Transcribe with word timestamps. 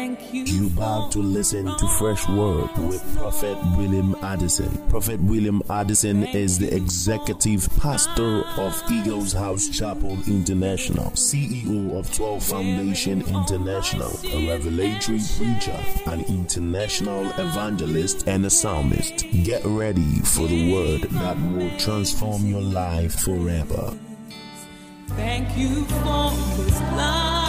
Thank 0.00 0.32
you. 0.32 0.44
You 0.44 0.66
about 0.68 1.12
to 1.12 1.18
listen 1.18 1.66
to 1.66 1.88
Fresh 1.98 2.26
Word 2.26 2.70
with 2.78 3.04
Prophet 3.18 3.58
William 3.76 4.16
Addison. 4.22 4.70
Prophet 4.88 5.20
William 5.20 5.62
Addison 5.68 6.24
is 6.24 6.58
the 6.58 6.74
executive 6.74 7.68
pastor 7.76 8.38
of 8.56 8.72
ah, 8.82 8.86
Eagles 8.90 9.34
House 9.34 9.68
Chapel 9.68 10.16
International, 10.26 11.10
CEO 11.10 11.98
of 11.98 12.10
12 12.14 12.42
Foundation 12.42 13.20
International, 13.28 14.10
a 14.24 14.48
revelatory 14.48 15.20
preacher, 15.36 15.78
an 16.06 16.20
international 16.30 17.26
evangelist, 17.38 18.26
and 18.26 18.46
a 18.46 18.50
psalmist. 18.50 19.26
Get 19.44 19.62
ready 19.66 20.20
for 20.20 20.48
the 20.48 20.72
word 20.72 21.02
that 21.10 21.36
will 21.52 21.76
transform 21.78 22.46
your 22.46 22.62
life 22.62 23.20
forever. 23.20 23.94
Thank 25.08 25.58
you 25.58 25.84
for 25.84 26.30
this 26.56 26.80
love, 26.96 27.39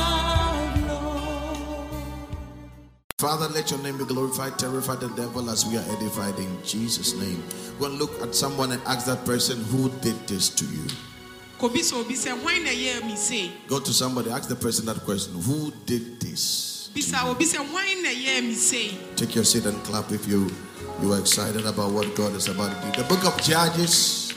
Father, 3.21 3.47
let 3.49 3.69
your 3.69 3.79
name 3.81 3.99
be 3.99 4.05
glorified. 4.05 4.57
Terrify 4.57 4.95
the 4.95 5.07
devil 5.09 5.47
as 5.51 5.63
we 5.63 5.77
are 5.77 5.85
edified 5.95 6.39
in 6.39 6.57
Jesus' 6.65 7.13
name. 7.13 7.43
Go 7.77 7.85
and 7.85 7.99
look 7.99 8.19
at 8.19 8.33
someone 8.33 8.71
and 8.71 8.81
ask 8.87 9.05
that 9.05 9.23
person 9.25 9.63
who 9.65 9.89
did 10.01 10.17
this 10.27 10.49
to 10.49 10.65
you. 10.65 10.87
kobisa 11.59 11.93
obi 12.01 12.15
na 12.15 12.71
ɛyɛɛ 12.73 13.05
me 13.05 13.15
sei 13.15 13.51
Go 13.67 13.79
to 13.79 13.93
somebody, 13.93 14.31
ask 14.31 14.49
the 14.49 14.55
person 14.55 14.87
that 14.87 14.97
question 15.05 15.35
Who 15.39 15.71
did 15.85 16.19
this? 16.19 16.89
bisa 16.95 17.21
obi 17.29 17.45
na 17.45 18.09
ɛyɛɛ 18.09 18.41
me 18.41 18.55
sei 18.55 18.97
Take 19.15 19.35
your 19.35 19.45
seat 19.45 19.67
and 19.67 19.77
clap 19.83 20.11
if 20.11 20.27
you 20.27 20.49
you 20.99 21.13
are 21.13 21.19
excited 21.19 21.67
about 21.67 21.91
what 21.91 22.15
God 22.15 22.33
is 22.33 22.47
about 22.47 22.73
to 22.73 22.89
do. 22.89 23.03
The 23.03 23.07
book 23.07 23.23
of 23.23 23.39
Judges. 23.43 24.33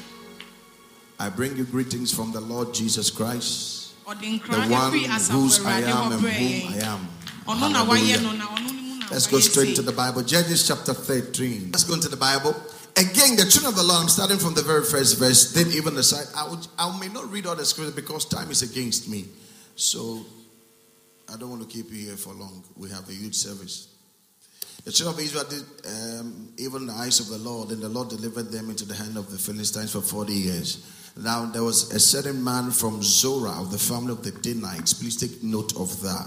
I 1.19 1.31
bring 1.31 1.57
you 1.57 1.65
greetings 1.65 2.13
from 2.13 2.33
the 2.33 2.41
Lord 2.41 2.75
Jesus 2.75 3.09
Christ, 3.09 3.95
the 4.05 4.13
one 4.69 4.93
whose 4.93 5.65
I 5.65 5.81
am 5.81 6.13
and 6.13 6.21
whom 6.21 6.75
I 6.75 6.85
am. 6.85 7.09
ɔno 7.49 7.73
na 7.73 7.85
wayɛ 7.87 8.21
Hallelujah. 8.21 8.74
No 9.15 9.21
na 9.21 9.27
ɔno 9.27 9.39
ne 9.39 9.47
mu 9.47 9.49
na 9.49 9.55
Let's 9.55 9.55
go 9.55 9.63
straight 9.63 9.77
to 9.77 9.83
the 9.83 9.93
Bible. 9.93 10.23
Judges 10.23 10.67
chapter 10.67 10.93
13. 10.93 11.71
Let's 11.73 11.85
go 11.85 11.95
into 11.95 12.09
the 12.09 12.17
Bible. 12.17 12.51
Again, 12.97 13.37
the 13.37 13.47
children 13.49 13.67
of 13.67 13.77
the 13.77 13.83
Lord, 13.83 14.03
I'm 14.03 14.09
starting 14.09 14.39
from 14.39 14.55
the 14.55 14.63
very 14.63 14.85
first 14.85 15.19
verse, 15.19 15.53
then 15.53 15.71
even 15.73 15.95
the 15.95 16.03
side. 16.03 16.27
I, 16.37 16.49
would, 16.49 16.67
I 16.79 16.99
may 16.99 17.09
not 17.09 17.31
read 17.31 17.47
all 17.47 17.57
the 17.57 17.65
scripture 17.65 17.95
because 17.95 18.25
time 18.25 18.51
is 18.51 18.63
against 18.63 19.09
me. 19.09 19.27
So 19.77 20.25
I 21.33 21.37
don't 21.37 21.51
want 21.51 21.63
to 21.63 21.69
keep 21.69 21.91
you 21.91 22.07
here 22.07 22.17
for 22.17 22.35
long. 22.35 22.65
We 22.77 22.91
have 22.91 23.09
a 23.09 23.13
huge 23.13 23.35
service. 23.35 23.89
The 24.85 24.93
children 24.93 25.17
of 25.17 25.25
Israel 25.25 25.45
did 25.49 25.65
um, 25.87 26.53
in 26.59 26.87
the 26.87 26.93
eyes 26.93 27.21
of 27.21 27.29
the 27.29 27.39
Lord, 27.39 27.71
and 27.71 27.83
the 27.83 27.89
Lord 27.89 28.11
delivered 28.11 28.51
them 28.51 28.69
into 28.69 28.85
the 28.85 28.95
hand 28.95 29.17
of 29.17 29.31
the 29.31 29.39
Philistines 29.39 29.93
for 29.93 30.03
40 30.03 30.33
years. 30.33 30.85
Now 31.17 31.47
there 31.47 31.63
was 31.63 31.93
a 31.93 32.01
certain 32.01 32.43
man 32.43 32.73
from 32.73 33.03
Zorah 33.03 33.61
of 33.61 33.71
the 33.71 33.79
family 33.79 34.13
of 34.13 34.23
the 34.23 34.33
Danites. 34.33 34.93
Please 34.93 35.17
take 35.17 35.43
note 35.43 35.77
of 35.77 36.03
that 36.03 36.27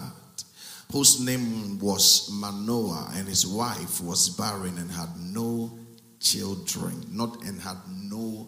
whose 0.92 1.20
name 1.20 1.80
was 1.80 2.30
Manoah, 2.32 3.12
and 3.16 3.28
his 3.28 3.46
wife 3.46 4.02
was 4.02 4.30
barren 4.30 4.78
and 4.78 4.92
had 4.92 5.10
no 5.20 5.78
children, 6.20 7.06
not 7.12 7.44
and 7.44 7.62
had 7.62 7.78
no 8.04 8.48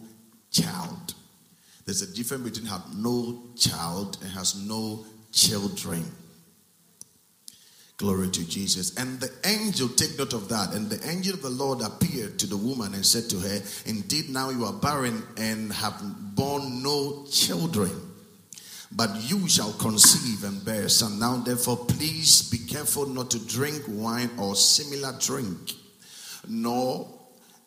child. 0.52 1.14
There's 1.86 2.02
a 2.02 2.14
difference 2.14 2.44
between 2.44 2.68
had 2.68 2.82
no 2.96 3.44
child 3.58 4.18
and 4.22 4.32
has 4.32 4.56
no 4.56 5.06
children. 5.32 6.06
Glory 7.98 8.30
to 8.30 8.48
Jesus. 8.48 8.96
And 8.96 9.20
the 9.20 9.30
angel, 9.44 9.90
take 9.90 10.18
note 10.18 10.32
of 10.32 10.48
that. 10.48 10.74
And 10.74 10.90
the 10.90 11.06
angel 11.10 11.34
of 11.34 11.42
the 11.42 11.50
Lord 11.50 11.82
appeared 11.82 12.40
to 12.40 12.48
the 12.48 12.56
woman 12.56 12.94
and 12.94 13.06
said 13.06 13.30
to 13.32 13.40
her, 13.40 13.62
Indeed, 13.86 14.30
now 14.30 14.52
you 14.52 14.64
are 14.64 14.72
barren 14.72 15.22
and 15.36 15.74
have 15.74 16.02
borne 16.34 16.82
no 16.82 17.26
children 17.30 18.09
but 18.92 19.10
you 19.30 19.48
shall 19.48 19.74
conceive 19.74 20.44
and 20.44 20.64
bear 20.66 20.90
son. 20.90 21.20
Now, 21.20 21.38
therefore, 21.38 21.78
please 21.78 22.50
be 22.50 22.58
careful 22.58 23.06
not 23.06 23.30
to 23.32 23.46
drink 23.46 23.84
wine 23.88 24.32
or 24.38 24.56
similar 24.56 25.14
drink, 25.20 25.74
nor 26.48 27.08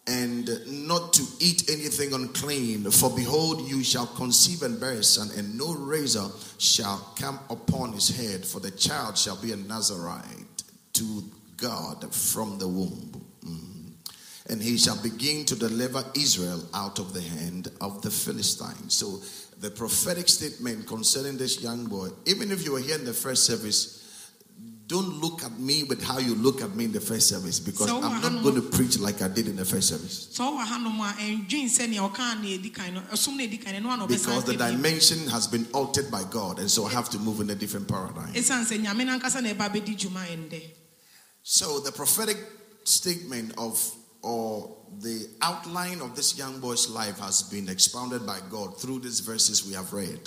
and 0.07 0.49
not 0.89 1.13
to 1.13 1.23
eat 1.39 1.71
anything 1.71 2.13
unclean. 2.13 2.91
For 2.91 3.11
behold, 3.11 3.69
you 3.69 3.85
shall 3.85 4.07
conceive 4.07 4.63
and 4.63 4.81
bear 4.81 4.95
a 4.95 5.03
son, 5.05 5.31
and 5.37 5.57
no 5.57 5.75
razor 5.75 6.27
shall 6.59 6.99
come 7.17 7.39
upon 7.49 7.93
his 7.93 8.09
head, 8.09 8.45
for 8.45 8.59
the 8.59 8.73
child 8.73 9.17
shall 9.17 9.37
be 9.37 9.53
a 9.53 9.57
Nazarite 9.57 10.63
to 10.95 11.23
God 11.57 12.13
from 12.13 12.59
the 12.59 12.67
womb. 12.67 13.25
Mm. 13.47 13.93
And 14.51 14.61
he 14.61 14.77
shall 14.77 15.01
begin 15.01 15.45
to 15.47 15.55
deliver 15.55 16.05
Israel 16.17 16.65
out 16.75 16.99
of 16.99 17.15
the 17.15 17.23
hand 17.23 17.71
of 17.81 18.03
the 18.03 18.11
Philistines. 18.11 18.95
So, 18.95 19.23
the 19.63 19.71
prophetic 19.71 20.29
statement 20.29 20.87
concerning 20.89 21.39
this 21.39 21.63
young 21.63 21.87
boy, 21.87 22.09
even 22.27 22.51
if 22.51 22.65
you 22.65 22.73
were 22.73 22.81
here 22.81 22.97
in 22.97 23.05
the 23.05 23.13
first 23.15 23.47
service, 23.47 24.01
don't 24.89 25.21
look 25.21 25.45
at 25.45 25.57
me 25.59 25.85
with 25.85 26.03
how 26.03 26.19
you 26.19 26.35
look 26.35 26.61
at 26.61 26.75
me 26.75 26.85
in 26.85 26.93
the 26.93 27.01
first 27.01 27.29
service 27.29 27.61
because 27.61 27.87
So, 27.87 28.03
I'm 28.03 28.21
not 28.21 28.43
going 28.43 28.57
to 28.57 28.77
preach 28.77 28.99
like 28.99 29.23
I 29.23 29.29
did 29.29 29.47
in 29.47 29.55
the 29.55 29.65
first 29.65 29.89
service. 29.89 30.29
sɛ 30.37 30.43
ɔwɔ 30.43 30.67
hanom 30.67 30.99
a 31.01 31.13
ɛndwen 31.15 31.67
sɛnea 31.71 32.11
ɔkaa 32.11 32.43
na 32.43 32.49
ɛdi 32.49 32.75
kan 32.75 32.93
no 32.93 33.01
ɛsom 33.03 33.37
na 33.37 33.79
no 33.79 34.05
ɛno 34.05 34.09
Because 34.09 34.45
the 34.45 34.57
dimension 34.57 35.29
has 35.29 35.47
been 35.47 35.67
altered 35.73 36.11
by 36.11 36.25
God, 36.25 36.59
and 36.59 36.69
so 36.69 36.85
I 36.85 36.91
have 36.91 37.09
to 37.11 37.19
move 37.21 37.41
in 37.41 37.49
a 37.51 37.55
different 37.55 37.87
paradigm. 37.87 38.35
ɛsiane 38.35 38.67
sɛ 38.67 38.85
nyame 38.85 39.07
no 39.07 39.17
ankasa 39.19 39.41
na 39.41 39.51
ɛba 39.55 39.73
bɛdi 39.73 40.63
So 41.45 41.79
the 41.79 41.93
prophetic 41.93 42.37
statement 42.85 43.55
of 43.57 43.79
or 44.23 44.75
the 45.01 45.29
outline 45.41 46.01
of 46.01 46.15
this 46.15 46.37
young 46.39 46.61
boy's 46.61 46.89
life 46.89 47.19
has 47.19 47.43
been 47.43 47.69
expounded 47.69 48.27
by 48.27 48.39
God 48.51 48.79
through 48.81 49.01
these 49.01 49.21
verses 49.21 49.67
we 49.67 49.75
have 49.75 49.93
read. 49.93 50.21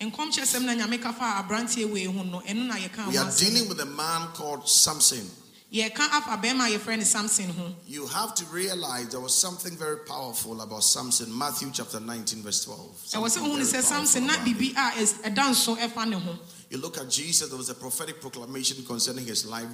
nkɔmhyɛsɛm 0.00 0.64
na 0.64 0.74
nyame 0.74 1.00
ka 1.02 1.12
fa 1.12 1.42
aberanteɛ 1.42 1.90
wei 1.92 2.04
ho 2.04 2.22
no 2.22 2.40
ɛno 2.40 2.66
na 2.66 2.74
yɛka 2.76 3.08
We 3.08 3.16
are 3.16 3.30
dealing 3.36 3.68
with 3.68 3.80
a 3.80 3.86
man 3.86 4.28
called 4.34 4.68
Samson. 4.68 5.28
yɛka 5.72 5.98
afa 6.12 6.36
bɛrima 6.40 6.68
a 6.72 6.78
yɛfrɛ 6.78 6.98
no 6.98 7.04
samson 7.04 7.50
ho 7.50 7.74
You 7.86 8.06
have 8.06 8.34
to 8.36 8.44
realize 8.46 9.08
there 9.08 9.20
was 9.20 9.34
something 9.34 9.76
very 9.76 9.98
powerful 10.06 10.60
about 10.60 10.84
Samson. 10.84 11.36
Matthew 11.36 11.70
chapter 11.72 11.98
19, 12.00 12.42
verse 12.42 12.64
12. 12.64 12.78
ɛwɔ 12.78 13.08
sɛ 13.08 13.10
Something 13.30 13.42
wohu 13.44 13.58
ne 13.58 13.64
very 13.64 13.82
sɛ 13.82 13.86
samson 13.86 14.26
na 14.26 14.34
powerful 14.34 14.52
about 14.52 14.60
biribi 14.60 14.70
a 14.72 15.00
ɛs- 15.02 15.22
ɛda 15.22 15.50
nso 15.50 15.76
ɛfa 15.78 16.08
ne 16.08 16.16
ho 16.18 16.32
it. 16.32 16.38
You 16.70 16.78
look 16.78 16.98
at 16.98 17.08
Jesus, 17.10 17.48
there 17.48 17.56
was 17.58 17.70
a 17.70 17.74
prophetic 17.74 18.20
proclamation 18.20 18.84
concerning 18.84 19.26
his 19.26 19.46
life. 19.46 19.66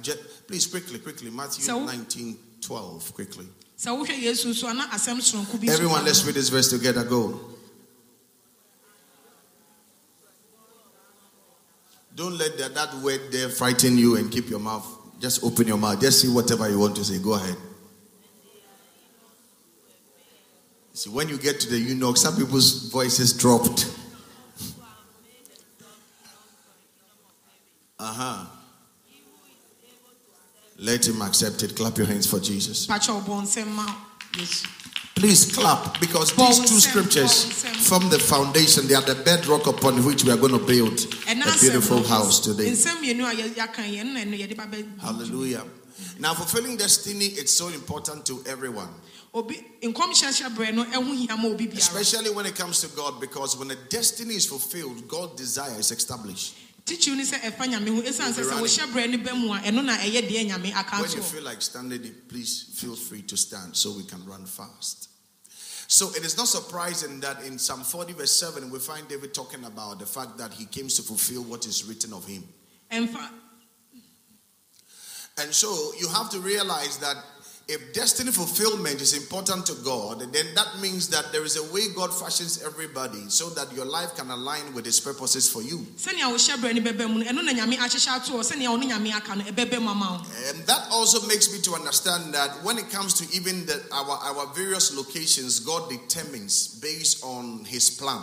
Please, 0.47 0.65
quickly, 0.65 0.97
quickly. 0.99 1.29
Matthew 1.29 1.65
So- 1.65 1.83
19, 1.83 2.37
12, 2.61 3.13
quickly. 3.13 3.47
Sɛ 3.77 3.89
wohwɛ 3.91 4.21
yesu 4.21 4.53
so 4.53 4.67
a 4.67 4.73
na 4.73 4.87
asɛm 4.89 5.19
soronko 5.19 5.59
bi 5.59 5.67
nso 5.67 5.73
Everyone, 5.73 6.05
let's 6.05 6.23
read 6.25 6.35
this 6.35 6.49
verse 6.49 6.69
together. 6.69 7.03
Go. 7.03 7.39
Don't 12.15 12.37
let 12.37 12.57
that, 12.57 12.73
that 12.75 12.93
word 13.03 13.19
there 13.31 13.49
frighten 13.49 13.97
you 13.97 14.15
and 14.15 14.31
keep 14.31 14.49
your 14.49 14.59
mouth. 14.59 14.87
Just 15.19 15.43
open 15.43 15.67
your 15.67 15.77
mouth. 15.77 15.99
Just 15.99 16.21
see 16.21 16.29
whatever 16.29 16.69
you 16.69 16.79
want 16.79 16.95
to 16.95 17.03
say. 17.03 17.19
Go 17.19 17.33
ahead. 17.33 17.57
See, 20.93 21.09
when 21.09 21.27
you 21.27 21.37
get 21.37 21.59
to 21.59 21.69
the 21.69 21.77
eunuch, 21.77 22.15
some 22.15 22.37
people's 22.37 22.89
voices 22.89 23.33
dropped. 23.33 23.93
Uh 27.99 28.13
huh. 28.13 28.45
Let 30.77 31.07
him 31.07 31.21
accept 31.21 31.63
it. 31.63 31.75
Clap 31.75 31.97
your 31.97 32.07
hands 32.07 32.27
for 32.27 32.39
Jesus. 32.39 32.87
pakyɛ 32.87 33.23
ɔbɔ 33.23 33.41
nsɛm 33.43 33.67
ma 33.67 33.85
yesu 34.33 34.67
Please 35.15 35.55
clap 35.55 35.97
because 36.01 36.33
these 36.35 36.59
two 36.69 36.79
scriptures 36.81 37.63
from 37.87 38.09
the 38.09 38.19
foundation, 38.19 38.85
they 38.85 38.95
are 38.95 39.01
the 39.01 39.15
bedrock 39.15 39.65
upon 39.65 40.03
which 40.03 40.25
we 40.25 40.31
are 40.31 40.35
going 40.35 40.51
to 40.51 40.59
build 40.59 40.99
a 41.29 41.35
beautiful 41.59 42.03
house 42.03 42.41
today. 42.41 42.69
nsɛm 42.71 42.97
mmienu 43.01 43.23
a 43.23 43.33
yɛ- 43.33 43.53
yɛaka 43.55 43.83
yɛn 43.95 44.11
na 44.13 44.19
ɛno 44.19 44.37
yɛde 44.37 44.57
ba 44.57 44.63
bɛ 44.65 44.99
Hallelujah. 44.99 45.63
Now, 46.19 46.33
fulfilling 46.33 46.75
destiny, 46.75 47.27
is 47.27 47.51
so 47.55 47.69
important 47.69 48.25
to 48.25 48.43
everyone, 48.45 48.89
obi 49.33 49.55
nkɔmhyɛhyɛ 49.81 50.53
berɛ 50.53 50.73
no 50.75 50.83
ɛho 50.83 51.15
hia 51.15 51.37
ma 51.37 51.47
obi 51.47 51.67
biara 51.67 51.77
especially 51.77 52.31
when 52.31 52.45
it 52.45 52.55
comes 52.55 52.81
to 52.81 52.87
God, 52.89 53.21
because 53.21 53.55
when 53.55 53.71
a 53.71 53.75
destiny 53.87 54.35
is 54.35 54.45
fulfilled, 54.45 55.07
God's 55.07 55.37
desire 55.41 55.79
is 55.79 55.91
established. 55.91 56.55
Tikyiw 56.85 57.15
ne 57.15 57.23
sɛ 57.23 57.39
ɛfa 57.41 57.65
nyame 57.67 57.89
ho 57.95 58.01
ɛsiane 58.01 58.31
sɛ 58.33 58.45
We'll 58.51 58.61
be 58.63 58.67
sɛ 58.69 58.93
running. 58.93 58.93
berɛ 58.93 59.11
no 59.11 59.17
ba 59.29 59.35
mu 59.35 59.53
a 59.53 59.59
ɛno 59.59 59.83
na 59.85 59.97
ɛyɛ 59.97 60.29
deɛ 60.29 60.49
nyame 60.49 60.75
aka 60.75 61.01
When 61.01 61.11
you 61.11 61.21
feel 61.23 61.43
like 61.43 61.61
standing, 61.61 62.13
please 62.27 62.65
feel 62.75 62.95
free 62.95 63.21
to 63.23 63.35
stand 63.37 63.75
so 63.75 63.91
we 63.91 64.03
can 64.03 64.23
run 64.25 64.45
fast. 64.45 65.09
So 65.87 66.09
it 66.15 66.25
is 66.25 66.35
not 66.37 66.47
surprising 66.47 67.19
that 67.19 67.43
in 67.43 67.59
Psalm 67.59 67.83
40, 67.83 68.13
verse 68.13 68.31
7, 68.39 68.71
we 68.71 68.79
find 68.79 69.07
David 69.07 69.33
talking 69.35 69.63
about 69.65 69.99
the 69.99 70.05
fact 70.05 70.37
that 70.39 70.51
he 70.53 70.65
came 70.65 70.87
to 70.87 71.01
fulfill 71.03 71.43
what 71.43 71.65
is 71.67 71.83
written 71.85 72.11
of 72.13 72.25
him. 72.25 72.43
ɛmfa 72.91 73.29
And 75.37 75.53
so 75.53 75.91
you 75.99 76.07
have 76.09 76.29
to 76.31 76.39
realize 76.39 76.97
that 76.99 77.17
if 77.67 77.93
destiny 77.93 78.31
fulfillment 78.31 79.01
is 79.01 79.13
important 79.17 79.65
to 79.65 79.73
God, 79.83 80.19
then 80.31 80.45
that 80.53 80.67
means 80.81 81.09
that 81.09 81.31
there 81.31 81.43
is 81.43 81.57
a 81.57 81.73
way 81.73 81.81
God 81.95 82.13
fashions 82.13 82.63
everybody 82.63 83.27
so 83.29 83.49
that 83.51 83.73
your 83.73 83.85
life 83.85 84.15
can 84.15 84.29
align 84.29 84.73
with 84.75 84.85
His 84.85 84.99
purposes 84.99 85.49
for 85.51 85.63
you. 85.63 85.79
sɛnea 85.97 86.29
wohyɛ 86.29 86.57
berɛ 86.57 86.75
no 86.75 86.81
bɛba 86.91 87.09
mu 87.11 87.23
no 87.23 87.25
ɛno 87.25 87.43
na 87.43 87.53
nyame 87.53 87.77
ahyehyɛ 87.77 88.15
ato 88.21 88.33
hɔ 88.33 88.43
sɛnea 88.43 88.69
ɔne 88.69 88.89
nyame 88.91 89.13
aka 89.15 89.35
no 89.35 89.43
ɛbɛbɛ 89.45 89.81
mu 89.81 89.89
ama 89.89 90.21
wo 90.21 90.49
And 90.49 90.65
that 90.67 90.87
also 90.91 91.25
makes 91.27 91.51
me 91.51 91.59
to 91.61 91.73
understand 91.73 92.33
that 92.35 92.51
when 92.63 92.77
it 92.77 92.91
comes 92.91 93.15
to 93.15 93.35
even 93.35 93.65
the, 93.65 93.81
our, 93.91 94.19
our 94.21 94.53
various 94.53 94.95
locations, 94.95 95.59
God 95.59 95.89
determines 95.89 96.67
based 96.79 97.23
on 97.23 97.65
His 97.65 97.89
plan. 97.89 98.21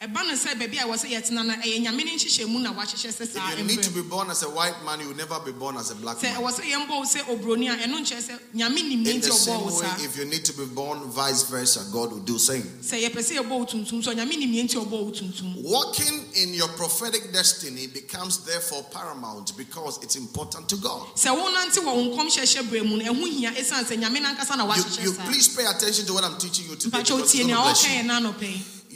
Ɛba 0.00 0.14
no 0.28 0.34
sɛ 0.34 0.54
baabi 0.56 0.78
a 0.78 0.84
ɛwɔ 0.86 0.94
sɛ 0.94 1.10
yɛtena 1.10 1.44
no 1.44 1.54
ɛyɛ 1.54 1.82
nyame 1.82 2.04
no 2.04 2.12
nhyehyɛmu 2.12 2.60
na 2.62 2.72
wahyehyɛ 2.72 3.10
sɛ 3.12 3.26
saa 3.32 3.50
If 3.50 3.58
you 3.58 3.64
need 3.64 3.82
to 3.82 3.90
be 3.90 4.02
born 4.02 4.30
as 4.30 4.44
a 4.44 4.48
white 4.48 4.84
man, 4.84 5.00
you 5.00 5.08
will 5.08 5.16
never 5.16 5.40
be 5.40 5.50
born 5.50 5.76
as 5.76 5.90
a 5.90 5.96
black 5.96 6.22
man. 6.22 6.36
ɛwɔ 6.36 6.52
sɛ 6.52 6.62
yɛmbɔ 6.70 6.88
wo 6.88 7.02
sɛ 7.02 7.20
oburoni 7.26 7.66
a 7.68 7.76
ɛno 7.84 7.98
nkyerɛ 7.98 8.22
sɛ 8.22 8.38
nyame 8.54 8.76
nim 8.88 9.02
ne 9.02 9.10
In 9.10 9.20
the 9.20 9.32
same 9.32 9.64
way, 9.64 9.88
if 10.04 10.16
you 10.16 10.24
need 10.26 10.44
to 10.44 10.52
be 10.52 10.66
born 10.66 11.00
vice 11.10 11.42
versa, 11.50 11.84
God 11.92 12.12
will 12.12 12.20
do 12.20 12.34
the 12.34 12.38
same. 12.38 12.62
sɛ 12.80 13.02
yɛpɛ 13.08 13.18
sɛ 13.18 13.38
yɛbɔ 13.42 13.48
wo 13.48 13.64
tuntum 13.64 14.04
so 14.04 14.14
nyame 14.14 14.38
nim 14.38 14.52
yɛ 14.52 14.62
nti 14.70 14.76
ɔbɔɔ 14.86 15.02
wo 15.04 15.10
tuntum 15.10 15.62
Walking 15.64 16.24
in 16.36 16.54
your 16.54 16.68
prophetic 16.68 17.32
destiny 17.32 17.88
becomes 17.88 18.44
therefore 18.44 18.84
paramount 18.92 19.56
because 19.56 19.98
it's 20.04 20.14
important 20.14 20.68
to 20.68 20.76
God. 20.76 21.08
sɛ 21.16 21.34
wonante 21.36 21.78
wɔ 21.82 21.86
wo 21.92 22.16
nkɔmhyɛhyɛ 22.16 22.62
berɛ 22.70 22.88
mu 22.88 22.98
no 22.98 23.04
ɛho 23.12 23.28
hia 23.36 23.50
ɛsiane 23.50 23.82
sɛ 23.84 23.98
nyame 24.00 24.22
no 24.22 24.28
ankasa 24.32 24.56
na 24.56 24.72
You, 24.72 25.10
you 25.10 25.12
please 25.26 25.56
pay 25.56 25.64
attention 25.64 26.06
to 26.06 26.12
what 26.14 26.22
I'm 26.22 26.38
teaching 26.38 26.66
you 26.70 26.76
today. 26.76 27.02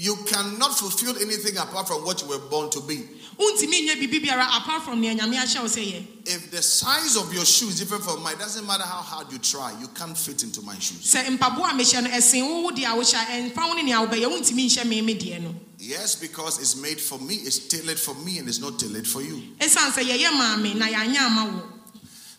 Mpakyɛ 0.03 0.11
because 0.11 0.11
it's 0.11 0.11
wotie 0.11 0.11
gonna 0.11 0.11
nea 0.11 0.11
bless 0.11 0.11
ɔka 0.11 0.11
you. 0.11 0.11
yɛ 0.11 0.11
no 0.11 0.11
anɔpɛ 0.11 0.11
yi 0.11 0.11
You 0.11 0.17
cannot 0.27 0.79
fulfill 0.79 1.17
anything 1.19 1.57
apart 1.59 1.87
from 1.89 2.05
what 2.05 2.21
you 2.23 2.29
were 2.29 2.39
born 2.39 2.71
to 2.71 2.81
be. 2.81 2.97
wontumi 3.39 3.87
nyɛ 3.89 4.01
biribi 4.01 4.21
biara 4.25 4.47
apart 4.59 4.83
from 4.83 5.01
nea 5.01 5.15
nyame 5.15 5.35
ahyɛ 5.37 5.61
wo 5.63 5.69
sɛ 5.69 5.85
yɛ 5.93 6.07
If 6.27 6.51
the 6.51 6.63
size 6.63 7.17
of 7.17 7.33
your 7.33 7.45
shoe 7.45 7.69
is 7.69 7.79
different 7.79 8.05
from 8.05 8.23
mine, 8.23 8.35
it 8.35 8.39
doesn't 8.41 8.67
matter 8.67 8.85
how 8.85 9.03
hard 9.03 9.33
you 9.33 9.39
try, 9.39 9.73
you 9.81 9.89
can't 9.89 10.17
fit 10.17 10.43
into 10.43 10.61
my 10.63 10.79
shoes. 10.79 11.15
sɛ 11.15 11.25
mpaboa 11.39 11.71
a 11.71 11.75
mehyɛ 11.75 12.03
no 12.05 12.11
ɛsen 12.11 12.43
wo 12.49 12.61
wo 12.63 12.71
deɛ 12.71 12.85
a 12.85 12.97
wohyɛ 12.97 13.15
a, 13.15 13.51
ɛmfa 13.51 13.69
wo 13.69 13.75
ne 13.75 13.83
nea 13.83 13.97
wobɛyɛ 14.07 14.27
wontumi 14.27 14.67
nhyɛ 14.69 14.85
me 14.87 15.01
me 15.03 15.15
deɛ 15.19 15.41
no 15.43 15.55
Yes, 15.79 16.15
because 16.15 16.61
it's 16.61 16.77
made 16.77 17.01
for 17.01 17.19
me, 17.19 17.35
it's 17.35 17.59
tailored 17.59 17.99
for 17.99 18.15
me, 18.15 18.39
and 18.39 18.47
it's 18.49 18.61
not 18.61 18.79
tailored 18.79 19.07
for 19.07 19.21
you. 19.21 19.43
ɛsiane 19.59 19.91
sɛ 19.93 20.03
yɛyɛ 20.05 20.31
maame 20.33 20.75
na 20.77 20.87
yɛanyɛ 20.87 21.17
ama 21.19 21.45
wo 21.53 21.63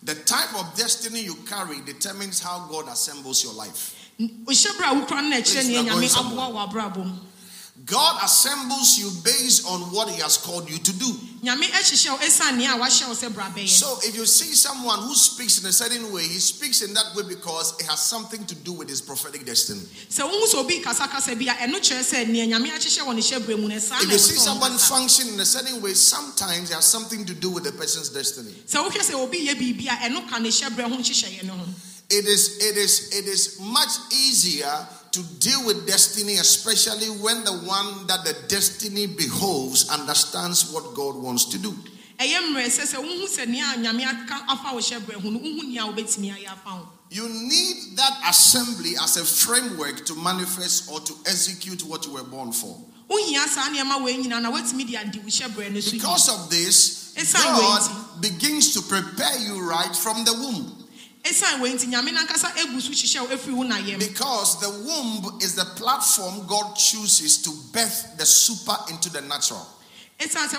The 0.02 0.14
type 0.16 0.54
of 0.54 0.74
destiny 0.76 1.22
you 1.22 1.34
carry 1.48 1.80
determines 1.80 2.38
how 2.40 2.66
God 2.70 2.88
assembles 2.88 3.42
your 3.42 3.54
life. 3.54 3.94
Wohyɛ 7.74 7.94
berɛ 7.94 8.14
a 8.14 8.24
wokura 8.24 9.28
no 9.28 9.34
na 9.34 9.34
ɛkyerɛ 9.34 9.34
Please, 9.34 9.34
neɛ 9.34 9.34
we 9.34 9.34
are 9.34 9.34
going 9.34 9.34
nyame 9.34 9.34
somewhere. 9.34 9.34
aboa 9.34 9.34
wɔ 9.34 9.34
abrabɔ 9.34 9.36
mu 9.36 9.44
God 9.44 9.44
assembles 9.44 9.44
you 9.44 9.44
based 9.50 9.66
on 9.66 9.80
what 9.92 10.08
He 10.08 10.20
has 10.20 10.36
called 10.38 10.70
you 10.70 10.78
to 10.78 10.92
do. 10.92 11.18
nyame 11.42 11.64
ɛhyehyɛ 11.64 12.10
wo 12.10 12.18
ɛsiane 12.18 12.56
nea 12.56 12.72
a 12.72 12.78
wahyɛ 12.78 13.08
wo 13.08 13.14
sɛ 13.14 13.34
bra 13.34 13.50
bɛyɛ 13.50 13.68
So 13.68 13.98
if 14.04 14.14
you 14.14 14.26
see 14.26 14.54
someone 14.54 15.00
who 15.02 15.14
speaks 15.14 15.58
in 15.58 15.66
a 15.66 15.72
certain 15.72 16.12
way, 16.12 16.22
he 16.22 16.38
speaks 16.38 16.82
in 16.82 16.94
that 16.94 17.14
way 17.14 17.24
because 17.28 17.74
it 17.80 17.86
has 17.86 18.00
something 18.00 18.46
to 18.46 18.54
do 18.54 18.72
with 18.72 18.88
his 18.88 19.00
prophetic 19.02 19.44
destiny. 19.44 19.80
sɛ 20.08 20.22
wohu 20.22 20.46
sɛ 20.46 20.54
obi 20.60 20.80
kasakasa 20.82 21.34
bi 21.38 21.50
a 21.52 21.54
ɛno 21.66 21.76
kyerɛ 21.80 22.02
sɛ 22.02 22.26
neɛ 22.26 22.48
nyame 22.48 22.70
ahyehyɛ 22.70 23.02
wɔ 23.04 23.14
ne 23.14 23.20
hyɛ 23.20 23.38
berɛ 23.40 23.58
mu 23.60 23.68
no 23.68 23.78
saa 23.78 23.98
If 24.00 24.10
you 24.12 24.18
see 24.18 24.36
someone 24.36 24.78
function 24.78 25.28
in 25.28 25.40
a 25.40 25.44
certain 25.44 25.80
way, 25.82 25.94
sometimes 25.94 26.70
it 26.70 26.74
has 26.74 26.84
something 26.86 27.24
to 27.26 27.34
do 27.34 27.50
with 27.50 27.64
the 27.64 27.72
person's 27.72 28.08
destiny. 28.08 28.54
Sɛ 32.08 32.10
wohwɛ 32.10 32.10
sɛ 32.10 32.10
obi 32.10 32.10
yɛ 32.10 32.10
biribi 32.10 32.10
a 32.10 32.10
ɛno 32.10 32.10
ka 32.10 32.10
ne 32.10 32.10
hyɛ 32.10 32.10
berɛ 32.10 32.10
ho 32.10 32.10
nhyehyɛeɛ 32.10 32.10
no 32.10 32.10
ho 32.10 32.10
It 32.10 32.26
is 32.26 32.58
it 32.60 32.76
is 32.76 33.08
it 33.12 33.26
is 33.26 33.60
much 33.60 33.90
easier 34.12 34.88
to 35.12 35.22
deal 35.38 35.64
with 35.66 35.86
destiny, 35.86 36.34
especially 36.34 37.06
when 37.22 37.44
the 37.44 37.52
one 37.52 38.06
that 38.08 38.24
the 38.24 38.34
destiny 38.48 39.06
behoves 39.06 39.88
understands 39.88 40.72
what 40.72 40.94
God 40.94 41.16
wants 41.16 41.44
to 41.46 41.58
do. 41.58 41.72
ɛyɛ 42.18 42.50
mmerɛ 42.50 42.66
sɛ 42.66 42.84
sɛ 42.86 42.98
wohu 43.02 43.26
sɛ 43.26 43.48
nea 43.48 43.64
a 43.74 43.78
nyame 43.78 44.04
aka 44.04 44.44
afa 44.48 44.72
wo 44.74 44.80
hyɛ 44.80 45.00
berɛ 45.00 45.20
ho 45.22 45.30
no 45.30 45.38
wohu 45.38 45.62
nea 45.66 45.82
wobɛtumi 45.82 46.30
ayɛ 46.34 46.46
afa 46.46 46.70
ho 46.70 46.88
You 47.10 47.28
need 47.28 47.96
that 47.96 48.20
assembly 48.28 48.94
as 49.00 49.16
a 49.16 49.24
framework 49.24 50.04
to 50.06 50.14
manifest 50.16 50.90
or 50.90 51.00
to 51.00 51.12
execute 51.26 51.82
what 51.84 52.06
you 52.06 52.12
were 52.12 52.24
born 52.24 52.52
for. 52.52 52.76
wohia 53.08 53.46
saa 53.48 53.68
nneɛma 53.68 54.02
wei 54.02 54.16
nyinaa 54.16 54.42
na 54.42 54.50
woatumi 54.50 54.86
de 54.86 54.96
ade 54.96 55.16
wo 55.22 55.28
hyɛ 55.28 55.48
berɛ 55.54 55.72
no 55.72 55.80
so 55.80 55.90
yie. 55.90 55.98
Because 56.00 56.28
of 56.28 56.50
this, 56.50 57.12
God 57.32 58.20
begins 58.20 58.74
to 58.74 58.82
prepare 58.82 59.38
you 59.38 59.60
right 59.68 59.94
from 59.94 60.24
the 60.24 60.32
womb. 60.34 60.73
Because 63.98 64.60
the 64.60 64.70
womb 64.70 65.38
is 65.40 65.54
the 65.54 65.64
platform 65.76 66.46
God 66.46 66.74
chooses 66.76 67.42
to 67.42 67.50
birth 67.72 68.16
the 68.18 68.26
super 68.26 68.76
into 68.90 69.10
the 69.10 69.22
natural. 69.22 69.66
ɛsiane 70.18 70.48
sɛ 70.48 70.58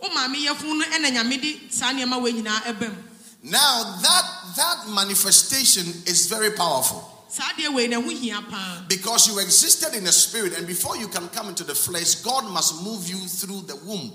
wo 0.00 0.08
maame 0.10 0.46
yɛfunu 0.46 0.78
no 0.78 0.84
ɛna 0.84 1.10
nyame 1.10 1.40
de 1.40 1.60
saa 1.70 1.92
nneɛma 1.92 2.22
wei 2.22 2.32
nyinaa 2.32 2.62
ɛba 2.62 2.88
mu 2.88 3.02
Now 3.42 3.98
that 4.02 4.24
that 4.56 4.88
manifestation 4.88 5.84
is 6.06 6.26
very 6.26 6.50
powerful 6.52 7.26
saa 7.28 7.52
deɛ 7.58 7.74
wei 7.74 7.88
na 7.88 8.00
ɛho 8.00 8.10
hia 8.18 8.40
paa 8.48 8.84
because 8.88 9.26
you 9.28 9.38
existed 9.40 9.92
in 9.94 10.04
the 10.04 10.12
spirit, 10.12 10.56
and 10.56 10.66
before 10.66 10.96
you 10.96 11.08
can 11.08 11.28
come 11.30 11.48
into 11.48 11.64
the 11.64 11.74
flesh, 11.74 12.16
God 12.16 12.44
must 12.50 12.82
move 12.82 13.08
you 13.08 13.18
through 13.26 13.62
the 13.62 13.76
womb. 13.84 14.12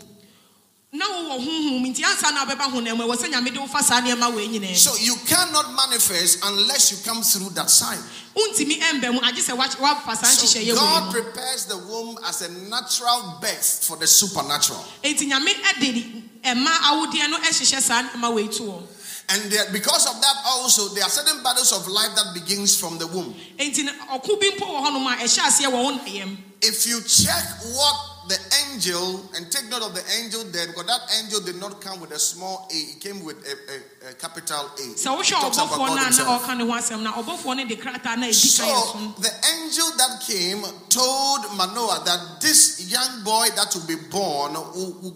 So 4.75 4.95
you 4.99 5.15
cannot 5.25 5.73
manifest 5.75 6.39
unless 6.43 6.91
you 6.91 6.97
come 7.09 7.23
through 7.23 7.49
that 7.55 7.69
side. 7.69 7.99
wontumi 8.35 8.79
ɛmba 8.81 9.13
mu 9.13 9.19
agye 9.21 9.41
sɛ 9.41 9.55
woaky- 9.57 9.77
woafa 9.79 10.15
saa 10.17 10.27
So 10.27 10.75
God 10.75 11.11
prepares 11.11 11.65
the 11.65 11.77
womb 11.77 12.17
as 12.25 12.41
a 12.41 12.49
natural 12.49 13.37
birth 13.41 13.83
for 13.85 13.97
the 13.97 14.07
supernatural. 14.07 14.79
mu 15.03 15.09
enti 15.09 15.29
nyame 15.29 15.53
ɛde 15.63 16.23
ɛma 16.43 16.67
awodeɛ 16.67 17.29
no 17.29 17.37
ɛhyehyɛ 17.37 17.81
saa 17.81 18.03
nneɛma 18.03 18.33
wei 18.33 18.47
to 18.47 18.63
wɔ 18.63 18.83
And 19.29 19.49
there, 19.49 19.69
because 19.71 20.07
of 20.07 20.19
that, 20.21 20.35
also, 20.45 20.89
there 20.89 21.05
are 21.05 21.09
certain 21.09 21.41
battles 21.41 21.71
of 21.71 21.87
life 21.87 22.13
that 22.15 22.33
begins 22.33 22.75
from 22.75 22.97
the 22.97 23.07
womb. 23.07 23.33
enti 23.57 23.83
no, 23.85 23.91
ɔko 24.11 24.39
bi 24.39 24.47
mpo 24.57 24.65
wɔ 24.67 24.85
hɔnom 24.85 25.13
a 25.13 25.15
ɛhyɛ 25.23 25.39
aseɛ 25.39 25.65
wɔ 25.67 25.71
wo 25.83 25.91
nayam 25.99 26.37
If 26.61 26.85
you 26.85 27.01
check 27.01 27.43
what 27.73 27.95
the 28.31 28.39
angel, 28.71 29.19
and 29.35 29.51
take 29.51 29.69
note 29.69 29.83
of 29.83 29.93
the 29.93 30.03
angel 30.23 30.43
there, 30.45 30.67
because 30.67 30.87
that 30.87 31.01
angel 31.19 31.41
did 31.41 31.59
not 31.59 31.81
come 31.81 31.99
with 31.99 32.11
a 32.11 32.19
small 32.19 32.67
a, 32.71 32.95
it 32.95 33.01
came 33.01 33.23
with 33.25 33.35
a, 33.43 33.55
a, 33.75 33.77
a 34.09 34.13
capital 34.13 34.65
A. 34.79 34.81
It 34.81 34.97
sɛ 34.97 35.13
wohwɛ 35.15 35.29
talks 35.29 35.57
about 35.57 35.77
God 35.77 35.87
no 35.89 35.93
a 35.93 35.95
na 35.95 36.03
himself. 36.05 36.43
ɔka 36.43 36.57
ne 36.57 36.65
ho 36.65 36.71
asɛm 36.71 37.01
na 37.03 37.11
ɔbɔfoɔ 37.13 37.55
no 37.57 37.65
de 37.65 37.75
krataa 37.75 38.17
na 38.17 38.25
ɛdi 38.27 38.57
ka 38.57 38.65
yɛ 38.65 38.81
So 38.81 39.13
the 39.21 39.31
angel 39.53 39.91
that 39.97 40.21
came 40.25 40.63
told 40.89 41.41
Manoah 41.55 42.01
that 42.05 42.41
this 42.41 42.89
young 42.91 43.23
boy 43.23 43.47
that 43.55 43.73
will 43.75 43.85
be 43.85 43.95
born, 44.09 44.53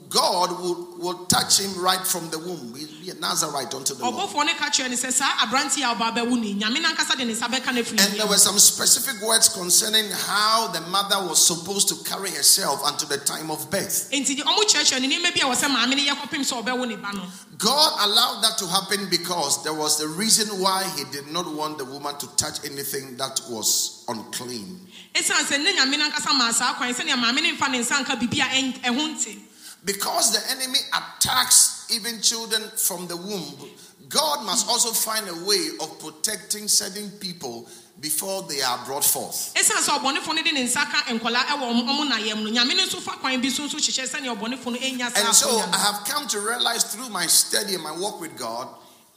God 0.09 0.59
will, 0.61 0.97
will 0.99 1.25
touch 1.25 1.59
him 1.59 1.73
right 1.81 2.05
from 2.05 2.29
the 2.29 2.37
womb. 2.37 2.75
He'll 2.75 3.01
be 3.01 3.09
a 3.09 3.15
Nazarite 3.15 3.73
unto 3.73 3.95
the 3.95 4.03
Lord. 4.05 4.15
ɔbɔfoɔ 4.15 4.45
no 4.45 4.53
ka 4.53 4.69
kyerɛ 4.69 4.89
ne 4.89 4.95
sɛ 4.95 5.11
saa 5.11 5.31
aberante 5.45 5.77
a 5.81 5.95
ɔba 5.95 6.15
bɛwo 6.15 6.39
ne 6.39 6.53
nyame 6.53 6.79
no 6.79 6.89
ankasa 6.89 7.17
de 7.17 7.25
ne 7.25 7.33
nsa 7.33 7.47
bɛka 7.47 7.73
no 7.73 7.81
afiri 7.81 8.05
And 8.05 8.19
there 8.19 8.27
were 8.27 8.37
some 8.37 8.59
specific 8.59 9.19
words 9.23 9.49
concerning 9.49 10.11
how 10.11 10.67
the 10.67 10.81
mother 10.81 11.27
was 11.27 11.43
supposed 11.43 11.87
to 11.89 11.95
carry 12.07 12.29
herself 12.29 12.81
until 12.85 13.07
the 13.09 13.17
time 13.17 13.49
of 13.49 13.67
birth. 13.71 14.09
Enti 17.55 17.67
ɔmo 17.67 17.95
kyerɛkyerɛ 17.95 18.09
ne 18.09 18.19
nneɛma 18.19 18.37
bi 18.37 18.37
a 18.37 18.37
wɔ 18.37 18.37
sɛ 18.37 18.37
maame 18.37 18.37
no 18.37 18.37
yɛ 18.37 18.37
kɔpem 18.37 18.37
sɛ 18.37 18.37
ɔbɛwo 18.37 18.37
ne 18.37 18.37
ba 18.37 18.37
no 18.37 18.37
God 18.37 18.37
allowed 18.37 18.43
that 18.43 18.57
to 18.57 18.67
happen 18.67 19.09
because 19.09 19.63
there 19.63 19.73
was 19.73 20.01
a 20.01 20.07
reason 20.07 20.59
why 20.59 20.83
He 20.97 21.03
did 21.11 21.27
not 21.27 21.51
want 21.53 21.77
the 21.77 21.85
woman 21.85 22.17
to 22.17 22.27
touch 22.35 22.65
anything 22.65 23.17
that 23.17 23.41
was 23.49 24.03
unclean. 24.07 24.87
ɛsiane 25.13 25.45
sɛ 25.45 25.63
ne 25.63 25.73
nyame 25.75 25.97
no 25.97 26.09
ankasa 26.09 26.37
maa 26.37 26.51
saa 26.51 26.73
kwan 26.73 26.93
sɛnea 26.93 27.15
maame 27.15 27.41
no 27.41 27.55
mfa 27.55 27.71
ne 27.71 27.79
nsa 27.79 28.03
nka 28.03 28.19
biribi 28.19 28.39
a 28.41 28.49
ɛn- 28.49 28.81
ɛho 28.81 29.15
nte 29.15 29.39
Because 29.85 30.31
the 30.33 30.51
enemy 30.51 30.79
attacks 30.93 31.85
even 31.91 32.19
children 32.19 32.63
from 32.75 33.05
the 33.07 33.15
womb, 33.15 33.69
God 34.09 34.43
must 34.43 34.67
also 34.67 34.91
find 34.91 35.27
a 35.29 35.35
way 35.45 35.69
of 35.79 35.99
protecting 35.99 36.67
certain 36.67 37.11
people 37.19 37.67
before 37.99 38.43
they 38.43 38.61
are 38.61 38.83
brought 38.85 39.05
forth. 39.05 39.53
ɛsiane 39.55 39.81
sɛ 39.81 39.99
ɔbɔnefoɔ 39.99 40.35
no 40.35 40.43
de 40.43 40.51
ne 40.51 40.63
nsa 40.63 40.85
ka 40.91 41.03
nkɔla 41.13 41.45
ɛwɔ 41.45 41.63
ɔmo 41.71 41.83
ɔmo 41.85 42.09
nayam 42.11 42.43
no 42.43 42.49
nyame 42.49 42.75
no 42.75 42.83
nso 42.85 43.01
fa 43.01 43.11
kwan 43.11 43.41
bi 43.41 43.49
so 43.49 43.63
nso 43.63 43.77
hyehyɛ 43.77 44.07
sɛnea 44.09 44.37
ɔbɔnefoɔ 44.37 44.65
no 44.71 44.77
ɛnya 44.77 45.13
saa 45.15 45.25
And 45.25 45.35
so 45.35 45.59
I 45.59 45.77
have 45.77 46.05
come 46.05 46.27
to 46.27 46.39
realize 46.39 46.83
through 46.83 47.09
my 47.09 47.27
study 47.27 47.75
and 47.75 47.83
my 47.83 47.91
walk 47.97 48.19
with 48.19 48.37
God 48.37 48.67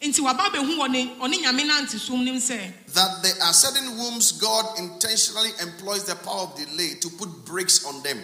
nti 0.00 0.20
waba 0.20 0.50
bɛhu 0.50 0.76
wɔ 0.78 0.90
ne 0.90 1.16
ɔne 1.20 1.42
nyame 1.42 1.64
nante 1.66 1.99
som 1.99 2.25
nim 2.25 2.37
sɛ 2.37 2.73
that 2.94 3.23
there 3.23 3.35
are 3.42 3.52
certain 3.52 3.97
wombs 3.99 4.32
God 4.32 4.78
intentionally 4.78 5.50
employs 5.61 6.04
the 6.04 6.14
power 6.14 6.42
of 6.42 6.56
delay 6.56 6.94
to 7.00 7.11
put 7.11 7.28
brakes 7.44 7.85
on 7.85 8.00
them. 8.02 8.20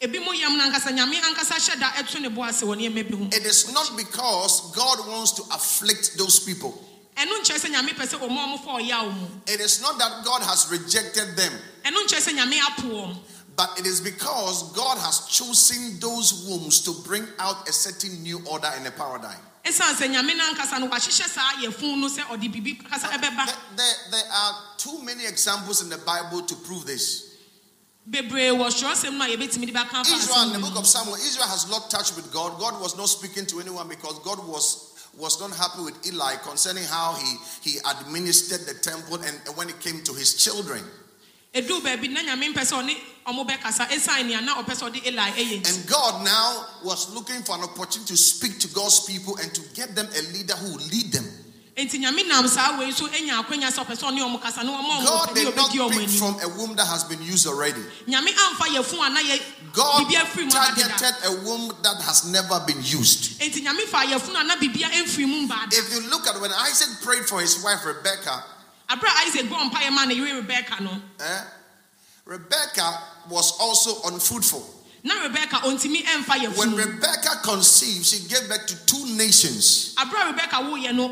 ebi 0.00 0.24
mo 0.24 0.30
yam 0.32 0.56
no 0.56 0.64
nyame 0.64 1.20
ankasa 1.20 1.56
hyɛ 1.56 1.80
da 1.80 1.90
ɛto 1.92 2.20
ne 2.20 2.28
bo 2.28 2.42
ase 2.44 2.62
wɔ 2.62 2.76
nneɛma 2.76 3.10
bi 3.10 3.16
ho 3.16 3.24
It 3.32 3.44
is 3.44 3.72
not 3.72 3.96
because 3.96 4.70
God 4.72 5.06
wants 5.08 5.32
to 5.32 5.42
afflict 5.52 6.16
those 6.16 6.38
people. 6.38 6.80
Ɛno 7.16 7.40
nkyerɛ 7.40 7.58
sɛ 7.58 7.68
nyame 7.70 7.90
pɛ 7.94 8.06
sɛ 8.06 8.18
ɔmo 8.18 8.38
a 8.38 8.46
ɔmo 8.46 8.64
fa 8.64 8.70
ɔyaw 8.80 9.12
mu 9.12 9.26
It 9.46 9.60
is 9.60 9.80
not 9.80 9.98
that 9.98 10.24
God 10.24 10.42
has 10.42 10.68
rejected 10.70 11.36
them, 11.36 11.52
ɛno 11.84 12.04
nkyerɛ 12.06 12.20
sɛ 12.20 12.34
nyame 12.36 12.60
apo 12.60 12.82
wɔm 12.88 13.16
but 13.56 13.78
it 13.78 13.86
is 13.86 14.00
because 14.00 14.64
God 14.72 14.98
has 14.98 15.26
chosen 15.28 16.00
those 16.00 16.32
wombs 16.48 16.80
to 16.80 16.90
bring 17.06 17.24
out 17.38 17.68
a 17.68 17.72
certain 17.72 18.20
new 18.22 18.42
order 18.46 18.66
and 18.74 18.84
a 18.86 18.90
paradigm. 18.90 19.38
ɛsiane 19.64 19.94
sɛ 19.94 20.10
nyame 20.12 20.36
no 20.36 20.44
ankasa 20.52 20.80
no 20.80 20.88
wahyehyɛ 20.88 21.28
saa 21.28 21.52
yɛfun 21.62 21.98
no 21.98 22.08
sɛ 22.08 22.22
ɔde 22.26 22.52
biribi 22.52 22.90
kasa 22.90 23.06
ɛbɛba 23.08 23.46
There, 23.46 23.56
there- 23.76 23.96
there 24.10 24.32
are 24.32 24.54
too 24.76 25.00
many 25.02 25.24
examples 25.24 25.82
in 25.82 25.88
the 25.88 25.98
Bible 25.98 26.42
to 26.42 26.54
prove 26.56 26.84
this. 26.84 27.22
bebree 28.10 28.50
wɔ 28.50 28.66
twerɛsɛm 28.74 29.12
no 29.16 29.24
a 29.24 29.28
yɛbɛtumi 29.36 29.66
de 29.66 29.72
bɛka 29.72 29.94
afa 30.00 30.14
Israel, 30.14 30.42
in 30.42 30.52
the 30.54 30.58
book 30.58 30.76
of 30.76 30.86
Samuel, 30.88 31.14
Israel 31.14 31.46
has 31.48 31.68
not 31.70 31.88
touched 31.90 32.16
with 32.16 32.30
God. 32.32 32.58
God 32.58 32.80
was 32.80 32.96
not 32.96 33.08
speaking 33.08 33.46
to 33.46 33.60
anyone 33.60 33.86
because 33.88 34.18
God 34.24 34.44
was 34.48 34.90
was 35.18 35.40
not 35.40 35.52
happy 35.52 35.82
with 35.82 36.06
Eli 36.06 36.36
concerning 36.36 36.84
how 36.84 37.14
he 37.14 37.70
he 37.70 37.78
administered 37.78 38.60
the 38.66 38.74
temple 38.74 39.16
and 39.22 39.36
when 39.56 39.68
it 39.68 39.78
came 39.80 40.02
to 40.04 40.12
his 40.12 40.34
children. 40.34 40.82
ɛduu 41.54 41.80
baabi 41.82 42.08
na 42.08 42.20
nyame 42.22 42.52
mpɛ 42.52 42.62
sɛ 42.64 42.82
ɔne 42.82 42.94
ɔmo 43.26 43.46
bɛkasa 43.48 43.86
ɛsiane 43.88 44.26
nea 44.26 44.40
na 44.40 44.54
ɔpɛ 44.62 44.74
sɛ 44.74 44.90
ɔde 44.90 45.06
eli 45.06 45.30
ɛyɛ 45.30 45.60
nti 45.62 45.68
And 45.68 45.86
God 45.86 46.24
now 46.24 46.66
was 46.82 47.10
looking 47.14 47.42
for 47.42 47.54
an 47.56 47.62
opportunity 47.62 48.08
to 48.12 48.16
speak 48.16 48.58
to 48.60 48.68
God's 48.68 49.00
people 49.04 49.36
and 49.36 49.54
to 49.54 49.62
get 49.74 49.94
them 49.94 50.06
a 50.06 50.22
leader 50.32 50.54
who 50.54 50.72
will 50.72 50.86
lead 50.86 51.12
them. 51.12 51.43
Nti 51.76 51.98
nyame 51.98 52.22
nam 52.28 52.46
saa 52.46 52.78
wei 52.78 52.92
so 52.92 53.06
anya 53.06 53.38
akwanya 53.42 53.66
sɛ 53.68 53.82
ɔpɛ 53.84 53.94
sɛ 53.98 54.06
ɔne 54.06 54.20
ɔmo 54.22 54.40
kasa 54.40 54.62
ne 54.62 54.70
ɔma 54.70 55.00
ɔmo 55.00 55.04
God 55.06 55.34
did 55.34 55.44
ne 55.48 55.54
not 55.56 55.70
ɔbɛdi 55.70 55.78
ɔmo 55.78 55.90
pick 55.90 55.98
anim 55.98 56.18
from 56.18 56.40
a 56.40 56.48
womb 56.56 56.76
that 56.76 56.86
has 56.86 57.02
been 57.04 57.20
used 57.22 57.46
already. 57.48 57.82
nyame 58.06 58.30
amfa 58.30 58.66
yɛfu 58.78 58.94
a 59.04 59.10
na 59.10 59.20
yɛ 59.20 59.42
God 59.72 60.06
biribi 60.06 60.14
afiri 60.14 60.44
mu 60.44 60.50
adeda 60.50 60.96
targeted 60.96 61.14
a 61.24 61.30
womb 61.44 61.72
that 61.82 62.00
has 62.02 62.26
never 62.30 62.60
been 62.66 62.78
used. 62.78 63.40
nti 63.40 63.64
nyame 63.66 63.86
fa 63.88 64.06
yɛfu 64.06 64.32
no 64.32 64.40
a 64.40 64.44
na 64.44 64.54
biribia 64.56 64.88
mu 65.26 65.48
mbaada 65.48 65.72
If 65.72 65.92
you 65.92 66.08
look 66.10 66.26
at 66.28 66.40
when 66.40 66.52
Isaac 66.52 67.02
prayed 67.02 67.24
for 67.26 67.40
his 67.40 67.60
wife 67.64 67.84
Rebecca, 67.84 68.44
aberɛ 68.88 69.10
a 69.10 69.26
isaac 69.26 69.46
bɔ 69.46 69.70
mpaeɛ 69.70 69.90
ma 69.92 70.04
ne 70.04 70.14
yere 70.14 70.42
rebeka 70.42 70.80
no 70.80 70.92
eh, 71.18 71.40
Rebecca 72.24 73.00
was 73.28 73.50
also 73.58 74.00
unfruitful. 74.08 74.64
na 75.02 75.14
rebeka 75.26 75.58
ɔntumi 75.66 76.04
ɛmfa 76.04 76.34
yɛfu 76.38 76.56
When 76.56 76.76
Rebecca 76.76 77.40
conceived, 77.42 78.06
she 78.06 78.28
gave 78.28 78.48
birth 78.48 78.64
to 78.66 78.86
two 78.86 79.06
nations. 79.16 79.94
aberɛ 79.96 80.30
a 80.30 80.32
rebeka 80.32 80.70
woyɛ 80.70 80.94
no 80.94 81.08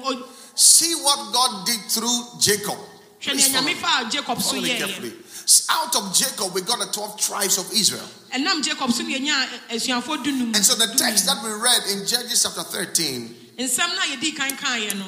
See 0.55 0.95
what 0.95 1.33
God 1.33 1.67
did 1.67 1.81
through 1.91 2.19
Jacob. 2.41 2.79
Please 3.21 3.51
nea 3.53 3.61
follow 3.61 3.63
nyame 3.63 3.75
me. 3.75 3.75
faa 3.75 4.09
jacob 4.11 4.41
so 4.41 4.51
Follow 4.51 4.63
me 4.63 4.77
carefully. 4.77 5.13
Out 5.71 5.95
of 5.97 6.15
Jacob, 6.15 6.55
we 6.55 6.61
got 6.63 6.79
the 6.79 6.87
12 6.87 7.19
tribes 7.21 7.59
of 7.59 7.71
Israel. 7.73 8.09
ɛnam 8.35 8.63
jacob 8.63 8.91
so 8.93 9.03
ne 9.03 9.19
yɛnya 9.19 9.47
asuafoɔ 9.71 10.25
dunum 10.25 10.55
And 10.55 10.65
so 10.65 10.75
the 10.75 10.95
text 10.97 11.27
that 11.27 11.43
we 11.43 11.51
read 11.51 11.83
in 11.93 12.07
Judges 12.07 12.43
chapter 12.43 12.63
13, 12.63 13.35
nsɛm 13.59 13.89
no 13.95 14.03
a 14.03 14.17
yɛdii 14.17 14.37
kan 14.37 14.51
kaeɛ 14.57 14.99
no 14.99 15.07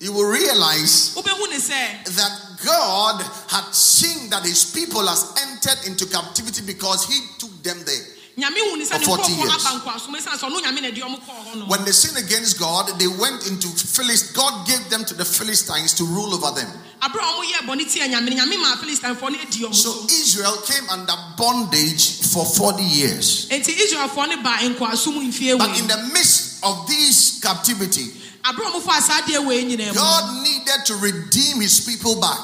you 0.00 0.12
will 0.12 0.24
realize 0.30 1.14
wobɛhu 1.14 1.48
ne 1.50 1.56
sɛ 1.56 2.04
that 2.16 2.32
God 2.64 3.22
had 3.48 3.74
seen 3.74 4.30
that 4.30 4.44
his 4.44 4.64
people 4.72 5.06
has 5.06 5.32
entered 5.42 5.86
into 5.86 6.06
captivity 6.06 6.62
because 6.64 7.06
he 7.06 7.20
took 7.38 7.62
them 7.62 7.78
there. 7.84 8.06
Nyame 8.38 8.58
hu 8.70 8.76
ne 8.76 8.84
sɛ 8.84 8.98
ne 9.00 9.04
For 9.04 9.16
40 9.18 9.32
years. 9.32 9.50
aba 9.66 9.80
nkoasom 9.80 10.14
ɛsiane 10.16 10.38
sɛ 10.38 10.44
ɔno 10.48 10.60
nyame 10.62 10.80
na 10.82 10.88
ɛde 10.88 11.00
ɔmo 11.02 11.18
kɔɔ 11.20 11.44
hɔ 11.46 11.54
no 11.58 11.64
When 11.66 11.84
they 11.84 11.92
sinned 11.92 12.16
against 12.16 12.58
God, 12.58 12.98
they 12.98 13.06
went 13.08 13.46
into 13.46 13.68
Philist. 13.68 14.32
God 14.34 14.66
gave 14.66 14.88
them 14.90 15.04
to 15.04 15.14
the 15.14 15.24
Philistines 15.24 15.92
to 15.94 16.04
rule 16.04 16.32
over 16.34 16.50
them. 16.58 16.70
aberɛ 17.02 17.20
a 17.20 17.32
ɔmo 17.32 17.42
yɛɛ 17.44 17.66
bɔne 17.66 17.92
tia 17.92 18.06
nyame 18.08 18.30
no 18.30 18.36
nyame 18.44 18.56
maa 18.62 18.76
philistinefoɔ 18.76 19.30
no 19.32 19.38
adi 19.40 19.58
ɔmo 19.64 19.74
So 19.74 20.06
Israel 20.08 20.56
came 20.66 20.88
under 20.90 21.14
bondage 21.36 22.20
for 22.32 22.44
40 22.46 22.82
years. 22.84 23.46
enti 23.50 23.72
israelfoɔ 23.74 24.28
no 24.28 24.42
ba 24.42 24.56
nkoasom 24.62 25.14
mfie 25.28 25.58
But 25.58 25.78
in 25.78 25.86
the 25.88 25.96
midst 26.14 26.62
of 26.62 26.86
this 26.86 27.40
captivity, 27.42 28.12
aberɛ 28.44 28.68
a 28.68 28.70
ɔmo 28.70 28.82
fa 28.82 29.00
saa 29.02 29.20
adeɛ 29.22 29.44
wei 29.46 29.64
nyinaa 29.64 29.94
God 29.94 30.42
needed 30.42 30.84
to 30.86 30.94
redeem 30.96 31.60
his 31.60 31.80
people 31.80 32.20
back. 32.20 32.38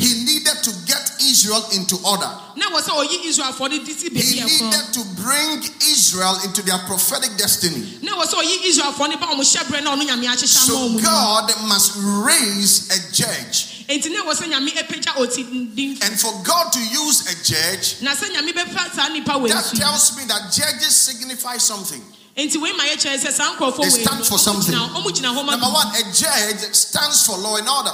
Na 0.00 0.06
ɛwɔ 0.06 0.08
sɛ 0.08 0.08
nyame 0.08 0.08
ayi 0.08 0.08
ɔmo 0.08 0.08
He 0.08 0.24
needed 0.24 0.62
to 0.64 0.72
get 0.86 1.12
Israel 1.20 1.66
into 1.72 1.96
order. 2.04 2.30
na 2.56 2.66
ɛwɔ 2.70 2.80
sɛ 2.80 2.90
ɔyi 2.90 3.24
israelfoɔ 3.28 3.70
no 3.70 3.78
de 3.84 3.92
si 3.94 4.08
He 4.08 4.40
needed 4.44 4.92
to 4.92 5.04
bring 5.16 5.62
Israel 5.82 6.38
into 6.44 6.62
their 6.62 6.78
prophetic 6.86 7.36
destiny. 7.36 7.98
na 8.02 8.12
ɛwɔ 8.12 8.24
sɛ 8.26 8.34
ɔyi 8.42 8.56
israelfoɔ 8.70 9.08
no 9.10 9.16
ba 9.16 9.26
ɔmo 9.26 9.42
hyɛberɛ 9.44 9.82
na 9.84 9.96
ɔno 9.96 10.06
nyame 10.06 10.26
ahyehyɛ 10.26 10.56
ama 10.56 10.66
So 10.66 10.98
God 11.02 11.54
must 11.66 11.92
raise 11.96 12.88
a 12.90 13.12
judge. 13.12 13.84
enti 13.88 14.10
na 14.12 14.22
ɛwɔ 14.22 14.34
sɛ 14.34 14.48
nyame 14.50 14.70
apagya 14.76 15.12
ɔti 15.16 15.74
din 15.74 15.98
And 16.02 16.18
for 16.20 16.32
God 16.44 16.72
to 16.72 16.78
use 16.80 17.26
a 17.28 17.34
judge, 17.44 17.96
na 18.02 18.12
sɛ 18.14 18.30
nyame 18.34 18.52
bɛfa 18.52 18.94
saa 18.94 19.08
nnipa 19.08 19.40
wei 19.40 19.50
that 19.50 19.64
tells 19.74 20.16
me 20.16 20.24
that 20.26 20.52
judges 20.52 20.94
signify 20.96 21.56
something. 21.58 22.02
enti 22.36 22.56
wei 22.60 22.72
ma 22.72 22.84
yɛkyerɛ 22.84 23.18
sɛ 23.20 23.32
saa 23.32 23.54
nkurɔfoɔ 23.56 23.82
They 23.82 24.02
stand 24.04 24.26
for 24.26 24.38
something. 24.38 24.74
gyina- 24.74 24.94
ɔmo 24.94 25.10
gyina 25.12 25.34
hɔ 25.34 25.44
ma 25.44 25.52
Number 25.56 25.66
one, 25.70 25.86
a 25.94 26.02
judge 26.12 26.74
stands 26.74 27.26
for 27.26 27.36
law 27.38 27.56
and 27.56 27.68
order. 27.68 27.92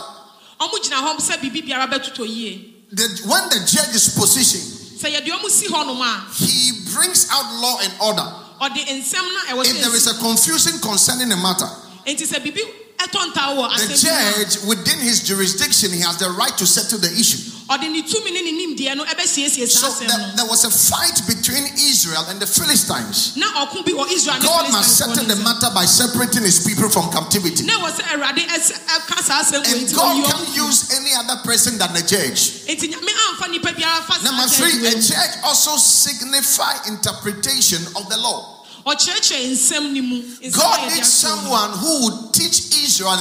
Ɔmo 0.60 0.78
gyina 0.82 0.96
hɔ 1.02 1.18
sɛ 1.20 1.40
biribi 1.40 1.66
biara 1.66 1.86
bɛtotɔ 1.86 2.26
yie 2.26 2.72
The, 2.92 3.22
when 3.26 3.42
the 3.50 3.66
judge 3.66 3.94
is 3.94 4.14
positioned, 4.14 5.00
sɛ 5.00 5.10
yɛde 5.14 5.28
ɔmo 5.28 5.50
si 5.50 5.66
hɔ 5.66 5.86
nom 5.86 6.02
he 6.34 6.72
brings 6.94 7.26
out 7.30 7.60
law 7.60 7.78
and 7.82 7.92
order. 8.00 8.32
ɔde 8.60 8.86
nsɛm 8.86 9.26
na 9.34 9.52
ɛwɔ 9.54 9.66
If 9.66 9.80
there 9.82 9.94
is 9.96 10.06
a 10.06 10.14
confusion 10.14 10.78
concerning 10.80 11.30
a 11.32 11.36
matter, 11.36 11.68
enti 12.06 12.26
sɛ 12.26 12.40
biribi 12.42 12.62
ɛtɔ 12.98 13.32
ntaa 13.32 13.56
wɔ 13.56 13.76
the 13.88 13.94
asɛm 13.94 14.04
bi 14.04 14.10
mu 14.10 14.42
a, 14.42 14.44
judge 14.44 14.64
within 14.64 14.98
his 15.00 15.20
jurisdiction, 15.20 15.92
he 15.92 16.00
has 16.00 16.16
the 16.18 16.30
right 16.30 16.56
to 16.58 16.66
settle 16.66 16.98
the 16.98 17.10
issue. 17.12 17.55
Ɔde 17.68 17.90
ne 17.90 18.02
tumi 18.02 18.30
ne 18.32 18.42
ne 18.42 18.52
nimdeɛ 18.66 18.96
no 18.96 19.04
ɛbɛsiesie 19.04 19.68
So 19.68 19.90
there, 20.04 20.32
there 20.37 20.46
was 20.46 20.64
a 20.64 20.70
fight 20.70 21.20
between 21.26 21.64
Israel 21.76 22.25
and 22.28 22.38
the 22.40 22.46
Philistines. 22.46 23.32
na 23.37 23.46
ɔko 23.66 23.85
bi 23.85 23.92
wɔ 23.92 24.06
israel 24.12 24.38
ne 24.38 24.46
God 24.46 24.70
must 24.73 24.96
settle 24.99 25.25
the 25.25 25.37
matter 25.37 25.70
by 25.75 25.85
separating 25.85 26.42
his 26.44 26.64
people 26.64 26.88
from 26.88 27.11
captivity. 27.11 27.64
na 27.64 27.73
ɛwɔ 27.75 27.90
sɛ 27.90 28.02
awurade 28.14 28.46
ɛsɛ- 28.46 28.78
ɛka 28.87 29.25
saa 29.25 29.42
asɛm 29.42 29.66
wei 29.66 29.80
And 29.80 29.94
God 29.94 30.25
can 30.30 30.46
ɔmo 30.46 30.54
use 30.56 30.92
any 30.92 31.12
other 31.14 31.37
person 31.42 31.76
than 31.78 31.90
a 31.96 32.02
judge. 32.02 32.62
enti 32.70 32.87
nyame 32.92 33.11
amfa 33.35 33.50
nipa 33.50 33.73
biara 33.73 34.04
fa 34.06 34.14
saa 34.14 34.23
Number 34.30 34.46
three, 34.49 34.87
a 34.87 34.92
judge 35.00 35.30
also 35.42 35.76
signify 35.76 36.73
interpretation 36.87 37.85
of 37.96 38.08
the 38.08 38.16
law. 38.16 38.52
ɔkyerɛkyerɛ 38.87 39.50
nsɛm 39.50 39.90
no 39.92 40.02
mu 40.02 40.23
Nsɛm 40.23 40.52
God 40.52 40.92
needs 40.94 41.12
someone 41.12 41.70
who 41.78 42.02
would 42.04 42.32
teach 42.32 42.70
Israel, 42.85 43.18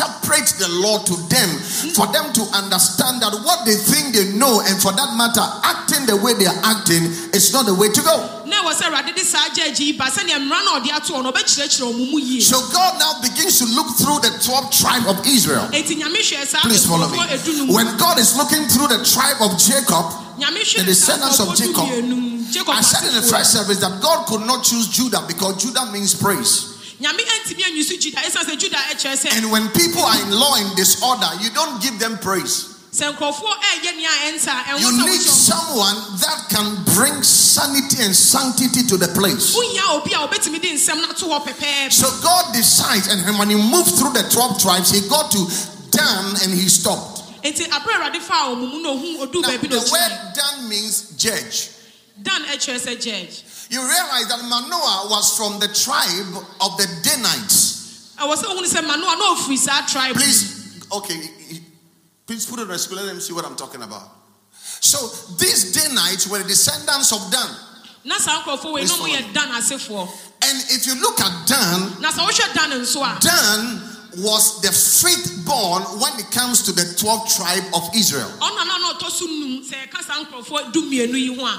interpret 0.00 0.48
the 0.56 0.68
law 0.80 0.98
to 1.04 1.14
them, 1.28 1.48
mm. 1.60 1.92
for 1.92 2.08
them 2.12 2.32
to 2.32 2.42
understand 2.56 3.20
that 3.20 3.32
what 3.44 3.64
they 3.68 3.76
think 3.76 4.16
they 4.16 4.32
know, 4.32 4.64
and 4.64 4.80
for 4.80 4.92
that 4.96 5.12
matter, 5.16 5.44
acting 5.64 6.08
the 6.08 6.16
way 6.16 6.32
they 6.34 6.48
are 6.48 6.60
acting 6.64 7.04
is 7.36 7.52
not 7.52 7.66
the 7.68 7.74
way 7.76 7.88
to 7.92 8.00
go. 8.00 8.16
na 8.48 8.56
ɛwɔ 8.64 8.72
sɛ 8.74 8.84
awurade 8.88 9.14
de 9.14 9.24
saa 9.24 9.46
gyagye 9.54 9.86
yi 9.86 9.92
ba 9.92 10.06
sɛnea 10.10 10.40
mmara 10.40 10.64
na 10.64 10.70
ɔde 10.80 10.90
ato 10.90 11.14
ɔ 11.14 11.22
no 11.22 11.30
ɔbɛkyerɛkyerɛ 11.32 11.86
ɔmo 11.86 12.10
mu 12.10 12.18
yie 12.18 12.40
So 12.40 12.58
God 12.72 12.98
now 12.98 13.20
begins 13.22 13.58
to 13.60 13.66
look 13.66 13.86
through 13.96 14.18
the 14.26 14.32
12 14.42 14.70
tribe 14.72 15.06
of 15.06 15.24
Israel. 15.26 15.68
enti 15.70 15.94
nyame 16.00 16.18
hwɛ 16.18 16.46
saa 16.48 16.60
Please 16.62 16.86
follow 16.86 17.08
me. 17.08 17.18
nkurɔfoɔ 17.18 17.38
edu 17.38 17.56
no 17.58 17.66
mu. 17.66 17.74
When 17.74 17.96
God 17.96 18.18
is 18.18 18.34
looking 18.36 18.66
through 18.66 18.88
the 18.88 19.04
tribe 19.04 19.38
of 19.40 19.58
Jacob, 19.58 20.06
the 20.40 20.84
descendants 20.84 21.38
of 21.38 21.54
Jacob, 21.54 21.86
du-mmienu 21.86 22.16
mu. 22.16 22.30
Jacob 22.50 22.74
I 22.74 22.80
said 22.80 23.06
in 23.06 23.14
the 23.14 23.22
first 23.22 23.52
service 23.52 23.78
that 23.78 24.00
God 24.00 24.26
could 24.26 24.42
not 24.46 24.64
choose 24.64 24.88
Judah 24.88 25.22
because 25.28 25.62
Judah 25.62 25.86
means 25.92 26.14
praise. 26.14 26.69
Nyame 27.00 27.22
antumi 27.24 27.64
anyi 27.64 27.82
so 27.82 27.94
juda 27.96 28.18
ɛsiane 28.20 28.44
sɛ 28.44 28.58
juda 28.58 28.76
ɛkyerɛ 28.92 29.16
sɛ 29.16 29.36
And 29.36 29.50
when 29.50 29.68
people 29.70 30.02
are 30.02 30.20
in 30.22 30.30
law 30.30 30.54
and 30.56 30.76
disorder, 30.76 31.30
you 31.40 31.50
don't 31.50 31.80
give 31.82 31.98
them 31.98 32.18
praise. 32.18 32.66
sɛ 32.92 33.14
nkurɔfoɔ 33.16 33.52
ɛɛyɛ 33.62 33.96
nea 33.96 34.10
ɛnta 34.28 34.48
a, 34.48 34.64
ɛnwo 34.74 34.80
You 34.80 35.06
need 35.06 35.20
someone 35.22 35.96
that 36.20 36.46
can 36.50 36.84
bring 36.94 37.22
sanity 37.22 38.02
and 38.02 38.14
sanctity 38.14 38.82
to 38.88 38.96
the 38.96 39.08
place. 39.08 39.54
wonya 39.56 39.96
obi 39.96 40.12
a 40.12 40.18
wobɛtumi 40.18 40.60
de 40.60 40.74
nsɛm 40.74 40.96
no 41.00 41.12
to 41.12 41.24
hɔ 41.26 41.46
pɛpɛɛpɛ 41.46 41.92
So 41.92 42.10
God 42.22 42.52
decides, 42.52 43.06
and 43.08 43.38
when 43.38 43.48
He 43.50 43.56
moved 43.56 43.94
through 43.96 44.12
the 44.12 44.24
12 44.28 44.60
tribes, 44.60 44.90
He 44.90 45.08
got 45.08 45.30
to 45.32 45.46
Dan 45.90 46.24
and 46.44 46.52
He 46.52 46.68
stopped. 46.68 47.22
enti 47.42 47.64
aberɛ 47.70 47.94
awurade 48.12 48.20
faa 48.20 48.50
ɔmo 48.52 48.70
mu 48.70 48.82
na 48.82 48.90
ohu 48.90 49.20
odu 49.22 49.40
Now, 49.40 49.48
the 49.56 49.88
word 49.90 50.34
Dan 50.34 50.68
means 50.68 51.02
judge. 51.16 51.70
dan 52.22 52.42
judge 52.58 53.44
You 53.70 53.78
realize 53.78 54.26
that 54.26 54.42
Manoah 54.42 55.06
was 55.14 55.36
from 55.38 55.60
the 55.60 55.68
tribe 55.68 56.42
of 56.60 56.76
the 56.76 56.90
Danites. 57.06 57.70
ɛwɔ 58.18 58.34
sɛ 58.34 58.44
wohunu 58.50 58.66
sɛ 58.66 58.82
manoa 58.84 59.16
na 59.16 59.34
ɔfiri 59.34 59.56
saa 59.56 59.86
tribe. 59.86 60.16
Please, 60.16 60.84
okay, 60.92 61.30
please 62.26 62.44
put 62.46 62.58
it 62.58 62.62
on 62.62 62.68
the 62.68 62.78
screen. 62.78 62.98
Let 62.98 63.06
them 63.06 63.20
see 63.20 63.32
what 63.32 63.44
I'm 63.44 63.54
talking 63.54 63.82
about. 63.82 64.10
So 64.80 64.98
these 65.36 65.72
Danites 65.72 66.26
were 66.26 66.38
the 66.38 66.48
descendants 66.48 67.12
of 67.12 67.30
Dan. 67.30 67.48
na 68.04 68.18
saa 68.18 68.42
nkurɔfoɔ 68.42 68.72
wei 68.72 68.82
Please 68.82 68.90
na 68.90 68.96
ɔmo 68.96 68.98
follow 68.98 69.14
yɛ 69.14 69.34
dan 69.34 69.50
And 70.42 70.58
if 70.70 70.86
you 70.86 70.94
look 71.00 71.20
at 71.20 71.46
Dan, 71.46 72.00
na 72.00 72.10
sɛ 72.10 72.26
wohwɛ 72.26 72.54
dan 72.54 72.70
nso 72.72 73.00
a 73.06 73.20
Dan 73.20 74.22
was 74.24 74.60
the 74.62 74.72
fifth 74.72 75.39
born 75.50 75.82
when 75.98 76.14
it 76.22 76.30
comes 76.30 76.62
to 76.62 76.70
the 76.70 76.86
12th 76.94 77.26
tribe 77.34 77.66
of 77.74 77.82
Israel. 77.94 78.30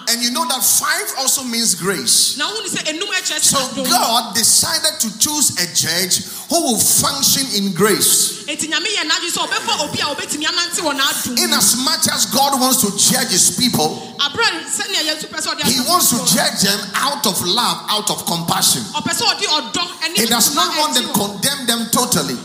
And 0.07 0.23
you 0.23 0.31
know 0.31 0.47
that 0.47 0.63
five 0.63 1.07
also 1.19 1.43
means 1.43 1.75
grace. 1.75 2.37
na 2.37 2.47
wohunu 2.47 2.69
sɛ 2.71 2.81
enum 2.87 3.11
ɛkyerɛ 3.11 3.39
sɛ 3.43 3.51
So 3.75 3.83
God 3.83 4.33
decided 4.35 4.95
to 5.03 5.09
choose 5.19 5.51
a 5.59 5.67
judge 5.75 6.23
who 6.47 6.61
will 6.63 6.79
function 6.79 7.43
in 7.59 7.73
grace. 7.73 8.43
enti 8.47 8.67
nyame 8.71 8.87
yɛ 8.87 9.03
n'adwe 9.03 9.27
sɛ 9.27 9.43
ɔbɛfa 9.47 9.83
obi 9.83 9.99
a 9.99 10.05
obɛtumi 10.05 10.45
anante 10.47 10.79
wɔ 10.81 10.93
n'adom 10.95 11.37
In 11.43 11.51
as 11.53 11.75
much 11.83 12.07
as 12.07 12.25
God 12.27 12.59
wants 12.61 12.79
to 12.81 12.89
judge 12.97 13.29
his 13.29 13.51
people, 13.57 14.15
aberɛ 14.19 14.63
sɛnea 14.71 15.03
yɛsu 15.11 15.27
pɛ 15.27 15.39
sɛ 15.43 15.51
ɔde 15.55 15.63
he 15.67 15.79
wants 15.89 16.09
to 16.11 16.17
judge 16.35 16.61
them 16.61 16.79
out 16.95 17.25
of 17.27 17.41
love, 17.43 17.77
out 17.89 18.09
of 18.09 18.25
compassion. 18.25 18.83
ɔpɛ 18.95 19.11
sɛ 19.11 19.23
ɔde 19.35 19.45
ɔdɔ 19.47 19.83
ɛne 20.03 20.15
He 20.15 20.25
does 20.27 20.55
not 20.55 20.69
want 20.79 20.93
them 20.95 21.07
condemn 21.13 21.65
them 21.67 21.89
totally. 21.91 22.35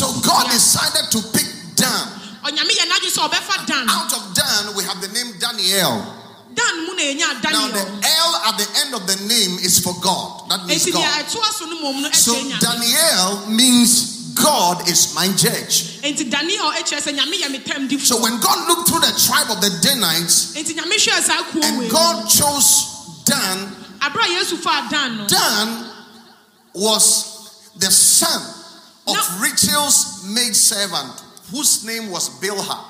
Wamba 0.00 0.06
sɛ 0.06 0.06
ɔba 0.06 0.20
bɛbu 0.20 0.20
ɔmo 0.20 0.20
anim 0.20 0.20
So 0.20 0.20
God 0.20 0.50
decided 0.50 1.10
to 1.10 1.22
pick 1.32 1.46
Dan. 1.76 2.08
ɔnyame 2.44 2.70
yɛ 2.70 2.84
n'adwe 2.88 3.10
sɛ 3.10 3.28
ɔbɛfa 3.28 3.66
dan 3.66 3.88
Out 3.90 4.12
of 4.12 4.34
Dan, 4.34 4.74
we 4.76 4.84
have 4.84 5.00
the 5.00 5.08
name 5.08 5.32
Daniel. 5.38 6.14
dan 6.54 6.86
mu 6.86 6.94
na 6.94 7.02
Now, 7.50 7.68
the 7.68 7.84
L 8.06 8.42
at 8.46 8.58
the 8.58 8.68
end 8.84 8.94
of 8.94 9.06
the 9.06 9.16
name 9.26 9.58
is 9.58 9.78
for 9.80 9.94
God. 10.00 10.48
That 10.50 10.66
means 10.66 10.86
God. 10.90 11.26
so 11.28 11.66
no 11.66 11.76
mmom 11.76 12.02
no 12.02 12.10
So 12.12 12.34
ɛkyerɛ 12.34 12.50
nyame 12.50 12.60
Daniel 12.60 13.46
means 13.48 14.10
God 14.34 14.88
is 14.88 15.14
my 15.14 15.28
judge. 15.28 16.00
enti 16.02 16.28
daniel 16.30 16.70
ɛkyerɛ 16.72 17.00
sɛ 17.02 17.16
nyame 17.18 17.40
yɛ 17.40 17.50
me 17.50 17.58
tam 17.58 17.88
difo 17.88 18.00
So 18.06 18.20
when 18.22 18.38
God 18.40 18.68
looked 18.68 18.88
through 18.88 19.00
the 19.00 19.12
tribe 19.26 19.50
of 19.50 19.60
the 19.60 19.70
Danites 19.82 20.54
enti 20.54 20.74
nyame 20.74 20.94
hwɛɛ 20.94 21.22
saa 21.22 21.42
kuo 21.50 21.60
wei 21.60 21.86
and. 21.86 21.90
God 21.90 22.28
chose 22.28 22.90
Dan, 23.24 23.74
aberɛ 24.00 24.24
a 24.24 24.44
yesu 24.44 24.56
faa 24.58 24.86
dan 24.90 25.26
Dan 25.26 25.90
was 26.74 27.24
the 27.78 27.90
son 27.90 28.42
of 29.06 29.14
No. 29.14 29.22
Rachel's 29.40 30.24
maid 30.24 30.54
servant, 30.56 31.12
whose 31.50 31.84
name 31.84 32.10
was 32.10 32.28
Bilhah. 32.40 32.84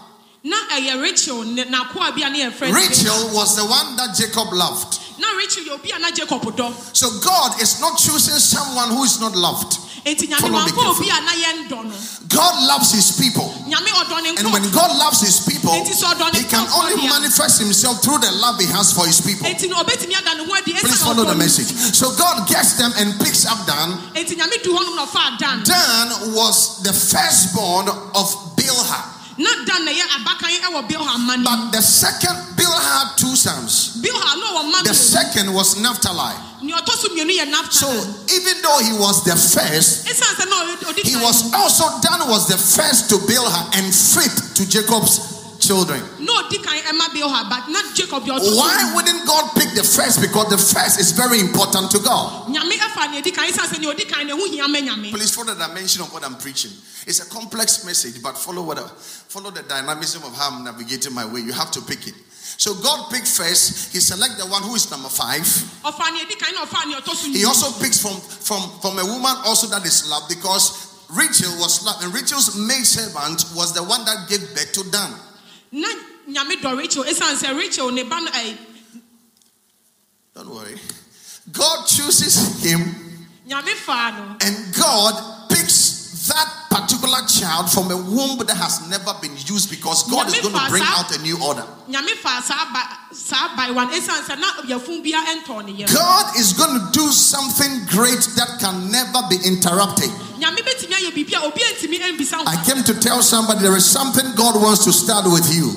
Eh, 0.44 0.80
ɛyɛ 0.80 1.02
rachel 1.02 1.42
ne- 1.44 1.64
n'akoa 1.64 2.14
bi 2.14 2.22
a 2.26 2.30
ne 2.30 2.44
yɛfrɛ 2.44 2.68
no 2.68 2.74
Rachel 2.74 3.28
was 3.34 3.56
the 3.56 3.64
one 3.64 3.96
that 3.96 4.14
Jacob 4.16 4.52
loved. 4.52 4.98
na 5.18 5.26
rachel 5.38 5.64
yɛ 5.64 5.70
obi 5.72 5.90
a 5.90 5.98
na 5.98 6.10
jacob 6.10 6.42
dɔ 6.42 6.74
So 6.94 7.18
God 7.20 7.60
is 7.62 7.80
not 7.80 7.98
choosing 7.98 8.38
someone 8.38 8.90
who 8.90 9.04
is 9.04 9.18
not 9.20 9.34
loved. 9.34 9.78
Enti 10.04 10.26
nyame 10.28 10.40
Follow 10.40 10.64
me 10.64 10.72
wamfa 10.72 10.90
obi 10.90 11.06
carefully. 11.06 11.10
a 11.10 11.20
na 11.24 11.32
yɛndɔ 11.32 11.84
no 11.88 11.94
God 12.28 12.54
loves 12.66 12.90
his 12.92 13.16
people. 13.16 13.48
nyame 13.66 13.88
ɔdɔ 13.88 14.22
ne 14.22 14.28
And 14.38 14.52
when 14.52 14.70
God 14.70 14.90
loves 14.98 15.20
his 15.20 15.40
people, 15.46 15.70
Enti 15.70 15.92
sɛ 15.94 16.14
ɔdɔ 16.14 16.32
ne 16.32 16.38
he 16.40 16.44
can 16.44 16.66
only 16.76 17.08
manifest 17.08 17.58
himself 17.60 18.02
through 18.02 18.18
the 18.18 18.30
love 18.32 18.58
he 18.60 18.66
has 18.66 18.92
for 18.92 19.06
his 19.06 19.20
people. 19.20 19.46
enti 19.48 19.68
na 19.68 19.82
ɔbɛtumi 19.82 20.14
ada 20.18 20.34
ne 20.36 20.44
ho 20.44 20.52
adi 20.54 20.72
Please 20.74 21.02
follow 21.02 21.24
the 21.24 21.34
message. 21.34 21.70
So 21.94 22.10
God 22.16 22.46
gets 22.48 22.74
them 22.74 22.92
and 22.98 23.18
picks 23.20 23.46
up 23.46 23.66
Dan. 23.66 23.96
enti 24.14 24.36
nyame 24.36 24.62
du 24.62 24.72
hɔnom 24.74 24.96
na 24.96 25.06
ɔfaa 25.06 25.38
dan 25.38 25.62
Dan 25.64 26.34
was 26.34 26.82
the 26.82 26.92
firstborn 26.92 27.88
of 27.88 28.26
Bilhah. 28.56 29.10
Na 29.36 29.50
dan 29.66 29.84
na 29.84 29.90
ɛyɛ 29.90 30.04
abakan 30.16 30.50
ɛwɔ 30.62 30.88
bilha 30.88 31.18
ma 31.18 31.36
But 31.42 31.72
the 31.72 31.82
second, 31.82 32.36
Bilhah 32.56 33.16
two 33.16 33.34
sons. 33.34 33.90
bilha 34.00 34.36
na 34.38 34.46
ɔwɔ 34.46 34.70
ma 34.70 34.82
The 34.82 34.94
second 34.94 35.52
was 35.52 35.76
Naphtali. 35.76 36.34
so 36.62 37.08
mmienu 37.08 37.34
yɛ 37.34 37.72
So 37.72 37.86
nafta 37.86 38.30
even 38.32 38.62
though 38.62 38.78
he 38.78 38.92
was 38.92 39.24
the 39.24 39.34
first, 39.36 40.06
ɛsiane 40.06 40.34
sɛ 40.38 40.48
na 40.48 40.56
ɔdi- 40.64 40.84
ɔdi 40.94 41.06
he 41.06 41.16
was 41.16 41.52
also 41.52 41.84
Dan 42.00 42.28
was 42.28 42.46
the 42.48 42.56
first 42.58 43.08
to 43.10 43.18
Bilhah 43.18 43.74
and 43.76 43.92
fifth 43.94 44.54
to 44.54 44.66
Jacob's 44.66 45.18
children. 45.66 46.00
na 46.20 46.32
ɔdi 46.42 46.62
kan 46.62 46.76
ɛma 46.78 47.08
bilha 47.12 47.48
but 47.48 47.68
na 47.68 47.80
jacob 47.94 48.24
deɛ 48.24 48.38
ɔtɔ 48.38 48.56
Why 48.56 48.92
wouldn't 48.94 49.26
God 49.26 49.54
pick 49.54 49.74
the 49.74 49.84
first? 49.84 50.20
Because 50.20 50.48
the 50.50 50.58
first 50.58 51.00
is 51.00 51.12
very 51.12 51.40
important 51.40 51.90
to 51.92 51.98
God. 51.98 52.48
nyame 52.48 52.72
ɛfa 52.78 53.10
nea 53.10 53.22
ɛdi 53.22 53.34
kan 53.34 53.48
ɛsiane 53.50 53.68
sɛ 53.74 53.78
nea 53.80 53.94
ɔdi 53.94 54.08
kan 54.08 54.26
na 54.26 54.34
ɛho 54.34 54.48
hia 54.50 54.68
ma 54.68 54.78
nyame 54.78 55.10
Please 55.10 55.34
follow 55.34 55.54
the 55.54 55.66
dimension 55.66 56.02
of 56.02 56.12
what 56.12 56.24
I'm 56.24 56.36
preaching. 56.36 56.72
It's 57.06 57.20
a 57.20 57.26
complex 57.30 57.84
message, 57.84 58.22
but 58.22 58.36
follow 58.38 58.62
what 58.62 58.78
I- 58.78 58.88
follow 59.28 59.50
the 59.50 59.62
dynamism 59.62 60.22
of 60.24 60.34
how 60.36 60.48
I'm 60.50 60.64
navigating 60.64 61.12
my 61.14 61.24
way. 61.24 61.40
You 61.40 61.52
have 61.52 61.70
to 61.72 61.80
pick 61.82 62.06
it. 62.06 62.14
So 62.56 62.72
God 62.74 63.10
picked 63.10 63.26
first. 63.26 63.92
He 63.92 63.98
select 64.00 64.38
the 64.38 64.46
one 64.46 64.62
who 64.62 64.74
is 64.76 64.88
number 64.90 65.08
five. 65.08 65.42
ɔfa 65.84 66.12
nea 66.12 66.24
ɛdi 66.24 66.38
kan 66.38 66.54
na 66.54 66.64
ɔfa 66.64 66.86
nea 66.86 67.00
ɔtɔ 67.00 67.16
so 67.16 67.26
He 67.28 67.44
also 67.44 67.72
picks 67.72 67.98
from 67.98 68.20
from 68.20 68.70
from 68.80 68.98
a 68.98 69.04
woman 69.04 69.36
also 69.44 69.66
that 69.68 69.84
is 69.84 70.06
loved 70.08 70.28
because 70.28 70.72
Rachel 71.10 71.52
was 71.58 71.84
loved, 71.84 72.02
and 72.02 72.14
Rachel's 72.14 72.56
maid 72.56 72.84
servant 72.86 73.44
was 73.54 73.72
the 73.74 73.82
one 73.82 74.04
that 74.06 74.26
gave 74.28 74.40
birth 74.54 74.72
to 74.72 74.82
Dan. 74.90 75.12
Na 75.74 75.88
nyame 76.28 76.54
dɔ 76.62 76.76
rachel 76.78 77.04
ɛsiane 77.04 77.36
sɛ 77.36 77.56
rachel 77.58 77.90
ne 77.90 78.02
ba 78.04 78.20
no 78.20 78.30
ɛɛ 78.30 78.56
Don't 80.34 80.50
worry. 80.50 80.74
God 81.52 81.86
chooses 81.86 82.60
him, 82.64 82.80
nyame 83.46 83.72
faa 83.86 84.10
no 84.16 84.36
and 84.40 84.74
God 84.74 85.14
that 86.28 86.48
particular 86.70 87.20
child 87.28 87.70
from 87.70 87.90
a 87.90 87.96
womb 87.96 88.38
that 88.46 88.56
has 88.56 88.88
never 88.88 89.12
been 89.20 89.32
used 89.46 89.70
because 89.70 90.08
God 90.10 90.26
is 90.28 90.40
going 90.40 90.54
to 90.54 90.70
bring 90.70 90.82
out 90.84 91.14
a 91.14 91.20
new 91.22 91.36
order. 91.42 91.64
nyame 91.88 92.16
faa 92.24 92.40
saa 92.40 92.64
ba 92.72 92.82
saa 93.12 93.54
baewa 93.56 93.84
no 93.84 93.92
ɛsiane 93.92 94.24
sɛ 94.24 94.34
na 94.40 94.48
yɛfun 94.64 95.02
bia 95.02 95.20
ɛntɔɔ 95.20 95.64
ne 95.66 95.72
yam 95.72 95.88
God 95.92 96.36
is 96.36 96.52
going 96.54 96.72
to 96.80 96.82
do 96.92 97.12
something 97.12 97.84
great 97.86 98.24
that 98.36 98.58
can 98.58 98.90
never 98.90 99.20
be 99.28 99.36
interrupted. 99.44 100.08
nyame 100.40 100.60
bɛtumi 100.64 100.94
ayɛ 100.96 101.10
biribi 101.12 101.34
a 101.36 101.44
obi 101.44 101.60
antumi 101.60 102.00
ɛmbisa 102.00 102.40
ho 102.40 102.44
I 102.46 102.56
came 102.64 102.82
to 102.84 102.94
tell 103.00 103.22
somebody 103.22 103.60
there 103.60 103.76
is 103.76 103.84
something 103.84 104.24
God 104.34 104.60
wants 104.60 104.84
to 104.84 104.92
start 104.92 105.26
with 105.30 105.46
you. 105.54 105.76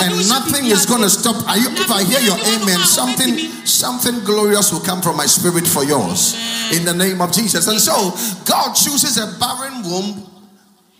And 0.00 0.28
nothing 0.28 0.66
is 0.66 0.86
going 0.86 1.02
to 1.02 1.10
stop. 1.10 1.36
You, 1.56 1.70
if 1.72 1.90
I 1.90 2.04
hear 2.04 2.20
your 2.20 2.38
amen, 2.56 2.80
something, 2.80 3.38
something 3.66 4.24
glorious 4.24 4.72
will 4.72 4.80
come 4.80 5.00
from 5.02 5.16
my 5.16 5.26
spirit 5.26 5.66
for 5.66 5.84
yours. 5.84 6.34
In 6.72 6.84
the 6.84 6.94
name 6.94 7.20
of 7.20 7.32
Jesus. 7.32 7.68
And 7.68 7.80
so 7.80 8.12
God 8.44 8.74
chooses 8.74 9.18
a 9.18 9.26
barren 9.38 9.82
womb 9.82 10.26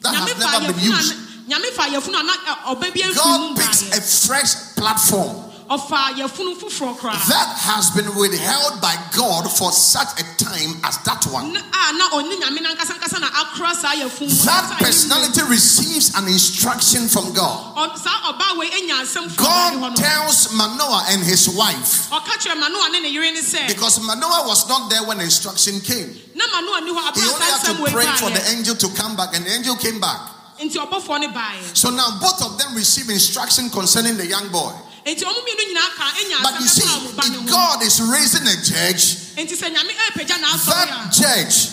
that 0.02 0.14
has 0.14 0.38
never 0.38 0.73
been 0.73 0.83
used. 0.83 1.14
a 1.14 1.33
nyame 1.50 1.71
faa 1.75 1.88
yɛfunu 1.91 2.19
a 2.19 2.23
na 2.23 2.33
ɛ, 2.33 2.52
ɔba 2.75 2.87
bi 2.95 3.00
amfiri 3.00 3.14
God 3.14 3.57
picks 3.57 3.83
a 3.93 4.00
fresh 4.26 4.55
platform 4.76 5.42
ɔfaa 5.73 6.14
yɛfunu 6.21 6.55
foforɔ 6.61 6.99
koraa 6.99 7.26
that 7.29 7.49
has 7.59 7.91
been 7.93 8.14
withheld 8.14 8.81
by 8.81 8.95
God 9.17 9.50
for 9.50 9.73
such 9.73 10.21
a 10.21 10.25
time 10.37 10.76
as 10.85 10.99
that 11.05 11.25
one. 11.26 11.52
Na- 11.52 11.61
a 11.61 11.93
na 11.97 12.09
ɔne 12.11 12.37
nyame 12.41 12.59
nankasa 12.61 12.99
nkasa 12.99 13.21
na 13.21 13.29
akora 13.31 13.75
saa 13.75 13.95
yɛfunu 13.95 14.29
mu. 14.29 14.45
That 14.45 14.79
personality 14.79 15.43
receives 15.49 16.14
an 16.14 16.29
instruction 16.29 17.09
from 17.09 17.33
God. 17.33 17.76
Ɔ- 17.76 17.99
saa 17.99 18.33
ɔbaa 18.33 18.59
wei 18.59 18.71
anya 18.75 18.95
asɛm 19.02 19.31
firi 19.31 19.47
Awurade 19.47 19.73
hɔ 19.73 19.81
God 19.81 19.97
tells 19.97 20.52
Manoah 20.52 21.05
and 21.09 21.23
his 21.25 21.49
wife, 21.49 22.09
ɔka 22.11 22.37
kyerɛ 22.43 22.59
manoa 22.61 22.88
ne 22.91 23.00
ne 23.00 23.09
yere 23.09 23.33
ne 23.33 23.41
sɛ 23.41 23.67
because 23.69 23.99
Manoah 24.00 24.47
was 24.47 24.68
not 24.68 24.90
there 24.90 25.03
when 25.05 25.18
the 25.18 25.25
instruction 25.25 25.81
came. 25.81 26.20
manoa 26.35 26.81
ni 26.83 26.90
hɔ 26.92 27.14
He 27.16 27.23
only 27.31 27.47
had 27.47 27.64
to 27.64 27.75
pray 27.90 28.07
for 28.16 28.31
the 28.31 28.51
angel 28.51 28.75
to 28.77 28.88
come 28.90 29.16
back, 29.16 29.35
and 29.35 29.47
the 29.47 29.53
angel 29.53 29.77
came 29.77 30.01
back. 30.01 30.20
nti 30.61 30.77
ɔbɔfoɔ 30.77 31.20
ne 31.20 31.29
baeɛ 31.29 31.77
So 31.77 31.90
now 31.90 32.18
both 32.20 32.42
of 32.42 32.59
them 32.59 32.75
receive 32.75 33.09
instruction 33.09 33.70
concerning 33.70 34.16
the 34.16 34.27
young 34.27 34.49
boy. 34.49 34.73
Nti 35.07 35.23
ɔmo 35.25 35.38
mmienu 35.43 35.62
nyinaa 35.69 35.91
ka 35.97 36.05
anya 36.19 36.37
But 36.43 36.61
you 36.61 36.69
see, 36.69 36.83
ɛfa 36.83 36.99
ɔmo 36.99 37.17
ba 37.17 37.29
ne 37.29 37.37
if 37.38 37.47
God 37.51 37.83
is 37.83 38.01
raising 38.01 38.47
a 38.47 38.57
judge, 38.62 39.05
nti 39.37 39.55
sɛ 39.59 39.75
nyame 39.75 39.91
ɛɛpagya 39.91 40.37
n'asɔre 40.38 40.67
that 40.67 40.88
a 40.91 41.11
judge, 41.11 41.69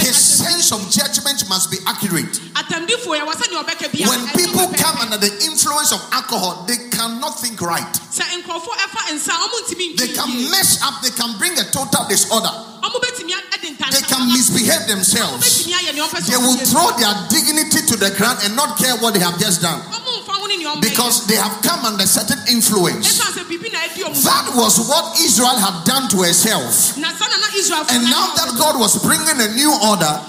his 0.00 0.16
sense 0.16 0.72
of 0.72 0.80
judgment 0.90 1.46
must 1.48 1.70
be 1.70 1.76
accurate. 1.86 2.32
atɛmdifoɔ 2.56 3.16
yɛ 3.20 3.24
wɔ 3.28 3.32
sɛ 3.32 3.50
nea 3.50 3.62
ɔbɛka 3.64 3.92
bia 3.92 4.08
When 4.08 4.28
people 4.36 4.68
come 4.76 4.96
under 4.98 5.16
the 5.16 5.32
influence 5.44 5.92
of 5.92 6.00
alcohol, 6.12 6.64
they 6.66 6.76
cannot 6.90 7.40
think 7.40 7.60
right. 7.60 7.92
sɛ 8.12 8.24
nkurɔfoɔ 8.42 8.74
ɛfa 8.76 9.14
nsa 9.16 9.32
ɔmo 9.32 9.56
ntumi 9.68 9.96
They 9.96 10.08
can 10.12 10.50
mess 10.50 10.82
up, 10.82 11.00
they 11.02 11.10
can 11.10 11.36
bring 11.38 11.58
a 11.58 11.64
total 11.64 12.04
disorder. 12.08 12.48
ɔmo 12.82 12.96
bɛtumi 13.00 13.32
ɛde 13.32 13.90
They 13.90 14.02
can 14.02 14.28
misbehave 14.32 14.86
themselves. 14.86 15.64
bɛtumi 15.64 15.72
ayɛ 15.72 15.94
nea 15.94 16.04
ɔpɛ 16.04 16.20
sɛ 16.20 16.26
They 16.30 16.36
will 16.36 16.56
throw 16.56 16.90
their 16.98 17.14
dignity 17.28 17.86
to 17.86 17.96
the 17.96 18.10
ground 18.16 18.38
and 18.44 18.54
not 18.56 18.76
care 18.78 18.96
what 18.96 19.14
they 19.14 19.20
have 19.20 19.38
just 19.38 19.60
done 19.62 19.80
because 20.80 21.26
they 21.26 21.36
have 21.36 21.60
come 21.62 21.84
under 21.84 22.06
certain 22.06 22.38
influence. 22.48 23.18
That 23.18 24.52
was 24.54 24.78
what 24.88 25.18
Israel 25.20 25.58
had 25.58 25.84
done 25.84 26.08
to 26.10 26.22
herself. 26.22 26.96
And 26.96 28.02
now 28.04 28.34
that. 28.36 28.50
God 28.60 28.78
was 28.78 29.02
bringing 29.02 29.40
a 29.40 29.48
new 29.56 29.72
order, 29.88 30.20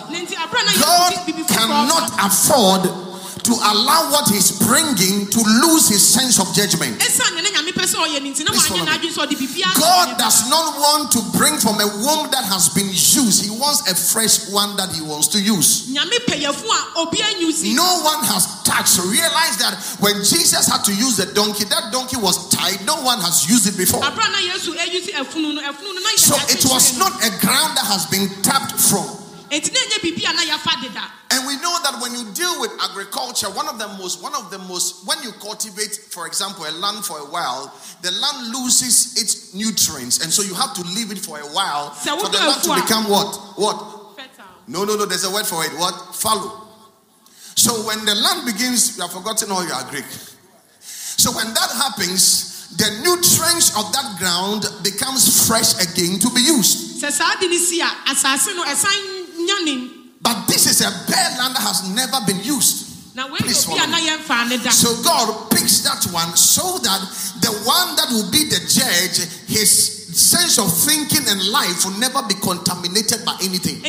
God 0.80 1.14
cannot 1.52 2.10
afford 2.24 3.11
to 3.44 3.54
allow 3.54 4.12
what 4.12 4.30
He's 4.30 4.52
bringing 4.60 5.28
to 5.28 5.40
lose 5.66 5.90
His 5.90 6.02
sense 6.06 6.40
of 6.40 6.54
judgment. 6.54 7.00
ɛsiane 7.00 7.42
ne 7.42 7.50
nyame 7.50 7.72
pɛ 7.74 7.86
sɛ 7.86 7.98
ɔyɛ 7.98 8.22
ne 8.22 8.32
nti 8.32 8.44
na 8.46 8.52
Please 8.52 8.62
wanyɛ 8.62 8.68
follow 8.70 8.86
me. 8.86 8.92
n'adwene 8.92 9.14
sɛ 9.14 9.20
ɔde 9.26 9.36
biribi 9.38 9.62
ato 9.66 9.80
God 9.82 10.18
does 10.18 10.50
not 10.50 10.78
want 10.80 11.12
to 11.12 11.22
bring 11.38 11.58
from 11.58 11.80
a 11.82 11.88
womb 11.88 12.30
that 12.32 12.44
has 12.46 12.70
been 12.70 12.88
used. 12.90 13.44
He 13.44 13.50
wants 13.50 13.90
a 13.90 13.96
fresh 13.96 14.48
one 14.50 14.76
that 14.78 14.92
He 14.94 15.02
wants 15.02 15.28
to 15.30 15.40
use. 15.42 15.88
nyame 15.90 16.18
pɛyɛfo 16.30 16.66
a 16.70 17.00
obi 17.00 17.18
anyi 17.22 17.52
si 17.52 17.74
No 17.74 18.02
one 18.04 18.24
has 18.26 18.46
touched. 18.64 19.00
Realize 19.02 19.58
that 19.58 19.74
when 20.00 20.16
Jesus 20.24 20.68
had 20.68 20.84
to 20.86 20.94
use 20.94 21.18
the 21.18 21.26
donkey, 21.34 21.66
that 21.66 21.92
donkey 21.92 22.18
was 22.18 22.50
tied. 22.50 22.86
No 22.86 23.02
one 23.02 23.20
has 23.22 23.50
used 23.50 23.68
it 23.68 23.78
before. 23.78 24.02
abere 24.02 24.30
na 24.32 24.38
yesu 24.54 24.76
ayi 24.78 25.02
si 25.04 25.12
ɛfunu 25.14 25.54
no 25.56 25.62
ɛfunu 25.62 25.94
no 25.96 26.02
na 26.02 26.10
yɛ 26.14 26.20
So 26.20 26.36
it 26.50 26.64
was 26.72 26.98
not 26.98 27.14
a 27.26 27.30
ground 27.42 27.76
that 27.78 27.86
has 27.88 28.06
been 28.06 28.30
tapped 28.44 28.80
from. 28.80 29.18
Enti 29.52 29.72
na 29.72 29.80
ɛnyɛ 29.80 29.98
biribi 30.02 30.24
a 30.30 30.34
na 30.34 30.42
yɛafa 30.44 30.82
deda 30.82 31.12
And 31.32 31.48
we 31.48 31.56
know 31.58 31.76
that 31.84 32.02
when 32.02 32.14
you 32.16 32.24
deal 32.34 32.60
with 32.60 32.72
agriculture, 32.82 33.48
one 33.52 33.68
of 33.68 33.80
the 33.80 33.88
most, 34.00 34.22
one 34.22 34.36
of 34.36 34.52
the 34.52 34.60
most, 34.60 35.08
when 35.08 35.22
you 35.24 35.32
cultivate, 35.40 35.96
for 36.12 36.28
example, 36.28 36.66
a 36.68 36.72
land 36.72 37.06
for 37.06 37.20
a 37.20 37.26
while, 37.26 37.72
the 38.02 38.12
land 38.12 38.52
loses 38.52 39.16
its 39.22 39.54
nutrients, 39.54 40.24
and 40.24 40.32
so 40.32 40.42
you 40.44 40.54
have 40.54 40.74
to 40.74 40.82
leave 40.96 41.12
it 41.12 41.20
for 41.20 41.40
a 41.40 41.48
while 41.56 41.94
So 41.94 42.18
for 42.18 42.28
the 42.30 42.38
land 42.38 42.64
to 42.64 42.76
become 42.76 43.10
what? 43.10 43.32
What? 43.56 43.78
Fertile. 44.16 44.52
No, 44.68 44.84
no, 44.84 44.96
no. 44.96 45.06
There's 45.06 45.24
a 45.24 45.32
word 45.32 45.46
for 45.46 45.64
it. 45.64 45.72
What? 45.80 46.16
Fallow. 46.16 46.68
So 47.56 47.72
when 47.88 48.04
the 48.06 48.16
land 48.16 48.46
begins, 48.46 48.98
you 48.98 49.04
have 49.04 49.12
forgotten 49.12 49.52
all 49.52 49.64
your 49.68 49.84
Greek. 49.90 50.08
So 50.80 51.32
when 51.32 51.48
that 51.54 51.72
happens, 51.76 52.68
the 52.76 52.90
nutrients 53.04 53.76
of 53.76 53.92
that 53.92 54.16
ground 54.18 54.64
becomes 54.84 55.48
fresh 55.48 55.76
again 55.80 56.20
to 56.20 56.30
be 56.32 56.42
used. 56.42 57.00
Sɛ 59.48 59.54
saa 59.54 59.66
de 59.66 59.66
ne 59.66 59.66
si 59.66 59.66
a 59.66 59.66
asase 59.66 59.66
no 59.66 59.66
ɛsan 59.66 59.66
nya 59.66 59.66
ne 59.66 59.90
But 60.24 60.48
this 60.48 60.68
is 60.68 60.82
a 60.82 60.90
bare 61.10 61.38
land 61.38 61.56
that 61.56 61.64
has 61.64 61.90
never 61.90 62.20
been 62.28 62.40
used. 62.44 63.16
na 63.16 63.28
wei 63.28 63.38
Please 63.40 63.66
yɛ 63.66 63.72
obi 63.72 63.80
follow 63.80 63.92
me. 63.92 64.08
yɛmfa 64.10 64.50
ne 64.50 64.58
da 64.58 64.70
So 64.70 65.02
God 65.04 65.50
picks 65.52 65.80
that 65.82 66.06
one 66.14 66.36
so 66.38 66.78
that 66.80 67.02
the 67.42 67.52
one 67.66 67.96
that 67.96 68.10
will 68.12 68.30
be 68.32 68.44
the 68.46 68.60
judge, 68.70 69.18
his 69.48 69.98
sense 70.12 70.58
of 70.60 70.72
thinking 70.72 71.28
and 71.28 71.42
life 71.50 71.86
will 71.86 71.98
never 71.98 72.22
be 72.28 72.36
contaminated 72.36 73.24
by 73.26 73.36
anything. 73.42 73.82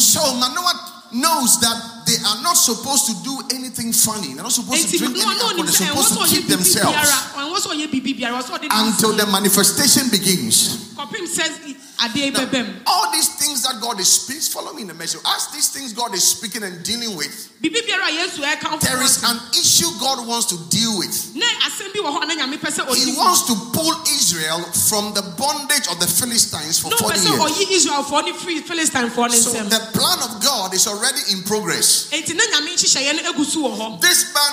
So 0.00 0.34
Manoah 0.34 0.76
knows 1.12 1.60
that 1.60 1.95
they 2.06 2.16
are 2.22 2.40
not 2.42 2.54
supposed 2.54 3.06
to 3.10 3.14
do 3.22 3.34
anything 3.54 3.92
funny. 3.92 4.34
They're 4.34 4.42
not 4.46 4.52
supposed 4.52 4.88
to 4.90 4.98
drink 4.98 5.16
any 5.18 5.26
alcohol. 5.26 5.64
They're 5.64 5.74
supposed 5.74 6.14
to 6.14 6.24
keep 6.30 6.46
themselves 6.46 6.94
biara 6.94 7.18
ɛwɔ 7.42 7.56
sɛ 7.58 7.68
ɔyɛ 7.74 7.86
biribi 7.90 8.12
biara 8.18 8.38
ɛwɔ 8.38 8.42
sɛ 8.46 8.50
ɔde 8.54 8.62
ne 8.62 8.68
until 8.72 9.12
the 9.12 9.26
manifestation 9.26 10.08
begins. 10.08 10.86
Kɔpem 11.98 12.32
sɛ 12.32 12.32
adeɛ 12.32 12.50
bɛbɛ 12.50 12.66
mu 12.66 12.72
All 12.86 13.10
these 13.12 13.28
things 13.36 13.62
that 13.62 13.80
God 13.80 13.98
is 14.00 14.08
speaking, 14.08 14.42
follow 14.42 14.72
me 14.72 14.82
in 14.82 14.88
the 14.88 14.94
message. 14.94 15.20
As 15.26 15.48
these 15.52 15.68
things 15.68 15.92
God 15.92 16.14
is 16.14 16.22
speaking 16.24 16.62
and 16.62 16.82
dealing 16.84 17.16
with, 17.16 17.50
biribi 17.62 17.80
biara 17.86 18.08
a 18.08 18.12
yesu 18.12 18.42
ɛka 18.44 18.80
there 18.80 19.02
is 19.02 19.22
an 19.24 19.38
issue 19.52 19.88
God 19.98 20.26
wants 20.26 20.46
to 20.46 20.56
deal 20.68 20.98
with. 20.98 21.34
na 21.34 21.46
asɛm 21.66 21.92
bi 21.92 22.00
wɔ 22.00 22.10
hɔ 22.18 22.22
a 22.22 22.26
na 22.26 22.34
nyame 22.46 22.58
pɛ 22.58 22.70
sɛ 22.72 22.94
He 22.94 23.16
wants 23.16 23.42
to 23.46 23.54
pull 23.72 23.92
Israel 24.06 24.62
from 24.88 25.14
the 25.14 25.22
bondage 25.36 25.88
of 25.88 25.98
the 26.00 26.06
Philistines 26.06 26.78
for 26.78 26.90
na 26.90 26.96
ɔpɛ 26.96 27.00
40 27.00 27.18
sɛ 27.18 27.30
years. 27.30 27.40
ɔyi 27.40 27.64
israelfoɔ 27.76 28.24
ne 28.24 28.32
firi 28.32 28.62
philistinefoɔ 28.66 29.30
ne 29.30 29.36
So 29.36 29.50
the 29.52 29.80
plan 29.92 30.18
of 30.22 30.42
God 30.42 30.74
is 30.74 30.86
already 30.86 31.20
in 31.32 31.42
progress. 31.44 32.08
enti 32.12 32.34
na 32.36 32.42
nyame 32.44 32.74
nhyehyɛeɛ 32.74 33.22
no 33.22 33.32
agu 33.32 33.44
so 33.44 33.60
wɔ 33.62 33.76
hɔ 33.78 34.00
This 34.00 34.24
man 34.34 34.52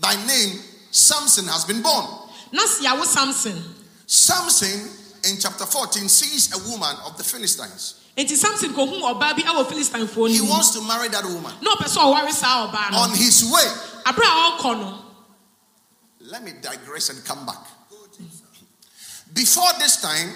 by 0.00 0.16
name 0.26 0.62
Samson 0.90 1.46
has 1.46 1.64
been 1.64 1.82
born. 1.82 2.06
samson 3.04 3.62
Samson 4.06 4.88
in 5.24 5.38
chapter 5.38 5.66
14 5.66 6.08
sees 6.08 6.52
a 6.54 6.70
woman 6.70 6.94
of 7.06 7.16
the 7.16 7.24
Philistines. 7.24 7.94
enti 8.16 8.36
samson 8.36 8.72
kɔhu 8.74 9.00
ɔbaa 9.02 9.36
bi 9.36 9.42
ɛwɔ 9.42 9.66
philistinefoɔ 9.66 10.28
He 10.30 10.38
no 10.38 10.44
wants 10.50 10.70
to 10.70 10.80
marry 10.82 11.08
that 11.08 11.24
woman. 11.24 11.52
na 11.62 11.74
ɔpɛ 11.76 11.86
sɛ 11.88 11.98
ɔware 11.98 12.32
saa 12.32 12.66
ɔbaa 12.70 12.90
no 12.92 12.98
On 12.98 13.10
his 13.14 13.44
way, 13.44 13.66
aberɛ 14.04 14.24
a 14.26 14.58
ɔrekɔ 14.58 14.80
no 14.80 15.04
let 16.22 16.42
me 16.44 16.52
digress 16.60 17.08
and 17.08 17.24
come 17.24 17.44
back. 17.46 17.58
Before 19.32 19.70
this 19.78 20.00
time, 20.00 20.32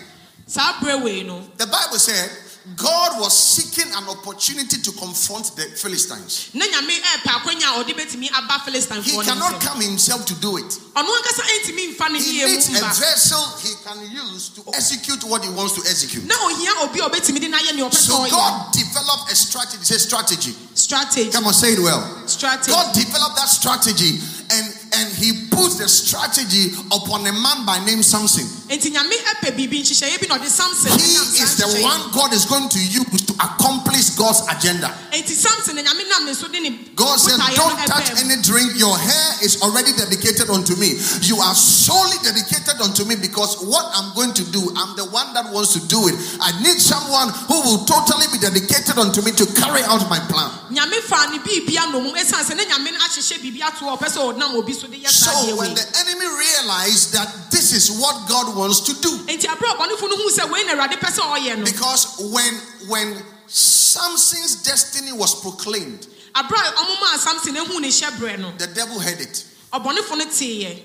saa 0.47 0.75
berɛ 0.75 1.03
wei 1.03 1.23
no 1.25 1.40
the 1.57 1.66
Bible 1.66 1.99
said 1.99 2.31
God 2.77 3.20
was 3.20 3.37
seeking 3.37 3.92
an 3.92 4.09
opportunity 4.09 4.81
to 4.81 4.92
confront 4.92 5.55
the 5.55 5.68
Philistines. 5.77 6.48
na 6.55 6.64
nyame 6.64 6.96
ɛɛpɛ 6.96 7.31
akwanya 7.37 7.77
a 7.77 7.85
ɔde 7.85 7.92
bɛtumi 7.92 8.31
aba 8.33 8.64
He 9.03 9.22
cannot 9.22 9.61
come 9.61 9.83
himself 9.83 10.24
to 10.24 10.35
do 10.37 10.57
it. 10.57 10.72
ɔno 10.96 11.05
ankasa 11.12 11.42
ɛntumi 11.44 11.94
mfa 11.94 12.09
ne 12.11 12.18
He 12.22 12.44
needs 12.44 12.68
a 12.68 12.81
vessel 12.81 13.44
he 13.61 13.74
can 13.85 14.11
use 14.11 14.48
to 14.57 14.64
execute 14.72 15.24
what 15.24 15.44
he 15.44 15.50
wants 15.50 15.74
to 15.74 15.83
execute. 15.83 16.24
na 16.24 16.35
ohia 16.40 16.70
obi 16.81 17.00
a 17.00 17.09
ɔbɛtumi 17.11 17.38
de 17.40 17.48
n'ayɛ 17.53 17.74
nea 17.77 17.85
ɔpɛ 17.85 17.94
So 17.94 18.29
God 18.31 18.72
developed 18.72 19.31
a 19.31 19.37
strategy. 19.37 19.85
Say 19.85 19.98
strategy. 19.98 20.57
strategy 20.74 21.31
Come 21.31 21.46
on, 21.46 21.53
say 21.53 21.74
it 21.74 21.81
well. 21.81 22.00
strategy 22.27 22.70
God 22.72 22.94
developed 22.94 23.37
that 23.37 23.48
strategy 23.48 24.20
and, 24.50 24.66
and 24.94 25.12
he 25.16 25.43
put 25.54 25.78
the 25.78 25.88
strategy 25.88 26.74
upon 26.90 27.26
a 27.26 27.32
man 27.32 27.64
by 27.64 27.78
name 27.86 28.02
Samson. 28.02 28.44
enti 28.68 28.90
nyame 28.90 29.14
ɛpɛ 29.38 29.54
biribi 29.56 29.80
nhyehyɛeɛ 29.82 30.20
bi 30.20 30.26
na 30.26 30.38
ɔde 30.38 30.48
samson 30.48 30.90
He 30.98 31.42
is 31.42 31.56
the 31.56 31.68
one 31.82 32.10
God 32.12 32.32
is 32.32 32.44
going 32.44 32.68
to 32.68 32.78
use 32.80 33.22
to 33.26 33.32
accomplish 33.38 34.10
God's 34.18 34.42
agenda. 34.50 34.90
enti 35.12 35.34
samson 35.34 35.76
na 35.76 35.82
nyame 35.82 36.02
nam 36.08 36.26
ne 36.26 36.34
so 36.34 36.48
de 36.48 36.60
ne 36.60 36.84
God 36.96 37.18
said, 37.18 37.38
Don't 37.54 37.78
touch 37.90 38.14
any 38.22 38.40
drink. 38.42 38.78
Your 38.78 38.94
hair 38.96 39.30
is 39.42 39.60
already 39.62 39.90
dedicated 39.98 40.48
unto 40.50 40.78
me. 40.78 40.94
You 41.26 41.42
are 41.42 41.54
solely 41.54 42.16
dedicated 42.22 42.78
unto 42.80 43.04
me 43.04 43.16
because 43.18 43.58
what 43.66 43.84
I'm 43.94 44.14
going 44.14 44.32
to 44.34 44.44
do, 44.54 44.62
I'm 44.78 44.94
the 44.96 45.06
one 45.10 45.34
that 45.34 45.50
wants 45.52 45.74
to 45.74 45.82
do 45.90 46.06
it. 46.08 46.14
I 46.40 46.54
need 46.62 46.78
someone 46.78 47.34
who 47.50 47.58
will 47.66 47.82
totally 47.84 48.30
be 48.30 48.38
dedicated 48.38 48.94
unto 48.98 49.22
me 49.26 49.34
to 49.34 49.44
carry 49.58 49.82
out 49.90 50.06
my 50.08 50.18
plan. 50.30 50.50
nyame 50.70 50.98
fa 51.02 51.26
ne 51.30 51.38
biribia 51.38 51.86
nomum 51.90 52.14
ɛsiane 52.14 52.44
sɛ 52.46 52.56
ne 52.56 52.64
nyame 52.64 52.90
no 52.92 52.98
ahyehyɛ 52.98 53.36
biribi 53.42 53.60
ato 53.62 53.86
hɔ 53.86 53.98
ɔpɛ 53.98 54.06
sɛ 54.10 54.18
ɔnam 54.34 54.54
obi 54.54 54.72
so 54.72 54.86
de 54.86 54.96
yɛ 54.98 55.08
saa 55.08 55.43
So 55.44 55.57
when 55.59 55.74
the 55.74 55.87
enemy 56.00 56.26
realized 56.26 57.12
that 57.12 57.50
this 57.50 57.72
is 57.72 58.00
what 58.00 58.28
God 58.28 58.57
wants 58.57 58.80
to 58.80 58.94
do, 59.00 59.11
enti 59.28 59.46
aberɛ 59.46 59.72
a 59.72 59.76
ɔbɔnefo 59.76 60.09
no 60.09 60.16
huu 60.16 60.30
sɛ 60.30 60.50
wei 60.50 60.64
na 60.64 60.72
awurade 60.74 60.96
pɛ 60.98 61.11
sɛ 61.12 61.22
ɔyɛ 61.37 61.59
no. 61.59 61.64
Because 61.64 62.20
when 62.33 62.54
when 62.88 63.22
Samson's 63.46 64.62
destiny 64.62 65.12
was 65.12 65.35
proclaimed, 65.40 66.07
aberɛ 66.35 66.59
a 66.59 66.72
ɔmomaa 66.72 67.18
samson 67.18 67.54
ehu 67.57 67.80
ne 67.80 67.88
hyɛberɛ 67.88 68.38
no. 68.38 68.52
the 68.59 68.66
devil 68.68 68.98
heard 68.98 69.20
it. 69.20 69.44
Ɔbɔnefo 69.72 70.16
no 70.16 70.24
teeɛ 70.26 70.80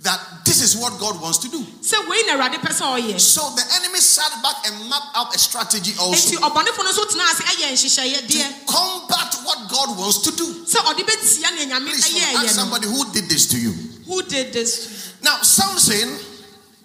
that 0.00 0.20
this 0.44 0.60
is 0.60 0.76
what 0.76 0.98
God 1.00 1.20
wants 1.20 1.38
to 1.38 1.48
do. 1.48 1.60
sɛ 1.80 1.96
wei 2.08 2.22
na 2.26 2.34
awurade 2.36 2.60
pɛ 2.60 2.70
sɛ 2.76 2.84
ɔyɛ 3.00 3.20
So 3.20 3.40
the 3.56 3.64
enemy 3.80 4.00
sat 4.00 4.30
back 4.42 4.66
and 4.66 4.88
mapped 4.88 5.16
out 5.16 5.34
a 5.34 5.38
strategy 5.38 5.92
also 5.98 6.36
ɔbɔnefo 6.40 6.84
no 6.84 6.90
nso 6.92 7.04
tenaa 7.08 7.30
ase 7.32 7.42
ɛyɛ 7.42 7.72
nhyehyɛeɛ 7.72 8.28
to 8.28 8.72
combat 8.72 9.34
what 9.44 9.68
God 9.70 9.96
wants 9.98 10.18
to 10.18 10.30
do. 10.32 10.46
sɛ 10.66 10.78
ɔde 10.84 11.02
bɛtia 11.06 11.54
nea 11.56 11.66
nyame 11.66 11.88
Please 11.88 12.34
ask 12.36 12.54
somebody 12.54 12.86
who 12.86 13.10
did 13.12 13.28
this 13.28 13.46
to 13.46 13.58
you. 13.58 13.72
Who 14.06 14.22
did 14.22 14.52
this 14.52 15.14
Now, 15.22 15.38
Samson 15.42 16.18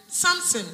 samson 0.07 0.65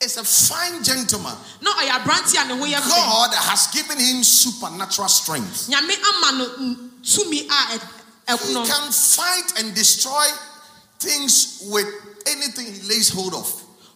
is 0.00 0.16
a 0.16 0.24
fine 0.24 0.82
gentleman. 0.82 1.34
na 1.62 1.70
ɔyɛ 1.72 1.90
aberante 2.02 2.36
a 2.42 2.44
ne 2.48 2.58
ho 2.58 2.64
yɛ 2.66 2.80
fɛ 2.80 2.88
God 2.88 3.34
has 3.34 3.68
given 3.68 3.98
him 3.98 4.22
supernatural 4.24 5.08
strength. 5.08 5.68
nyame 5.68 5.94
ama 5.94 6.38
no 6.38 6.48
mm, 6.58 6.90
tumi 7.02 7.46
ah, 7.50 7.74
eh, 7.74 7.78
eh, 8.28 8.36
He 8.36 8.54
can 8.54 8.92
fight 8.92 9.52
and 9.58 9.74
destroy 9.74 10.26
things 10.98 11.62
with 11.70 11.86
anything 12.26 12.66
he 12.66 12.82
lays 12.88 13.08
hold 13.10 13.34
of. 13.34 13.48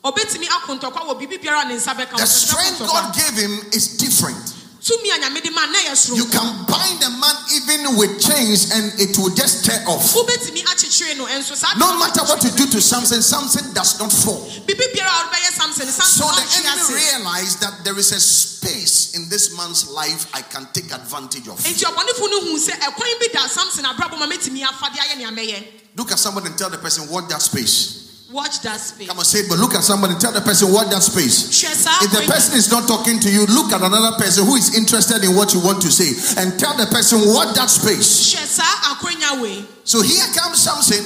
ɔbɛtumi 0.05 0.47
ako 0.49 0.79
ntɔkwa 0.79 1.09
wɔ 1.09 1.21
biribi 1.21 1.39
biara 1.43 1.65
a 1.65 1.69
ne 1.69 1.75
nsa 1.77 1.95
bɛka 1.95 2.17
The 2.17 2.27
strength. 2.27 2.79
God 2.81 3.15
gave 3.15 3.35
him 3.35 3.61
is 3.73 3.97
different. 3.99 4.55
Tumi 4.89 5.13
a 5.13 5.19
nyame 5.21 5.43
de 5.45 5.51
ma 5.51 5.67
na 5.67 5.79
yɛ 5.85 6.17
You 6.17 6.25
can 6.33 6.65
bind 6.65 7.03
a 7.05 7.11
man 7.11 7.37
even 7.53 7.97
with 7.97 8.17
chains 8.19 8.73
and 8.73 8.89
it 8.99 9.13
will 9.19 9.35
just 9.35 9.65
tear 9.67 9.85
off. 9.87 10.15
no 10.17 11.27
ɛnso 11.29 11.55
saa 11.55 11.77
No 11.77 11.99
matter 11.99 12.25
what 12.25 12.43
you 12.43 12.51
do 12.57 12.67
to 12.73 12.81
Samson, 12.81 13.21
Samson 13.21 13.73
does 13.75 14.01
not 14.01 14.11
fall. 14.11 14.49
biribi 14.65 14.89
biara 14.97 15.13
a 15.13 15.29
wobɛyɛ 15.29 15.51
samson 15.53 15.87
So 15.89 16.25
the 16.25 16.45
enemy 16.65 16.95
realized 16.97 17.61
that 17.61 17.85
there 17.85 17.99
is 17.99 18.13
a 18.13 18.21
space 18.21 19.15
in 19.15 19.29
this 19.29 19.55
man's 19.57 19.91
life 19.91 20.27
I 20.33 20.41
can 20.43 20.67
take 20.73 20.91
advantage 20.93 21.49
of. 21.49 21.61
enti 21.61 21.85
ɔbɔnefo 21.85 22.25
no 22.31 22.41
hu 22.41 22.59
sɛ 22.59 22.73
ɛkwan 22.81 23.21
bi 23.21 23.27
da 23.33 23.47
samson 23.47 23.85
abrabɔ 23.85 24.19
ma 24.19 24.27
mɛtumi 24.27 24.65
afade 24.65 24.97
ayɛ 24.97 25.19
nea 25.19 25.31
mɛyɛ 25.31 25.67
Look 25.97 26.13
at 26.13 26.19
somebody 26.21 26.47
and 26.47 26.57
tell 26.57 26.71
the 26.71 26.79
person, 26.79 27.09
what 27.11 27.29
that 27.29 27.43
space. 27.43 28.08
Watch 28.33 28.61
that 28.63 28.81
space. 28.81 29.09
Come 29.09 29.19
on, 29.19 29.25
say 29.25 29.41
it, 29.41 29.49
but 29.49 29.59
look 29.59 29.75
at 29.75 29.83
somebody. 29.85 30.15
Tell 30.21 30.33
the 30.33 30.41
person, 30.41 30.73
watch 30.73 30.89
that 30.91 31.03
space. 31.03 31.49
If 31.65 32.11
the 32.13 32.25
person 32.31 32.57
is 32.57 32.71
not 32.71 32.87
talking 32.87 33.21
to 33.21 33.31
you, 33.31 33.47
look 33.47 33.73
at 33.73 33.81
another 33.81 34.17
person 34.17 34.45
who 34.45 34.57
is 34.57 34.77
interested 34.77 35.25
in 35.25 35.35
what 35.35 35.55
you 35.55 35.61
want 35.61 35.81
to 35.83 35.91
say 35.91 36.13
and 36.41 36.59
tell 36.59 36.77
the 36.77 36.87
person, 36.87 37.21
watch 37.33 37.55
that 37.57 37.71
space. 37.71 38.35
hwɛ 38.35 38.45
saa 38.45 38.95
akwanya 38.95 39.41
wei 39.41 39.65
So 39.85 40.03
here 40.03 40.27
comes 40.37 40.61
something, 40.61 41.05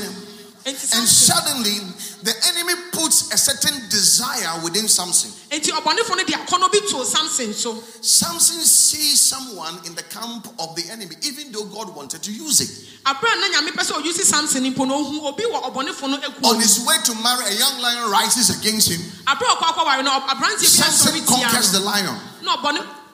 and 0.67 0.77
suddenly 1.07 1.79
the 2.23 2.35
enemy 2.55 2.75
puts 2.93 3.33
a 3.33 3.39
certain 3.39 3.89
desire 3.89 4.63
within 4.63 4.89
Samson. 4.89 5.31
enti 5.51 5.71
ɔbɔnefo 5.71 6.17
no 6.17 6.25
de 6.25 6.33
akɔnɔ 6.33 6.73
bi 6.73 6.79
too 6.89 7.05
samson 7.05 7.53
so 7.53 7.83
Samson 8.01 8.61
sees 8.63 9.21
someone 9.21 9.79
in 9.87 9.95
the 9.95 10.03
camp 10.05 10.49
of 10.59 10.75
the 10.77 10.89
enemy, 10.91 11.17
even 11.23 11.51
though 11.53 11.65
God 11.65 11.95
wanted 11.95 12.23
to 12.23 12.33
use 12.33 12.61
it. 12.61 12.71
aberɛ 13.05 13.33
a 13.33 13.41
na 13.41 13.47
nyame 13.59 13.71
pɛ 13.75 13.83
sɛ 13.85 14.01
ɔyusi 14.03 14.23
samson 14.23 14.63
mpo 14.73 14.87
no 14.87 15.05
ohu 15.05 15.27
obi 15.27 15.45
wɔ 15.45 15.63
ɔbɔnefo 15.73 16.09
no 16.11 16.49
On 16.49 16.61
his 16.61 16.81
way 16.87 16.97
to 17.05 17.15
marry, 17.17 17.45
a 17.47 17.59
young 17.59 17.81
lion 17.81 18.11
rises 18.11 18.51
against 18.51 18.89
him. 18.89 19.01
aberɛ 19.27 19.53
a 19.53 19.73
ɔkɔ 19.73 20.05
no 20.05 20.11
aberanteɛ 20.21 20.65
Samson 20.65 21.25
conquers 21.27 21.73
the 21.73 21.81
lion. 21.81 22.19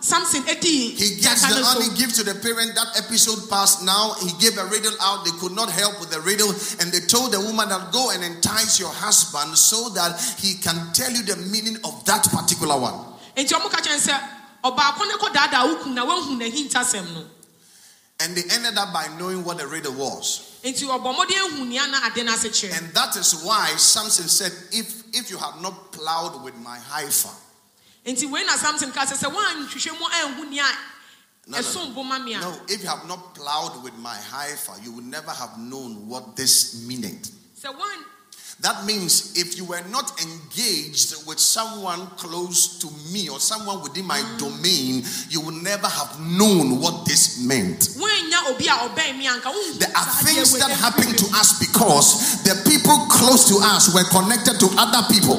Samson 0.01 0.43
He 0.43 0.95
gets 1.21 1.43
the 1.43 1.63
honey, 1.65 1.85
so 1.87 1.97
gives 1.97 2.17
to 2.19 2.25
the 2.25 2.35
parent. 2.41 2.75
That 2.75 2.99
episode 3.05 3.49
passed. 3.51 3.85
Now 3.85 4.15
he 4.21 4.31
gave 4.39 4.57
a 4.59 4.65
riddle 4.67 4.95
out. 5.01 5.25
They 5.25 5.33
could 5.33 5.53
not 5.53 5.71
help 5.71 5.99
with 6.01 6.11
the 6.11 6.21
riddle. 6.21 6.51
And 6.81 6.93
they 6.93 7.01
told 7.07 7.33
the 7.33 7.41
woman 7.41 7.69
that 7.69 7.93
go 7.93 8.11
and 8.13 8.23
entice 8.23 8.79
your 8.79 8.91
husband 8.93 9.57
so 9.59 9.89
that 9.91 10.21
he 10.39 10.55
can 10.63 10.93
tell 10.93 11.11
you 11.11 11.23
the 11.25 11.37
meaning 11.51 11.77
of 11.85 12.05
that 12.07 12.25
particular 12.31 12.79
one. 12.79 12.95
enti 13.37 13.55
ɔmo 13.55 13.71
ka 13.71 13.79
kyɛn 13.81 13.99
sɛ 13.99 14.15
ɔbaako 14.65 15.07
ne 15.07 15.15
kɔ 15.15 15.29
daadaa 15.33 15.65
wo 15.69 15.77
kun 15.83 15.95
na 15.95 16.05
woahu 16.05 16.39
n'ahintasɛm 16.39 17.15
no 17.15 17.25
And 18.21 18.35
they 18.37 18.43
ended 18.53 18.77
up 18.77 18.93
by 18.93 19.07
knowing 19.17 19.45
what 19.45 19.59
the 19.59 19.67
riddle 19.67 19.93
was. 19.95 20.59
enti 20.65 20.83
ɔbɔ 20.87 21.15
mmɔden 21.15 21.39
ahu 21.39 21.65
nea 21.65 21.87
na 21.87 22.07
ade 22.07 22.25
no 22.25 22.33
ase 22.35 22.49
kyerɛ 22.49 22.79
And 22.79 22.95
that 22.95 23.17
is 23.17 23.35
why 23.45 23.75
Samson 23.77 24.27
said, 24.29 24.53
If 24.73 25.05
if 25.15 25.31
you 25.31 25.39
had 25.39 25.61
not 25.63 25.93
plowed 25.93 26.43
with 26.43 26.55
my 26.57 26.79
heifer, 26.79 27.31
wei 28.05 28.45
na 28.45 28.57
samson 28.57 28.93
ka 28.93 29.05
sɛ 29.05 29.17
sɛ 29.17 29.29
woanhwehwɛ 29.33 29.99
mu 29.99 30.07
anhu 30.07 30.51
nea 30.51 30.65
No, 31.51 31.57
no, 31.57 31.63
ɛsom 31.63 31.95
bo 31.95 32.03
ma 32.03 32.19
me 32.19 32.35
a 32.35 32.41
no, 32.41 32.61
if 32.69 32.83
you 32.83 32.89
have 32.89 33.07
not 33.09 33.35
plowed 33.35 33.83
with 33.83 33.97
my 33.99 34.15
heifer, 34.15 34.75
you 34.83 34.93
would 34.93 35.07
never 35.07 35.31
have 35.31 35.57
known 35.59 36.07
what 36.07 36.37
this 36.37 36.85
meant. 36.87 37.31
So 37.55 37.73
one, 37.73 38.05
That 38.61 38.85
means 38.87 39.39
if 39.39 39.57
you 39.57 39.65
were 39.65 39.83
not 39.89 40.11
engaged 40.21 41.15
with 41.29 41.39
someone 41.39 42.09
close 42.19 42.79
to 42.81 42.89
me 43.13 43.29
or 43.29 43.39
someone 43.39 43.83
within 43.83 44.05
my 44.05 44.19
mm. 44.19 44.39
domain, 44.39 45.05
you 45.31 45.41
would 45.43 45.63
never 45.63 45.87
have 45.87 46.19
known 46.19 46.81
what 46.81 47.07
this 47.07 47.39
meant. 47.47 47.79
woanya 47.95 48.51
obi 48.51 48.67
a 48.67 48.73
ɔbɛn 48.83 49.17
me 49.17 49.29
anka 49.29 49.47
wohu 49.55 49.79
There 49.79 49.95
are 49.97 50.07
things 50.27 50.59
that 50.59 50.71
happen 50.71 51.07
to 51.07 51.27
us 51.39 51.61
because 51.61 52.43
the 52.43 52.59
people 52.69 52.99
close 53.07 53.47
to 53.49 53.63
us 53.63 53.95
were 53.95 54.03
connected 54.11 54.59
to 54.59 54.67
other 54.77 55.07
people. 55.07 55.39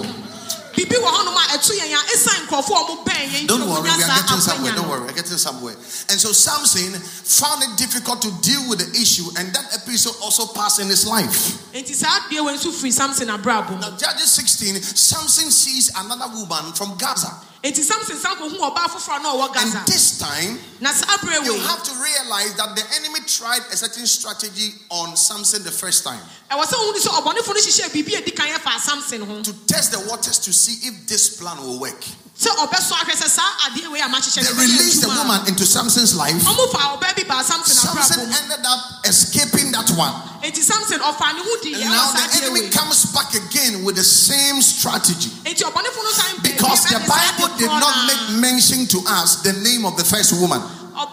Don't 3.48 3.68
worry, 3.68 3.82
we 3.84 3.90
are 3.90 3.98
getting 3.98 4.40
somewhere. 4.40 4.74
Don't 4.74 4.88
worry, 4.90 5.02
we're 5.02 5.14
getting 5.14 5.38
somewhere. 5.38 5.76
And 6.10 6.18
so 6.20 6.32
Samson 6.32 6.94
found 7.02 7.64
it 7.64 7.78
difficult 7.78 8.22
to 8.22 8.32
deal 8.42 8.68
with 8.70 8.80
the 8.80 8.90
issue, 9.00 9.26
and 9.38 9.52
that 9.54 9.74
episode 9.76 10.16
also 10.24 10.48
passed 10.54 10.80
in 10.80 10.88
his 10.88 11.08
life. 11.08 11.58
enti 11.74 11.94
saa 11.94 12.20
adeɛ 12.22 12.46
wei 12.46 12.54
nso 12.56 12.72
firi 12.72 12.92
samson 12.94 13.28
abrabɔ 13.28 13.72
mu 13.72 13.80
Now, 13.80 13.92
Judges 13.98 14.32
16, 14.32 14.76
Samson 14.82 15.52
sees 15.52 15.92
another 15.96 16.28
woman 16.36 16.74
from 16.74 16.96
Gaza. 16.98 17.32
Enti 17.64 17.84
samson 17.84 18.16
san 18.18 18.36
kɔhu 18.38 18.58
ɔbaa 18.58 18.88
foforɔ 18.88 19.20
a 19.20 19.24
na 19.24 19.34
ɔwɔ 19.34 19.56
And 19.58 19.88
this 19.88 20.18
time, 20.18 20.60
na 20.80 20.92
saa 20.92 21.18
berɛ 21.18 21.44
you 21.44 21.60
have 21.60 21.84
to 21.84 21.92
realize 21.96 22.54
that 22.56 22.76
the 22.76 22.84
enemy 22.96 23.20
tried 23.28 23.62
a 23.72 23.76
certain 23.78 24.08
strategy 24.08 24.74
on 24.90 25.16
Samson 25.18 25.64
the 25.64 25.72
first 25.72 26.04
time. 26.04 26.22
Sɛ 26.50 26.56
wohu 26.56 26.94
ne 26.94 27.00
sɛ 27.00 27.10
ɔbɔnefo 27.22 27.48
no 27.48 27.60
hyehyɛ 27.60 27.90
biribi 27.92 28.18
a 28.18 28.22
ɛdi 28.22 28.36
kan 28.36 28.48
yɛ 28.48 28.60
fa 28.60 28.80
samson 28.80 29.44
to 29.44 29.54
test 29.68 29.92
the 29.92 30.00
waters 30.10 30.40
to 30.40 30.54
see 30.54 30.88
if 30.88 31.08
this 31.08 31.38
plan 31.38 31.58
will 31.58 31.80
work. 31.80 32.04
Sɛ 32.40 32.50
ɔbɛsɔ 32.56 32.92
ahwɛ 33.04 33.14
sɛ 33.20 33.28
saa 33.28 33.52
adeɛ 33.68 33.92
wei 33.92 34.00
They 34.00 34.54
released 34.54 35.02
the 35.02 35.10
woman 35.10 35.46
into 35.48 35.66
Samson's 35.66 36.16
life. 36.16 36.36
ɔmo 36.44 36.72
fa 36.72 36.96
ɔbaa 36.96 37.16
bi 37.16 37.24
baa 37.28 37.42
samson 37.44 37.76
Samson 37.76 38.20
abrabɔ 38.20 38.28
mu 38.30 38.36
ended 38.44 38.66
up 38.66 38.80
escaping 39.06 39.72
that 39.74 39.90
one. 39.92 40.14
enti 40.42 40.64
samson 40.64 41.00
ɔfa 41.00 41.36
ne 41.36 41.42
ho 41.44 41.56
di 41.62 41.74
And 41.74 41.84
now 41.92 42.12
the 42.14 42.38
enemy 42.44 42.70
comes 42.70 43.06
back 43.12 43.34
again 43.36 43.84
with 43.84 43.98
the 43.98 44.04
same 44.04 44.62
strategy. 44.62 45.30
enti 45.44 45.64
ɔbɔnefo 45.68 46.00
no 46.04 46.12
san 46.12 46.36
bɛɛ 46.38 46.44
Because 46.44 46.84
the 46.86 47.00
Bible 47.00 47.58
did 47.58 47.68
not 47.68 48.08
make 48.08 48.40
mention 48.40 48.88
to 48.88 49.04
us 49.08 49.38
the 49.44 49.52
name 49.54 49.84
of 49.86 49.98
the 49.98 50.06
first 50.06 50.32
woman. 50.40 50.62
Ɔ- 50.96 51.10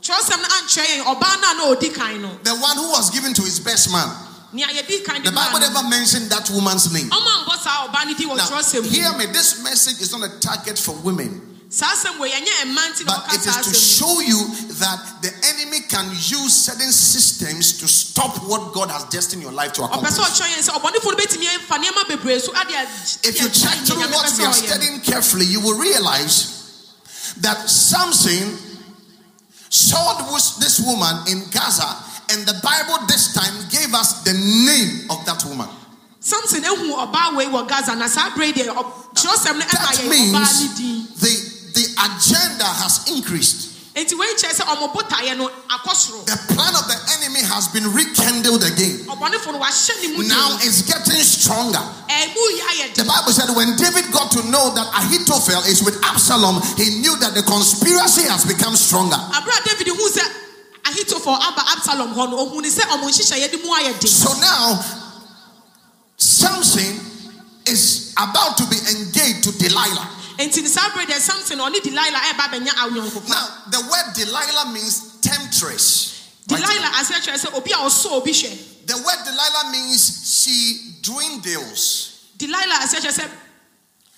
kyerɛwsɛm 0.00 0.40
no 0.40 0.48
ankyerɛ 0.48 0.86
yɛn 0.96 1.04
ɔbaa 1.04 1.40
no 1.42 1.50
a 1.50 1.54
na 1.54 1.76
ɔdi 1.76 1.94
kan 1.94 2.22
no 2.22 2.30
The 2.42 2.54
one 2.56 2.76
who 2.78 2.88
was 2.88 3.10
given 3.10 3.34
to 3.34 3.42
his 3.42 3.60
best 3.60 3.90
man. 3.90 4.08
Nea 4.54 4.66
yɛdi 4.68 5.04
kan 5.04 5.20
de 5.22 5.30
The 5.30 5.34
Bible 5.34 5.60
never 5.60 5.82
mentioned 5.88 6.30
that 6.30 6.48
woman's 6.50 6.92
name. 6.92 7.10
ɔma 7.10 7.44
mbɔ 7.44 7.62
saa 7.62 7.86
ɔbaa 7.88 8.06
no 8.06 8.14
din 8.14 8.28
wɔ 8.28 8.36
Now, 8.36 8.82
hear 8.88 9.12
me. 9.18 9.26
This 9.26 9.58
message 9.62 10.00
is 10.00 10.12
not 10.12 10.22
a 10.22 10.38
target 10.38 10.78
for 10.78 10.92
women. 11.02 11.40
saa 11.68 11.86
asɛm 11.90 12.18
wɔ 12.22 12.30
yɛnyɛ 12.30 12.70
mma 12.70 12.82
nti 12.94 13.04
na 13.04 13.18
But 13.26 13.34
it 13.34 13.46
is 13.46 13.56
to 13.66 13.74
show 13.74 14.20
you 14.20 14.38
that 14.78 15.22
the 15.22 15.32
enemy 15.50 15.80
can 15.88 16.08
use 16.12 16.54
certain 16.54 16.92
systems 16.92 17.78
to 17.78 17.88
stop 17.88 18.38
what 18.46 18.72
God 18.72 18.90
has 18.90 19.02
destined 19.10 19.42
your 19.42 19.50
life 19.50 19.72
to 19.74 19.82
accomplish. 19.82 20.12
sɛ 20.12 20.22
ɔkyerɛ 20.22 20.54
yɛn 20.54 20.62
sɛ 20.70 20.80
ɔbɔnefoɔ 20.80 21.10
no 21.10 21.16
bɛtumi 21.18 21.58
fa 21.66 21.74
nneɛma 21.78 22.06
bebree 22.08 22.40
so 22.40 22.52
ade 22.54 22.74
a 22.74 22.86
If 23.28 23.40
you 23.40 23.48
check 23.48 23.78
through 23.84 23.98
what 23.98 24.32
we 24.38 24.44
are 24.44 24.52
studying 24.52 25.00
carefully, 25.00 25.46
you 25.46 25.58
will 25.60 25.76
realize 25.78 26.52
that 27.40 27.68
Samson 27.68 28.56
saw 29.68 30.30
this- 30.30 30.52
this 30.60 30.78
woman 30.78 31.24
in 31.26 31.48
Gaza, 31.50 31.96
and 32.30 32.46
the 32.46 32.54
Bible 32.62 33.06
this 33.06 33.32
time 33.34 33.54
gave 33.70 33.94
us 33.94 34.22
the 34.24 34.32
name 34.34 35.10
of 35.10 35.24
that 35.26 35.44
woman. 35.44 35.68
samson 36.20 36.62
ehu 36.64 36.92
ɔbaa 36.96 37.36
wei 37.36 37.46
wɔ 37.46 37.68
gaza 37.68 37.94
na 37.94 38.06
saa 38.08 38.30
bere 38.34 38.46
yi 38.48 38.52
deɛ 38.54 38.72
ɔ- 38.74 38.92
twerɛsɛm 39.14 39.58
no 39.58 39.64
ɛma 39.64 39.70
That 39.70 40.04
means 40.08 40.32
ɔbaa 40.32 40.60
no 40.60 40.76
din 40.76 41.08
the, 41.20 41.32
the 41.74 41.84
agenda 42.06 42.64
has 42.64 43.04
increased. 43.12 43.70
enti 43.94 44.16
wei 44.18 44.32
kyerɛ 44.34 44.56
sɛ 44.56 44.64
ɔmo 44.72 44.88
botaeɛ 44.92 45.36
no 45.36 45.48
akɔ 45.68 45.92
soro 45.94 46.24
The 46.24 46.54
plan 46.54 46.74
of 46.74 46.88
the 46.88 46.98
enemy 47.20 47.42
has 47.44 47.68
been 47.68 47.92
rekindled 47.92 48.64
again. 48.64 49.04
ɔbɔnefoɔ 49.06 49.52
no 49.52 49.58
wahyɛ 49.60 50.00
ne 50.00 50.16
mu 50.16 50.22
Now 50.24 50.56
it's 50.62 50.80
getting 50.82 51.22
stronger. 51.22 51.84
ayɛ 52.08 52.94
The 52.94 53.04
Bible 53.04 53.32
said 53.32 53.50
when 53.54 53.76
David 53.76 54.10
got 54.10 54.30
to 54.32 54.42
know 54.48 54.72
that 54.74 54.88
Ahithophel 54.96 55.60
is 55.68 55.82
with 55.82 56.00
Absalom, 56.04 56.62
he 56.76 57.00
knew 57.00 57.16
that 57.18 57.34
the 57.34 57.42
conspiracy 57.42 58.22
has 58.28 58.44
become 58.46 58.74
stronger. 58.76 59.20
Ahitofo 60.84 61.32
aba 61.34 61.62
absalom 61.76 62.14
hɔ 62.14 62.30
no 62.30 62.38
ohun 62.38 62.62
ni 62.62 62.68
sɛ 62.70 62.82
ɔmo 62.88 63.08
nhyehyɛeɛ 63.08 63.50
de 63.50 63.56
mu 63.58 63.74
ayɛ 63.74 63.98
den 64.00 64.08
So 64.10 64.32
now, 64.40 64.84
Samson 66.16 67.00
is 67.66 68.14
about 68.16 68.56
to 68.58 68.64
be 68.66 68.76
engaged 68.76 69.44
to 69.44 69.52
Delilah. 69.58 70.08
enti 70.38 70.62
ne 70.62 70.68
saa 70.68 70.90
bere 70.94 71.06
deɛ 71.06 71.20
samson 71.20 71.58
ɔne 71.58 71.80
delilah 71.82 72.20
ɛba 72.32 72.50
bɛnya 72.52 72.72
awonyankofa 72.82 73.28
Now, 73.28 73.48
the 73.70 73.80
word 73.80 74.14
Delilah 74.14 74.72
means 74.72 75.18
temptress. 75.20 76.30
Delilah 76.46 76.90
kyerɛ 76.92 77.38
sɛ 77.38 77.54
obi 77.54 77.72
a 77.72 77.76
ɔsɔ 77.76 78.12
obi 78.12 78.32
hwɛ 78.32 78.86
The 78.86 78.96
word 78.98 79.18
Delilah 79.24 79.70
means 79.72 80.02
she 80.44 80.96
dwindles. 81.02 82.28
delilah 82.38 82.84
kyerɛ 82.86 83.12
sɛ 83.12 83.30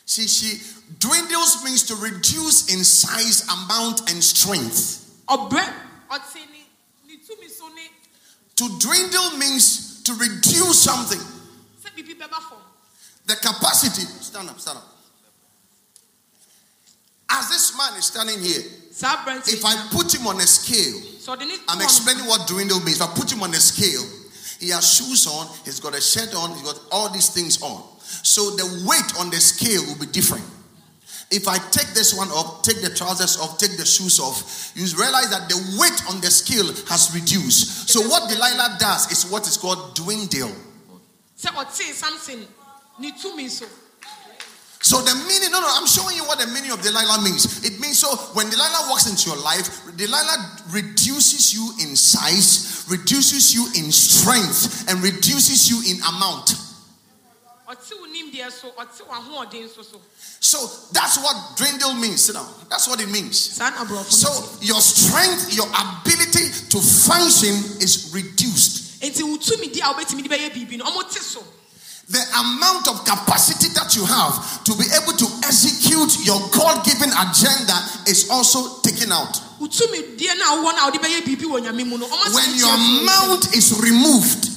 She, 0.08 0.26
she 0.28 0.60
dwindles 1.00 1.64
means 1.64 1.82
to 1.84 1.96
reduce 1.96 2.72
in 2.72 2.84
size, 2.84 3.42
amount, 3.48 4.08
and 4.10 4.22
strength. 4.22 5.04
ɔbrɛ 5.28 5.64
ɔte 6.10 6.34
ne 6.50 6.66
ne 7.08 7.14
tumi 7.26 7.48
so 7.50 7.68
ne 7.68 7.90
To 8.56 8.78
dwindle 8.78 9.36
means 9.38 10.02
to 10.04 10.14
reduce 10.14 10.82
something. 10.82 11.18
sɛ 11.18 11.94
bibi 11.94 12.14
bɛba 12.14 12.40
fam 12.48 12.58
The 13.26 13.36
capacity. 13.36 14.02
Stand 14.20 14.48
up, 14.48 14.60
stand 14.60 14.78
up. 14.78 14.92
As 17.28 17.48
this 17.48 17.76
man 17.76 17.98
is 17.98 18.06
standing 18.06 18.40
here, 18.40 18.62
if 18.62 19.64
I 19.64 19.88
put 19.90 20.14
him 20.14 20.26
on 20.26 20.36
a 20.40 20.46
scale, 20.46 21.00
sɛ 21.20 21.36
ɔde 21.36 21.46
ne 21.46 21.56
I'm 21.68 21.82
explaining 21.82 22.26
what 22.26 22.46
dwindle 22.46 22.80
means. 22.80 23.00
If 23.00 23.02
I 23.02 23.14
put 23.14 23.30
him 23.30 23.42
on 23.42 23.52
a 23.52 23.60
scale, 23.60 24.04
he 24.58 24.70
has 24.70 24.94
shoes 24.96 25.26
on, 25.26 25.48
he's 25.64 25.80
got 25.80 25.94
a 25.94 26.00
shirt 26.00 26.34
on, 26.34 26.52
he's 26.52 26.62
got 26.62 26.80
all 26.90 27.10
these 27.10 27.28
things 27.28 27.60
on. 27.62 27.82
So 28.22 28.56
the 28.56 28.84
weight 28.86 29.20
on 29.20 29.30
the 29.30 29.36
scale 29.36 29.84
will 29.84 29.98
be 29.98 30.06
different. 30.06 30.44
If 31.30 31.48
I 31.48 31.58
take 31.58 31.88
this 31.88 32.14
one 32.14 32.28
off, 32.28 32.62
take 32.62 32.82
the 32.82 32.90
trousers 32.90 33.36
off, 33.38 33.58
take 33.58 33.76
the 33.76 33.84
shoes 33.84 34.20
off, 34.20 34.72
you 34.76 34.86
realize 34.96 35.30
that 35.30 35.48
the 35.48 35.58
weight 35.78 36.00
on 36.08 36.20
the 36.20 36.30
scale 36.30 36.66
has 36.86 37.10
reduced. 37.12 37.90
So 37.90 38.00
what 38.02 38.30
Delilah 38.30 38.76
does 38.78 39.10
is 39.10 39.28
what 39.30 39.46
is 39.46 39.56
called 39.56 39.96
dwindle. 39.96 40.54
sɛ 41.36 41.50
ɔte 41.50 41.92
samson 41.92 42.46
ne 42.98 43.10
tumi 43.12 43.50
so 43.50 43.66
So 44.80 45.02
the 45.02 45.14
meaning, 45.26 45.50
no, 45.50 45.58
no, 45.60 45.66
I'm 45.68 45.86
showing 45.86 46.14
you 46.14 46.22
what 46.24 46.38
the 46.38 46.46
meaning 46.46 46.70
of 46.70 46.80
Delilah 46.80 47.20
means. 47.20 47.64
It 47.64 47.80
means 47.80 47.98
so 47.98 48.14
when 48.38 48.48
Delilah 48.48 48.86
walks 48.88 49.10
into 49.10 49.30
your 49.30 49.42
life, 49.42 49.66
Delilah 49.96 50.62
reduces 50.70 51.52
you 51.52 51.72
in 51.82 51.96
size, 51.96 52.86
reduces 52.88 53.52
you 53.52 53.66
in 53.74 53.90
strength, 53.90 54.88
and 54.88 55.02
reduces 55.02 55.68
you 55.68 55.82
in 55.90 56.00
amount. 56.06 56.54
Ɔte 57.68 57.92
wo 57.98 58.06
nimdeɛ 58.06 58.50
so 60.40 60.70
that's 60.92 61.18
what 61.18 61.56
dwindle 61.56 61.94
means. 61.94 62.22
Sit 62.24 62.34
down. 62.34 62.46
That's 62.70 62.86
what 62.88 63.00
it 63.00 63.08
means. 63.08 63.38
saa 63.38 63.70
na 63.70 63.84
aborɔfo 63.84 64.10
So 64.10 64.28
your 64.60 64.80
strength, 64.80 65.52
your 65.54 65.66
ability 65.66 66.46
to 66.70 66.78
function 66.80 67.54
is 67.82 68.10
reduced. 68.14 69.00
enti 69.02 69.22
wo 69.22 69.36
tumi 69.36 69.72
di 69.72 69.80
a 69.80 69.84
wobɛtumi 69.92 70.22
de 70.22 70.28
bɛyɛ 70.28 70.52
biribi 70.54 70.78
no 70.78 70.84
ɔmo 70.84 71.02
te 71.12 71.20
so 71.20 71.42
The 72.08 72.22
amount 72.38 72.86
of 72.86 73.04
capacity 73.04 73.66
that 73.74 73.96
you 73.96 74.06
have 74.06 74.62
to 74.62 74.74
be 74.78 74.84
able 74.94 75.12
to 75.18 75.26
execute 75.42 76.24
your 76.24 76.38
God 76.54 76.84
given 76.86 77.10
agenda 77.10 77.74
is 78.06 78.30
also 78.30 78.78
taken 78.82 79.10
out. 79.10 79.34
wo 79.58 79.66
tumi 79.66 80.16
die 80.16 80.34
no 80.38 80.44
a 80.46 80.62
wowɔ 80.62 80.70
no 80.76 80.82
a 80.86 80.90
wode 80.90 81.00
bɛyɛ 81.02 81.24
biribi 81.26 81.46
wɔ 81.50 81.60
nyame 81.66 81.84
mu 81.84 81.98
no 81.98 82.06
ɔmo 82.06 82.32
When 82.34 82.54
your 82.54 82.78
mount 83.04 83.56
is 83.56 83.72
removed, 83.80 84.50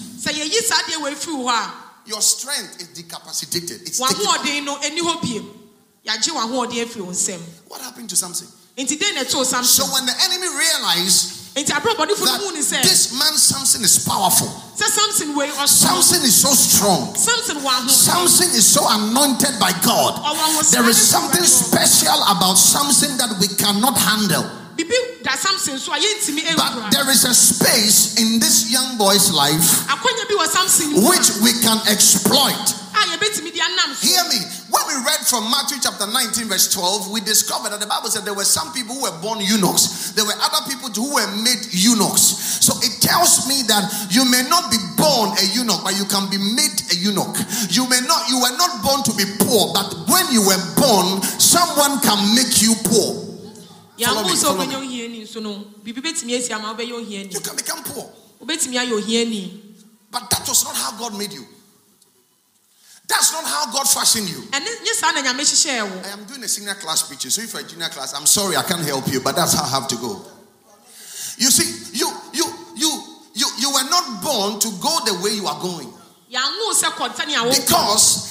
sɛ 2.09 2.15
yɛyi 2.15 2.15
saa 2.15 2.15
deɛ 2.15 2.15
wɔ 2.15 2.15
afiri 2.15 2.15
hɔ 2.15 2.15
a 2.15 2.15
your 2.15 2.21
strength 2.21 2.81
is 2.81 2.87
decapacitated. 2.89 3.81
It's 3.87 3.99
taken. 3.99 4.25
w'ahoɔden 4.25 4.65
no 4.65 4.77
ani 4.77 5.01
hɔ 5.01 5.21
biem 5.21 5.45
yɛagye 6.05 6.31
w'ahoɔden 6.33 6.85
afiri 6.85 7.01
wo 7.01 7.11
nsɛm 7.11 7.39
What 7.67 7.81
happened 7.81 8.09
to 8.09 8.15
something? 8.15 8.47
enti 8.77 8.97
dɛn 8.97 9.15
na 9.15 9.23
So 9.63 9.85
when 9.85 10.05
the 10.05 10.13
enemy 10.23 10.47
realized 10.47 11.55
enti 11.55 11.71
aborɔbɔnefo 11.71 12.25
no 12.25 12.37
hu 12.37 12.53
ne 12.53 12.61
that 12.61 12.83
this 12.83 13.17
man 13.17 13.37
Samson 13.37 13.83
is 13.83 14.05
powerful, 14.05 14.47
samson 14.75 16.21
is 16.23 16.35
so 16.41 16.53
strong, 16.53 17.15
samson 17.15 17.57
wɔ 17.57 17.67
ahoɔden 17.67 17.89
Samson 17.89 18.49
is 18.55 18.67
so 18.67 18.81
anointed 18.87 19.59
by 19.59 19.71
God. 19.83 20.21
There 20.71 20.87
is 20.89 20.97
something 20.97 21.43
special 21.43 22.23
about 22.23 22.55
Samson 22.57 23.17
that 23.17 23.37
we 23.39 23.47
cannot 23.47 23.97
handle. 23.97 24.49
Biribi 24.83 25.23
da 25.23 25.35
samson 25.35 25.77
so 25.77 25.93
a 25.93 25.97
yɛntumi 25.97 26.55
But 26.55 26.91
there 26.91 27.09
is 27.09 27.25
a 27.25 27.33
space 27.33 28.15
in 28.19 28.39
this 28.39 28.71
young 28.71 28.97
boy's 28.97 29.31
life 29.31 29.87
akwanya 29.87 30.27
bi 30.27 30.35
wɔ 30.35 30.47
samson 30.47 30.93
mu 30.93 31.01
a 31.01 31.09
which 31.09 31.29
we 31.43 31.51
can 31.61 31.79
exploit. 31.87 32.75
a 32.95 33.01
yɛbɛtumi 33.11 33.51
de 33.53 33.59
anam 33.61 33.95
so 33.95 34.07
Hear 34.07 34.23
me. 34.29 34.39
When 34.69 34.85
we 34.87 34.93
read 35.05 35.25
from 35.25 35.49
Matthew 35.49 35.77
chapter 35.81 36.05
19, 36.05 36.45
verse 36.47 36.71
12, 36.71 37.09
we 37.09 37.21
discovered 37.21 37.71
that 37.71 37.79
the 37.79 37.87
Bible 37.89 38.09
said 38.09 38.23
there 38.23 38.35
were 38.37 38.45
some 38.45 38.71
people 38.71 38.93
who 38.95 39.01
were 39.01 39.17
born 39.21 39.41
eunuchs. 39.41 40.11
There 40.13 40.25
were 40.25 40.37
other 40.37 40.61
people 40.69 40.89
who 40.93 41.15
were 41.15 41.25
made 41.41 41.57
eunuchs. 41.73 42.61
So 42.61 42.77
it 42.85 43.01
tells 43.01 43.49
me 43.49 43.63
that 43.65 43.89
you 44.13 44.29
may 44.29 44.45
not 44.47 44.69
be 44.69 44.77
born 44.95 45.33
a 45.41 45.45
eunuch, 45.57 45.81
but 45.83 45.97
you 45.97 46.05
can 46.05 46.29
be 46.29 46.37
made 46.37 46.77
a 46.93 46.95
eunuch. 47.01 47.33
You 47.73 47.89
may 47.89 47.97
not, 48.05 48.29
you 48.29 48.37
were 48.41 48.55
not 48.61 48.81
born 48.85 49.01
to 49.09 49.13
be 49.17 49.25
poor, 49.41 49.73
but 49.73 49.89
when 50.05 50.29
you 50.29 50.45
were 50.45 50.61
born, 50.77 51.21
someone 51.41 51.97
can 52.05 52.21
make 52.37 52.61
you 52.61 52.75
poor. 52.85 53.28
Follow 54.07 54.23
me, 54.23 54.35
follow 54.35 54.57
me. 54.65 54.65
wobɛnya 54.65 54.79
ohiani 54.79 55.21
nso 55.23 55.41
no 55.41 55.65
biribi 55.83 56.01
bɛtumi 56.01 56.37
asi 56.37 56.53
ama 56.53 56.73
wobɛyɛ 56.73 56.91
ohiani 56.93 57.33
You 57.33 57.39
can 57.39 57.55
become 57.55 57.83
poor. 57.83 58.11
wobɛtumi 58.43 58.75
ayɛ 58.77 58.91
ohiani 59.01 59.61
But 60.11 60.29
that 60.31 60.47
was 60.47 60.63
not 60.63 60.75
how 60.75 60.91
God 60.97 61.17
made 61.17 61.31
you. 61.33 61.45
That's 63.07 63.31
not 63.33 63.43
how 63.45 63.71
God 63.71 63.89
fashioned 63.89 64.29
you. 64.29 64.41
ɛne 64.51 64.83
nye 64.83 64.93
saa 64.93 65.11
na 65.11 65.21
nyame 65.21 65.41
hyehyɛɛ 65.41 65.89
wo 65.89 66.01
I 66.05 66.09
am 66.13 66.25
doing 66.25 66.43
a 66.43 66.47
senior 66.47 66.75
class 66.75 67.01
preaching, 67.03 67.31
so 67.31 67.41
if 67.41 67.53
you're 67.53 67.61
a 67.61 67.65
junior 67.65 67.89
class, 67.89 68.13
I'm 68.13 68.25
sorry 68.25 68.55
I 68.55 68.63
can't 68.63 68.85
help 68.85 69.07
you, 69.07 69.19
but 69.21 69.35
that's 69.35 69.53
how 69.53 69.63
I 69.63 69.69
have 69.69 69.87
to 69.89 69.95
go. 69.97 70.21
You 71.37 71.49
see, 71.51 71.97
you 71.97 72.07
you 72.33 72.45
you 72.75 72.91
you 73.33 73.47
you 73.57 73.71
were 73.71 73.89
not 73.89 74.21
born 74.23 74.59
to 74.59 74.69
go 74.81 74.99
the 75.05 75.19
way 75.23 75.31
you 75.31 75.47
are 75.47 75.59
going 75.61 75.91
yɛanwo 76.31 76.73
sɛ 76.73 76.91
kɔntane 76.93 77.35
a 77.35 77.43
wo 77.43 77.49
because 77.51 78.28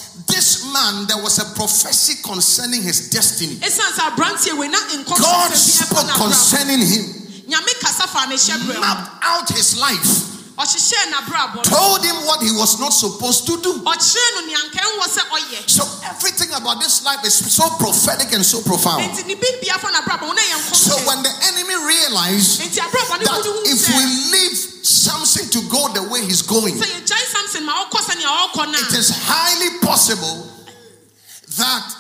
this 0.49 0.73
man 0.73 1.05
there 1.07 1.21
was 1.21 1.37
a 1.37 1.45
prophecy 1.55 2.17
concerning 2.25 2.81
his 2.81 3.11
destiny. 3.13 3.61
ɛsiane 3.61 3.93
sɛ 3.93 4.03
aberanteɛ 4.09 4.57
wei 4.57 4.69
na 4.69 4.81
God 5.05 5.53
spoke 5.53 6.09
concerning 6.17 6.81
him, 6.81 7.05
nyame 7.45 7.73
kasa 7.81 8.09
fa 8.09 8.25
ne 8.29 8.37
hyɛ 8.37 8.57
berɛ 8.65 8.75
mu 8.75 8.81
mapped 8.81 9.13
out 9.23 9.49
his 9.53 9.77
life, 9.77 10.09
ɔhyehyɛɛ 10.57 11.05
n'abrabɔ 11.13 11.57
no. 11.57 11.63
Told 11.69 12.03
him 12.05 12.17
what 12.25 12.41
he 12.41 12.51
was 12.53 12.81
not 12.81 12.95
supposed 12.97 13.45
to 13.45 13.61
do. 13.61 13.73
ɔkyerɛ 13.85 14.29
no 14.37 14.41
nea 14.49 14.61
nka 14.73 14.81
ɛnwɔ 14.81 15.05
sɛ 15.05 15.23
ɔyɛ. 15.37 15.69
So 15.69 15.85
everything 16.09 16.51
about 16.55 16.81
this 16.81 17.05
life 17.05 17.23
is 17.25 17.35
so 17.37 17.69
prophetic 17.77 18.33
and 18.33 18.45
so 18.45 18.63
profound. 18.63 19.05
enti 19.05 19.27
ne 19.27 19.35
biribia 19.37 19.77
fa 19.77 19.93
n'abrabɔ 19.93 20.25
ho 20.25 20.33
na 20.33 20.41
ɛyɛ 20.41 20.75
So 20.75 20.97
when 21.05 21.23
the 21.23 21.33
enemy 21.45 21.77
realized 21.77 22.61
enti 22.65 22.81
abrabɔ 22.81 23.19
ne 23.21 23.25
that 23.25 23.37
mu 23.37 23.45
no 23.45 23.53
hu 23.53 23.69
if 23.69 23.85
we 23.85 24.05
leave 24.33 24.78
Samson 24.89 25.45
to 25.51 25.69
go 25.69 25.93
the 25.93 26.09
way 26.09 26.25
he's 26.25 26.41
going, 26.41 26.73
sɛ 26.73 26.87
yɛgyae 26.89 27.27
samson 27.29 27.67
ma 27.67 27.85
ɔkɔ 27.85 28.01
sɛnea 28.09 28.25
ɔrekɔ 28.25 28.73
no 28.73 28.79
it 28.79 28.95
is 28.95 29.11
highly 29.13 29.79
possible 29.81 30.49
that 31.59 31.95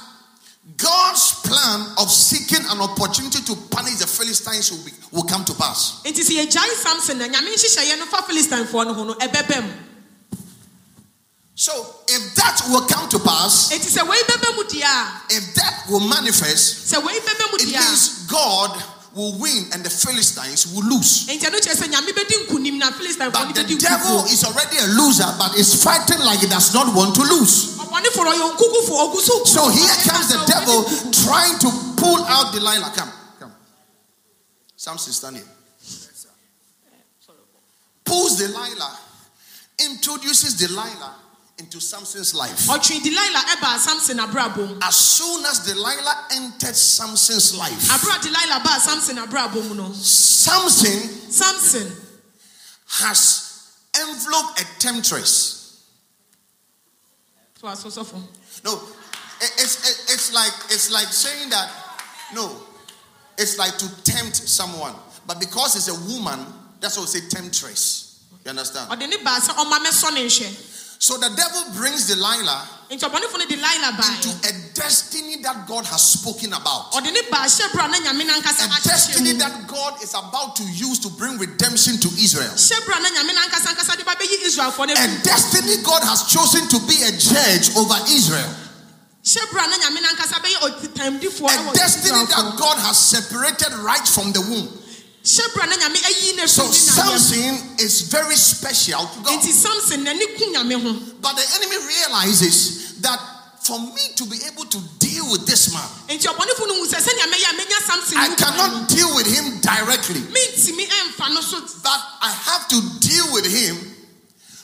God's 0.79 1.35
plan 1.45 1.87
of 1.99 2.11
seeking 2.11 2.65
an 2.71 2.81
opportunity 2.81 3.43
to 3.45 3.55
punish 3.69 3.97
the 3.97 4.07
Philistines 4.07 4.71
will, 4.73 4.85
be, 4.85 4.93
will 5.13 5.25
come 5.25 5.45
to 5.45 5.53
pass. 5.53 6.01
enti 6.05 6.23
samson 6.77 7.19
na 7.19 7.27
nyame 7.27 7.53
nhyehyɛeɛ 7.53 7.99
no 7.99 8.07
fa 8.07 8.23
philistinefoɔ 8.23 8.87
no 8.87 8.95
ho 8.95 9.05
no 9.05 9.15
ɛbɛbɛ 9.15 9.63
mu 9.63 9.73
So 11.55 11.73
if 12.09 12.37
that 12.37 12.63
will 12.71 12.87
come 12.87 13.09
to 13.11 13.19
pass, 13.19 13.71
enti 13.71 13.93
sɛ 13.93 14.09
wei 14.09 14.23
bɛbɛ 14.23 14.57
mu 14.57 14.63
deɛ 14.65 14.83
a 14.83 15.35
if 15.35 15.55
that 15.57 15.85
will 15.91 16.01
manifest, 16.01 16.91
sɛ 16.91 17.05
wei 17.05 17.21
bɛbɛ 17.21 17.53
mu 17.53 17.59
it 17.59 17.69
means 17.69 18.25
God 18.29 18.83
will 19.19 19.35
win 19.43 19.67
and 19.75 19.83
the 19.83 19.91
Philistines 19.91 20.71
will 20.71 20.87
lose. 20.87 21.27
nti 21.27 21.43
ɛno 21.51 21.59
kyerɛ 21.59 21.75
sɛ 21.75 21.87
nyame 21.91 22.15
bɛdi 22.15 22.47
nkonim 22.47 22.79
na 22.79 22.91
philistinefoɔ 22.95 23.33
But 23.35 23.55
the 23.67 23.75
devil 23.77 24.25
is 24.31 24.45
already 24.45 24.79
a 24.79 24.87
loser, 24.95 25.27
but 25.39 25.59
is 25.59 25.83
fighting 25.83 26.21
like 26.23 26.39
he 26.39 26.47
does 26.47 26.73
not 26.73 26.95
want 26.95 27.17
to 27.17 27.23
lose. 27.23 27.75
ɔbɔnefo 27.83 28.23
no 28.23 28.31
ɔyɛ 28.31 28.47
nkukufo 28.55 28.95
ɔgu 29.03 29.19
so 29.47 29.69
here 29.71 29.97
comes 30.07 30.29
the 30.31 30.39
devil 30.47 30.79
trying 31.11 31.59
to 31.59 31.69
pull 31.99 32.25
out 32.27 32.55
Delilah. 32.55 32.93
Come, 32.95 33.11
come. 33.41 33.53
Samson, 34.77 35.13
stand 35.13 35.37
here. 35.37 35.47
Pulls 38.05 38.39
Delilah, 38.39 38.99
introduces 39.79 40.55
Delilah 40.55 41.28
into 41.59 41.81
Samson's 41.81 42.35
life. 42.35 42.67
ɔtwe 42.69 43.01
delila 43.03 43.43
ɛbaa 43.57 43.79
samson 43.79 44.19
abrabɔ 44.19 44.79
As 44.83 44.97
soon 44.97 45.45
as 45.47 45.59
Delilah 45.61 46.27
entered 46.31 46.77
Samson's 46.77 47.55
life, 47.55 47.89
abera 47.91 48.19
delila 48.21 48.63
baa 48.65 48.79
samson 48.79 49.17
mu 49.17 49.75
no 49.75 49.93
Samson 49.93 51.31
samson 51.33 51.93
has 52.87 53.75
enveloped 54.01 54.61
a 54.61 54.65
temptress. 54.79 55.77
asosɔfo 57.63 58.23
No, 58.65 58.75
it- 59.41 59.53
it's, 59.59 59.89
it- 59.89 60.13
it's 60.15 60.33
like 60.33 60.53
it's 60.71 60.91
like 60.91 61.09
saying 61.13 61.51
that 61.51 61.71
no, 62.35 62.57
it's 63.37 63.59
like 63.59 63.77
to 63.79 63.89
tempt 64.05 64.37
someone, 64.37 64.95
but 65.27 65.41
because 65.41 65.75
it's 65.77 65.89
a 65.89 65.95
woman, 66.13 66.47
that's 66.81 66.97
what 66.97 67.13
we 67.13 67.21
say 67.21 67.29
temptress. 67.29 68.05
You 68.45 68.51
understand? 68.51 68.91
ɔde 68.91 69.09
ne 69.09 69.17
baa 69.25 69.41
sɛ 69.41 69.55
ɔma 69.57 69.79
mɛsɔ 69.85 70.15
ne 70.15 70.27
nhwɛ 70.27 70.55
So 70.99 71.17
the 71.17 71.31
devil 71.31 71.63
brings 71.79 72.09
Delilah 72.11 72.67
into 72.91 73.07
a 73.07 74.53
destiny 74.75 75.37
that 75.43 75.67
God 75.69 75.85
has 75.87 76.03
spoken 76.19 76.53
about. 76.53 76.91
ɔde 76.93 77.13
ne 77.13 77.21
baa 77.31 77.47
hyɛ 77.47 77.71
bere 77.73 77.85
a 77.85 77.89
na 77.89 77.99
nyame 77.99 78.25
nankasa 78.27 78.65
A 78.65 78.69
ahyehyɛ 78.69 78.83
destiny 78.85 79.33
that 79.35 79.67
God 79.69 80.03
is 80.03 80.11
about 80.15 80.57
to 80.57 80.65
use 80.65 80.99
to 81.01 81.09
bring 81.11 81.39
redemption 81.39 81.99
to 81.99 82.09
Israel. 82.19 82.51
a 82.51 83.01
na 83.01 83.09
nyame 83.15 83.31
nankasa 83.31 83.75
nkasa 83.77 83.97
de 83.97 84.05
ba 84.05 84.17
bɛyi 84.17 84.43
israelfoɔ 84.43 84.87
no 84.89 84.93
A 84.95 84.97
afi 84.97 85.23
destiny 85.23 85.77
God 85.85 86.03
has 86.03 86.25
chosen 86.33 86.67
to 86.69 86.81
be 86.89 86.97
a 87.05 87.13
judge 87.13 87.77
over 87.77 87.95
Israel. 88.11 88.51
a 88.51 89.55
na 89.55 89.77
nyame 89.79 90.01
nankasa 90.03 90.43
bɛyɛ 90.43 90.59
ɔtitamdifoɔ 90.67 91.47
A 91.47 91.59
ɛwɔ 91.63 91.75
destiny 91.75 92.25
that 92.27 92.57
God 92.59 92.79
has 92.79 92.99
separated 92.99 93.73
right 93.85 94.09
from 94.09 94.33
the 94.33 94.41
womb. 94.41 94.67
Hyɛ 95.29 95.45
bere 95.55 95.65
a 95.65 95.67
na 95.69 95.77
nyame 95.77 95.99
ayi 96.09 96.37
ne 96.37 96.47
So 96.47 96.65
fi 96.65 96.73
ne 96.73 96.93
nayam 97.05 97.19
Samson 97.19 97.79
is 97.79 98.01
very 98.09 98.37
special 98.37 99.05
to 99.07 99.21
God. 99.21 99.39
nti 99.41 99.53
samson 99.53 100.05
n'ani 100.05 100.25
ku 100.39 100.45
nyame 100.55 100.75
ho 100.81 100.93
But 101.21 101.37
the 101.37 101.45
enemy 101.61 101.77
realizes 101.87 103.01
that 103.03 103.21
for 103.61 103.79
me 103.79 104.01
to 104.17 104.25
be 104.25 104.39
able 104.49 104.65
to 104.65 104.79
deal 104.99 105.29
with 105.31 105.45
this 105.47 105.69
man, 105.75 105.85
nti 106.09 106.25
ɔbɔnefo 106.25 106.65
no 106.67 106.75
hu 106.81 106.87
sɛ 106.89 106.97
sɛnea 107.05 107.29
mɛyɛ 107.29 107.45
a 107.45 107.55
mɛnya 107.61 107.79
samson 107.87 108.17
I 108.19 108.29
mu 108.31 108.37
kwan 108.37 108.57
no, 108.57 108.63
cannot 108.65 108.89
deal 108.89 109.15
with 109.15 109.27
him 109.29 109.61
directly, 109.61 110.21
mentimi 110.33 110.89
ɛmfa 110.89 111.35
no 111.35 111.41
so 111.43 111.61
but 111.83 112.01
I 112.23 112.31
have 112.33 112.67
to 112.69 112.81
deal 113.01 113.33
with 113.35 113.45
him 113.45 113.77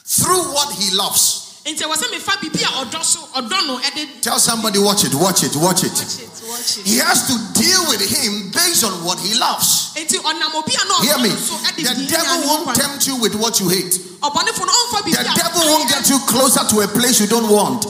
through 0.06 0.52
what 0.54 0.72
he 0.72 0.90
loves. 0.96 1.60
nti 1.66 1.82
ɛwɔ 1.84 1.92
sɛ 1.94 2.08
mefa 2.16 2.32
biribi 2.40 2.62
a 2.64 2.86
ɔdɔ 2.86 3.04
so 3.04 3.20
ɔdɔ 3.36 3.66
no 3.66 3.78
ɛde 3.78 4.22
Tell 4.22 4.38
somebody, 4.40 4.78
watch 4.78 5.04
it, 5.04 5.14
watch 5.14 5.42
it, 5.44 5.54
watch 5.56 5.84
it. 5.84 5.92
Watch 6.48 6.78
it 6.78 6.78
watch 6.78 6.78
it 6.78 6.86
He 6.86 6.96
has 6.98 7.26
to 7.28 7.34
deal 7.58 7.82
with 7.88 8.02
him 8.04 8.50
based 8.50 8.84
on 8.84 8.92
what 9.04 9.18
he 9.20 9.34
loves. 9.38 9.92
nti 9.96 10.18
ɔnam 10.20 10.54
obi 10.54 10.74
a 10.74 10.84
na 10.88 10.94
Hear 11.02 11.18
me. 11.18 11.30
no 11.30 11.36
so 11.36 11.54
ɛde 11.68 11.82
The 11.84 12.06
devil 12.08 12.38
won't 12.48 12.74
tempt 12.76 13.06
you 13.06 13.16
with 13.16 13.34
what 13.34 13.60
you 13.60 13.68
hate. 13.68 13.98
ɔbɔnefo 14.24 14.62
no 14.64 14.72
ɔmfa 14.72 14.98
The 15.04 15.32
devil 15.36 15.62
won't 15.68 15.88
get 15.88 16.08
you 16.08 16.18
closer 16.26 16.64
to 16.64 16.80
a 16.80 16.88
place 16.88 17.20
you 17.20 17.26
don't 17.26 17.48
want. 17.50 17.84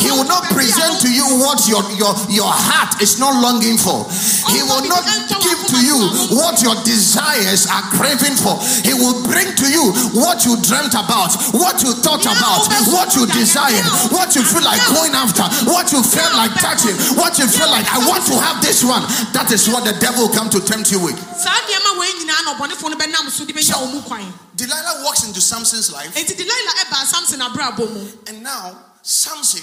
He 0.00 0.10
will 0.10 0.24
not 0.28 0.44
present 0.52 1.00
to 1.04 1.08
you 1.12 1.24
what 1.40 1.66
your, 1.68 1.82
your, 1.96 2.12
your 2.28 2.48
heart 2.48 3.00
is 3.02 3.18
not 3.18 3.34
longing 3.42 3.76
for. 3.76 4.04
He 4.52 4.62
will 4.64 4.82
not 4.88 5.04
give 5.40 5.60
to 5.72 5.78
you 5.84 5.96
what 6.36 6.62
your 6.62 6.74
desires 6.84 7.66
are 7.68 7.82
craving 7.94 8.36
for. 8.36 8.56
He 8.84 8.92
will 8.94 9.22
bring 9.24 9.52
to 9.54 9.66
you 9.70 9.92
what 10.16 10.44
you 10.44 10.56
dreamt 10.62 10.94
about, 10.96 11.32
what 11.52 11.82
you 11.82 11.92
thought 12.00 12.24
about, 12.24 12.66
what 12.92 13.14
you 13.14 13.26
desired, 13.30 13.84
what 14.12 14.34
you 14.34 14.42
feel 14.42 14.64
like 14.64 14.80
going 14.90 15.12
after, 15.14 15.44
what 15.68 15.92
you 15.92 16.02
felt 16.02 16.34
like 16.36 16.52
touching, 16.60 16.96
what 17.16 17.38
you 17.38 17.46
feel 17.46 17.70
like, 17.70 17.85
I 17.88 17.98
want 18.08 18.26
to 18.26 18.34
have 18.38 18.60
this 18.62 18.82
one. 18.84 19.02
That 19.32 19.50
is 19.52 19.68
what 19.68 19.84
the 19.84 19.94
devil 20.00 20.28
come 20.28 20.50
to 20.50 20.60
tempt 20.60 20.90
you 20.92 21.00
with. 21.02 21.16
saa 21.36 21.50
nneɛma 21.54 21.98
wei 21.98 22.12
nyinaa 22.12 22.44
na 22.44 22.54
ɔbɔnefo 22.58 22.90
no 22.90 22.96
bɛnam 22.96 23.30
so 23.30 23.44
de 23.44 23.52
bɛnya 23.52 23.74
wɔ 23.74 23.92
mu 23.92 24.02
kwan 24.02 24.32
Delilah 24.56 25.04
walks 25.04 25.24
into 25.24 25.40
Samson's 25.40 25.92
life, 25.92 26.14
nti 26.14 26.34
delila 26.34 26.72
ɛbaa 26.84 27.04
samson 27.04 27.40
abrabɔ 27.40 27.92
mu 27.92 28.08
and 28.28 28.42
now 28.42 28.76
Samson, 29.02 29.62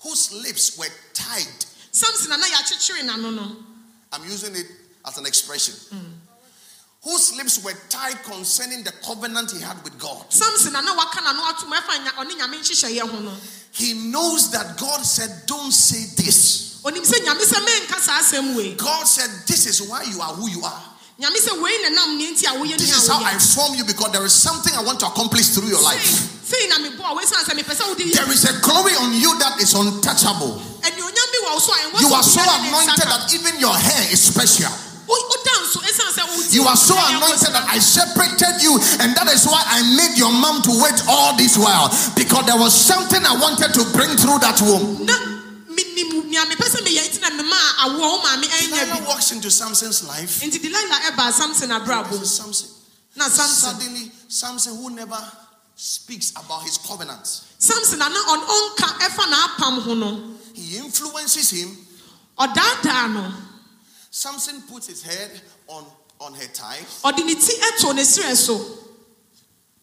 whose 0.00 0.32
lips 0.32 0.76
were 0.78 0.88
tied 1.14 1.46
samson 1.92 2.32
ana 2.32 2.44
yɛakyekyere 2.44 3.04
n'ano 3.06 3.30
no 3.34 3.56
I'm 4.12 4.24
using 4.24 4.56
it 4.56 4.66
as 5.06 5.18
an 5.18 5.26
expression. 5.26 5.74
Mm. 5.94 6.12
Whose 7.04 7.34
lips 7.36 7.62
were 7.64 7.72
tied 7.88 8.22
concerning 8.24 8.82
the 8.82 8.92
covenant 9.06 9.50
he 9.52 9.60
had 9.60 9.82
with 9.84 9.98
God. 9.98 10.24
samson 10.32 10.74
ana 10.74 10.92
waka 10.94 11.20
n'ano 11.20 11.42
ato 11.48 11.66
mu 11.66 11.74
ɛfa 11.76 12.04
nya- 12.04 12.16
ɔne 12.24 12.32
nyame 12.38 12.58
nhyehyɛeɛ 12.60 13.08
ho 13.08 13.18
no 13.20 13.32
He 13.72 13.94
knows 13.94 14.50
that 14.50 14.76
God 14.78 15.02
said, 15.06 15.46
Don't 15.46 15.70
say 15.70 16.04
this. 16.20 16.69
Onim 16.84 17.02
sɛ 17.04 17.20
nyame 17.24 17.44
sɛ 17.44 17.58
menka 17.64 18.00
saa 18.00 18.20
asɛm 18.20 18.54
wei 18.56 18.74
God 18.74 19.04
said, 19.06 19.30
This 19.46 19.66
is 19.66 19.82
why 19.82 20.02
you 20.04 20.20
are 20.20 20.32
who 20.34 20.48
you 20.48 20.62
are. 20.64 20.82
nyame 21.20 21.36
sɛ 21.36 21.60
wei 21.60 21.76
na 21.82 21.88
nam 21.90 22.18
ne 22.18 22.32
nti 22.32 22.44
a 22.48 22.56
woyɛ 22.58 22.76
This 22.78 22.96
is 22.96 23.08
how 23.08 23.22
I 23.22 23.36
form 23.38 23.74
you 23.74 23.84
because 23.84 24.10
there 24.12 24.24
is 24.24 24.32
something 24.34 24.72
I 24.74 24.82
want 24.82 25.00
to 25.00 25.06
accomplish 25.06 25.48
through 25.48 25.68
your 25.68 25.82
life. 25.82 26.00
sei 26.44 26.66
na 26.68 26.76
mebɔ 26.80 27.00
a 27.04 27.12
woɛsiane 27.14 27.44
sɛ 27.44 27.52
mepɛ 27.60 27.74
sɛ 27.76 27.88
wode 27.88 27.98
yɛ 28.00 28.12
There 28.14 28.32
is 28.32 28.44
a 28.44 28.54
glory 28.60 28.94
on 28.96 29.12
you 29.20 29.38
that 29.38 29.60
is 29.60 29.74
untouchable. 29.74 30.56
anuonyam 30.80 31.26
bi 31.32 31.38
wɔ 31.44 31.52
wo 31.52 31.58
so 31.58 31.72
a 31.72 31.76
ɛwɔ 31.76 32.00
You 32.00 32.14
are 32.14 32.22
so 32.22 32.40
anointed 32.40 33.04
that 33.08 33.34
even 33.34 33.60
your 33.60 33.76
hair 33.76 34.12
is 34.12 34.22
special. 34.22 34.72
Wo- 35.06 35.16
woda 35.28 35.50
nso 35.66 35.80
ɛsiane 35.84 36.12
sɛ 36.16 36.22
wo 36.32 36.42
ti- 36.42 36.54
You 36.56 36.64
are 36.66 36.76
so 36.76 36.94
anointed 36.96 37.52
that. 37.52 37.66
I 37.68 37.78
separated 37.80 38.62
you, 38.62 38.80
and 39.00 39.14
that 39.16 39.28
is 39.28 39.44
why 39.44 39.60
I 39.66 39.82
made 39.96 40.16
your 40.16 40.30
mom 40.32 40.62
to 40.62 40.70
wait 40.80 41.02
all 41.08 41.36
this 41.36 41.58
while 41.58 41.90
because 42.16 42.46
there 42.46 42.56
was 42.56 42.72
something 42.72 43.20
I 43.26 43.34
wanted 43.36 43.74
to 43.74 43.84
bring 43.92 44.16
through 44.16 44.38
that 44.40 44.60
womb. 44.62 45.06
Delilah 48.70 49.06
walks 49.06 49.32
into 49.32 49.50
Samson's 49.50 50.02
life. 50.04 50.40
nti 50.42 50.58
delila 50.58 51.10
ɛbaa 51.10 51.32
samson 51.32 51.70
abrabɔ 51.70 52.10
This 52.10 52.18
mu 52.18 52.22
is 52.24 52.36
Samson. 52.36 52.68
na 53.16 53.28
samson 53.28 53.70
Suddenly, 53.80 54.12
Samson, 54.28 54.76
who 54.76 54.90
never 54.90 55.32
speaks 55.76 56.30
about 56.32 56.62
his 56.62 56.78
covenants, 56.78 57.42
samson 57.58 58.00
ana 58.02 58.14
ɔn- 58.14 58.46
ɔnka 58.46 58.88
ɛfa 59.06 59.24
n'apam 59.32 59.82
ho 59.82 59.94
no 59.94 60.34
he 60.54 60.76
influences 60.78 61.50
him. 61.50 61.76
ɔdaadaa 62.38 63.12
no 63.14 63.32
Samson 64.10 64.62
puts 64.62 64.86
his 64.88 65.02
head 65.02 65.40
on, 65.68 65.84
on 66.20 66.34
her 66.34 66.46
thigh, 66.48 66.80
ɔde 67.04 67.24
ne 67.24 67.34
ti 67.34 67.52
ɛto 67.54 67.94
ne 67.94 68.02
serɛ 68.02 68.36
so 68.36 68.78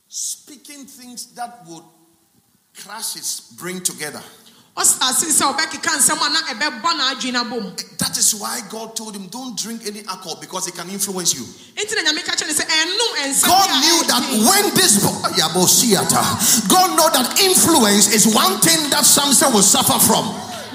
speaking 0.08 0.86
things 0.86 1.28
that 1.36 1.66
would 1.68 1.84
crash 2.76 3.14
his 3.14 3.42
brain 3.58 3.82
together. 3.82 4.22
Ɔsase 4.78 5.26
sɛ 5.34 5.44
ɔbɛkeka 5.54 5.92
nsɛm 5.98 6.22
a 6.22 6.30
na 6.30 6.40
ɛbɛbɔ 6.54 6.90
n'adwene 6.94 7.42
abom 7.42 7.98
That 7.98 8.18
is 8.18 8.36
why 8.36 8.62
God 8.70 8.96
told 8.96 9.16
him, 9.16 9.28
Don't 9.28 9.58
drink 9.58 9.82
any 9.88 10.02
alcohol 10.08 10.38
because 10.40 10.68
it 10.68 10.76
can 10.76 10.90
influence 10.90 11.34
you. 11.34 11.44
nti 11.76 11.96
na 11.98 12.12
nyame 12.12 12.24
ka 12.24 12.34
kyerɛ 12.34 12.48
ne 12.48 12.54
sɛ 12.54 12.66
ɛnom 12.66 13.12
ɛnsɛm 13.26 13.48
God 13.48 13.70
knew 13.82 14.04
that 14.08 14.24
when 14.46 14.76
this 14.76 14.98
God 16.68 16.90
know 16.98 17.10
that 17.10 17.40
influence 17.42 18.14
is 18.14 18.28
one 18.34 18.60
thing 18.62 18.90
that 18.92 19.06
Samson 19.06 19.52
will 19.54 19.64
suffer 19.66 19.98
from. 20.06 20.26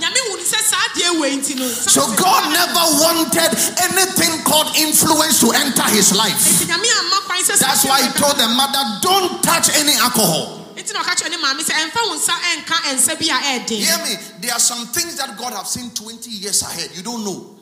nyame 0.02 0.18
hu 0.30 0.36
ne 0.36 0.42
sɛ 0.42 0.58
saa 0.66 0.86
deɛ 0.98 1.20
wei 1.20 1.36
nti 1.38 1.54
no 1.58 1.68
So 1.68 2.02
God 2.16 2.50
never 2.52 2.84
wanted 3.06 3.54
anything 3.86 4.42
called 4.42 4.74
influence 4.76 5.38
to 5.40 5.52
enter 5.52 5.86
his 5.94 6.12
life. 6.14 6.58
nti 6.58 6.66
nyame 6.66 6.90
amma 7.00 7.22
kwan 7.26 7.38
sɛ 7.38 7.54
saa 7.56 7.66
That's 7.70 7.84
why 7.84 8.02
he 8.02 8.10
told 8.18 8.36
the 8.36 8.48
mother, 8.48 8.82
don't 9.00 9.42
touch 9.42 9.70
any 9.78 9.94
alcohol. 9.94 10.58
Nti 10.82 10.92
na 10.92 11.02
ɔka 11.02 11.14
kyerɛ 11.14 11.30
ne 11.30 11.36
maame 11.38 11.62
sɛ 11.62 11.72
ɛmfa 11.72 12.00
wo 12.08 12.14
nsa 12.16 12.32
ɛnka 12.32 12.76
ɛnsɛ 12.90 13.18
bi 13.18 13.74
Hear 13.74 13.98
me, 14.04 14.16
there 14.40 14.52
are 14.52 14.60
some 14.60 14.86
things 14.88 15.16
that 15.16 15.36
God 15.38 15.52
have 15.52 15.66
seen 15.68 15.90
20 15.90 16.30
years 16.30 16.62
ahead. 16.62 16.90
You 16.94 17.02
don't 17.02 17.24
know. 17.24 17.56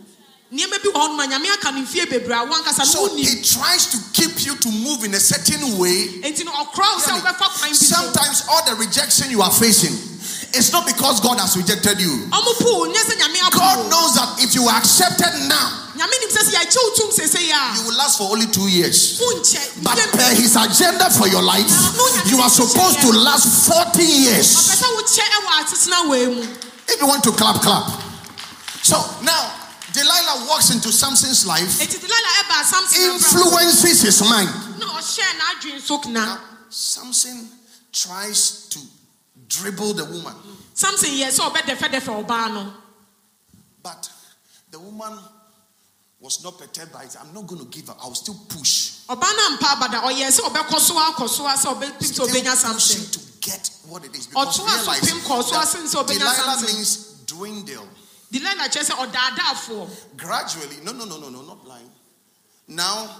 nneɛma 0.52 0.82
bi 0.82 0.88
wɔ 0.88 0.94
hɔ 0.94 1.08
nom 1.08 1.20
a 1.20 1.26
nyame 1.26 1.52
aka 1.54 1.70
no 1.72 1.82
mfie 1.84 2.06
bebree 2.08 2.34
a 2.34 2.46
wankasa 2.48 2.78
no 2.78 2.84
So 2.84 3.14
he 3.16 3.42
tries 3.42 3.86
to 3.92 3.98
keep 4.12 4.44
you 4.44 4.56
to 4.56 4.68
move 4.70 5.04
in 5.04 5.14
a 5.14 5.20
certain 5.20 5.78
way. 5.78 6.08
nti 6.24 6.44
no 6.44 6.52
ɔkorɔ 6.52 6.78
wo 6.78 6.98
Hear 6.98 7.06
sɛ 7.08 7.14
me. 7.14 7.20
wobɛfa 7.20 7.58
kwan 7.58 7.70
bi 7.70 7.72
so 7.74 7.94
Sometimes 7.94 8.42
all 8.48 8.64
the 8.64 8.74
rejection 8.76 9.30
you 9.30 9.42
are 9.42 9.52
facing, 9.52 9.94
it's 10.52 10.72
not 10.72 10.86
because 10.86 11.20
God 11.20 11.38
has 11.38 11.56
rejected 11.56 12.00
you. 12.00 12.26
ɔmo 12.30 12.52
po 12.58 12.86
nyɛ 12.88 13.02
sɛ 13.04 13.14
nyame 13.20 13.46
apo 13.46 13.58
God 13.58 13.90
knows 13.90 14.14
that 14.14 14.42
if 14.42 14.54
you 14.54 14.66
are 14.68 14.76
accepted 14.78 15.48
now, 15.48 15.86
nyame 16.00 16.16
nim 16.20 16.30
sɛ 16.32 16.40
sɛ 16.48 16.52
yɛagye 16.56 16.78
wo 16.80 16.90
tom 16.96 17.10
sesei 17.12 17.76
you 17.76 17.82
will 17.84 17.96
last 17.98 18.16
for 18.16 18.32
only 18.32 18.46
two 18.46 18.68
years. 18.68 19.20
But 19.82 19.98
per 20.12 20.34
his 20.34 20.56
agenda 20.56 21.10
for 21.10 21.28
your 21.28 21.42
life, 21.42 21.68
you 22.26 22.40
are 22.40 22.48
supposed 22.48 23.00
to 23.02 23.10
last 23.12 23.68
40 23.68 24.02
years. 24.02 24.48
sɛ 24.80 24.88
wokyɛ 24.96 25.24
ɛwɔ 25.36 25.50
asetena 25.60 26.08
wei 26.08 26.26
mu 26.26 26.42
If 26.88 27.00
you 27.00 27.06
want 27.06 27.22
to 27.24 27.32
clap, 27.32 27.60
clap. 27.62 27.86
So 28.82 28.96
now, 29.22 29.52
Delilah 29.92 30.46
walks 30.48 30.70
into 30.74 30.90
Samson's 30.90 31.46
life, 31.46 31.68
enti 31.84 31.98
delila 31.98 32.30
ɛbaa 32.40 32.64
samson 32.64 33.02
abrabɔ. 33.02 33.14
influences 33.14 34.00
his 34.02 34.20
mind. 34.22 34.48
na 34.78 34.86
ɔhyɛ 34.86 35.26
n'adwene 35.38 35.80
so 35.82 36.00
na 36.08 36.24
Now, 36.24 36.38
Samson 36.70 37.48
tries 37.92 38.68
to 38.70 38.78
dribble 39.48 39.94
the 39.94 40.04
woman, 40.06 40.34
samson 40.74 41.10
sɛ 41.10 41.40
ɔbɛdɛfɛdɛfɛ 41.52 42.24
ɔbaa 42.24 42.54
no 42.54 42.72
but 43.82 44.08
the 44.70 44.78
woman 44.78 45.18
was 46.20 46.44
not 46.44 46.58
perturbed 46.58 46.92
by 46.92 47.04
it. 47.04 47.16
I'm 47.20 47.32
not 47.32 47.46
going 47.46 47.60
to 47.62 47.66
give 47.68 47.88
up. 47.88 47.98
I'll 48.02 48.14
still 48.14 48.36
push. 48.48 49.06
ɔbaa 49.08 49.32
no 49.36 49.56
ampa 49.56 49.76
abada 49.76 50.00
ɔyɛ 50.02 50.28
sɛ 50.28 50.40
ɔbɛkɔ 50.40 50.78
so 50.78 50.94
akɔ 50.94 51.28
so 51.28 51.46
a 51.46 51.52
sɛ 51.52 51.74
ɔbɛpem 51.74 51.98
sɛ 51.98 52.04
Still 52.04 52.74
pushing 52.74 53.10
to 53.10 53.20
get 53.40 53.70
what 53.88 54.04
it 54.04 54.14
is. 54.14 54.26
Because 54.26 54.58
realize 54.58 55.00
pem 55.00 55.20
kɔɔ 55.20 55.42
so 55.44 55.50
that 55.52 55.66
asen 55.66 55.86
sɛ 55.86 56.04
ɔbɛnya 56.04 56.18
Delilah 56.18 56.34
something. 56.34 56.76
means 56.76 56.96
dwindle. 57.26 57.88
delila 58.32 58.68
kyerɛ 58.68 58.90
sɛ 58.90 60.16
Gradually, 60.16 60.76
no, 60.84 60.92
no, 60.92 61.04
no, 61.06 61.18
no, 61.18 61.30
no, 61.30 61.42
not 61.42 61.66
lying. 61.66 61.90
Now, 62.68 63.10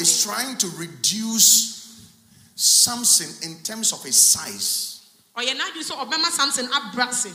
is 0.00 0.24
trying 0.24 0.56
to 0.56 0.68
reduce 0.70 1.76
Samson 2.56 3.28
in 3.48 3.62
terms 3.62 3.92
of 3.92 4.02
his 4.02 4.16
size, 4.16 5.02
ɔyɛ 5.36 5.54
n'adwene 5.54 5.84
sɛ 5.84 6.10
ɔbɛma 6.10 6.30
samson 6.30 6.70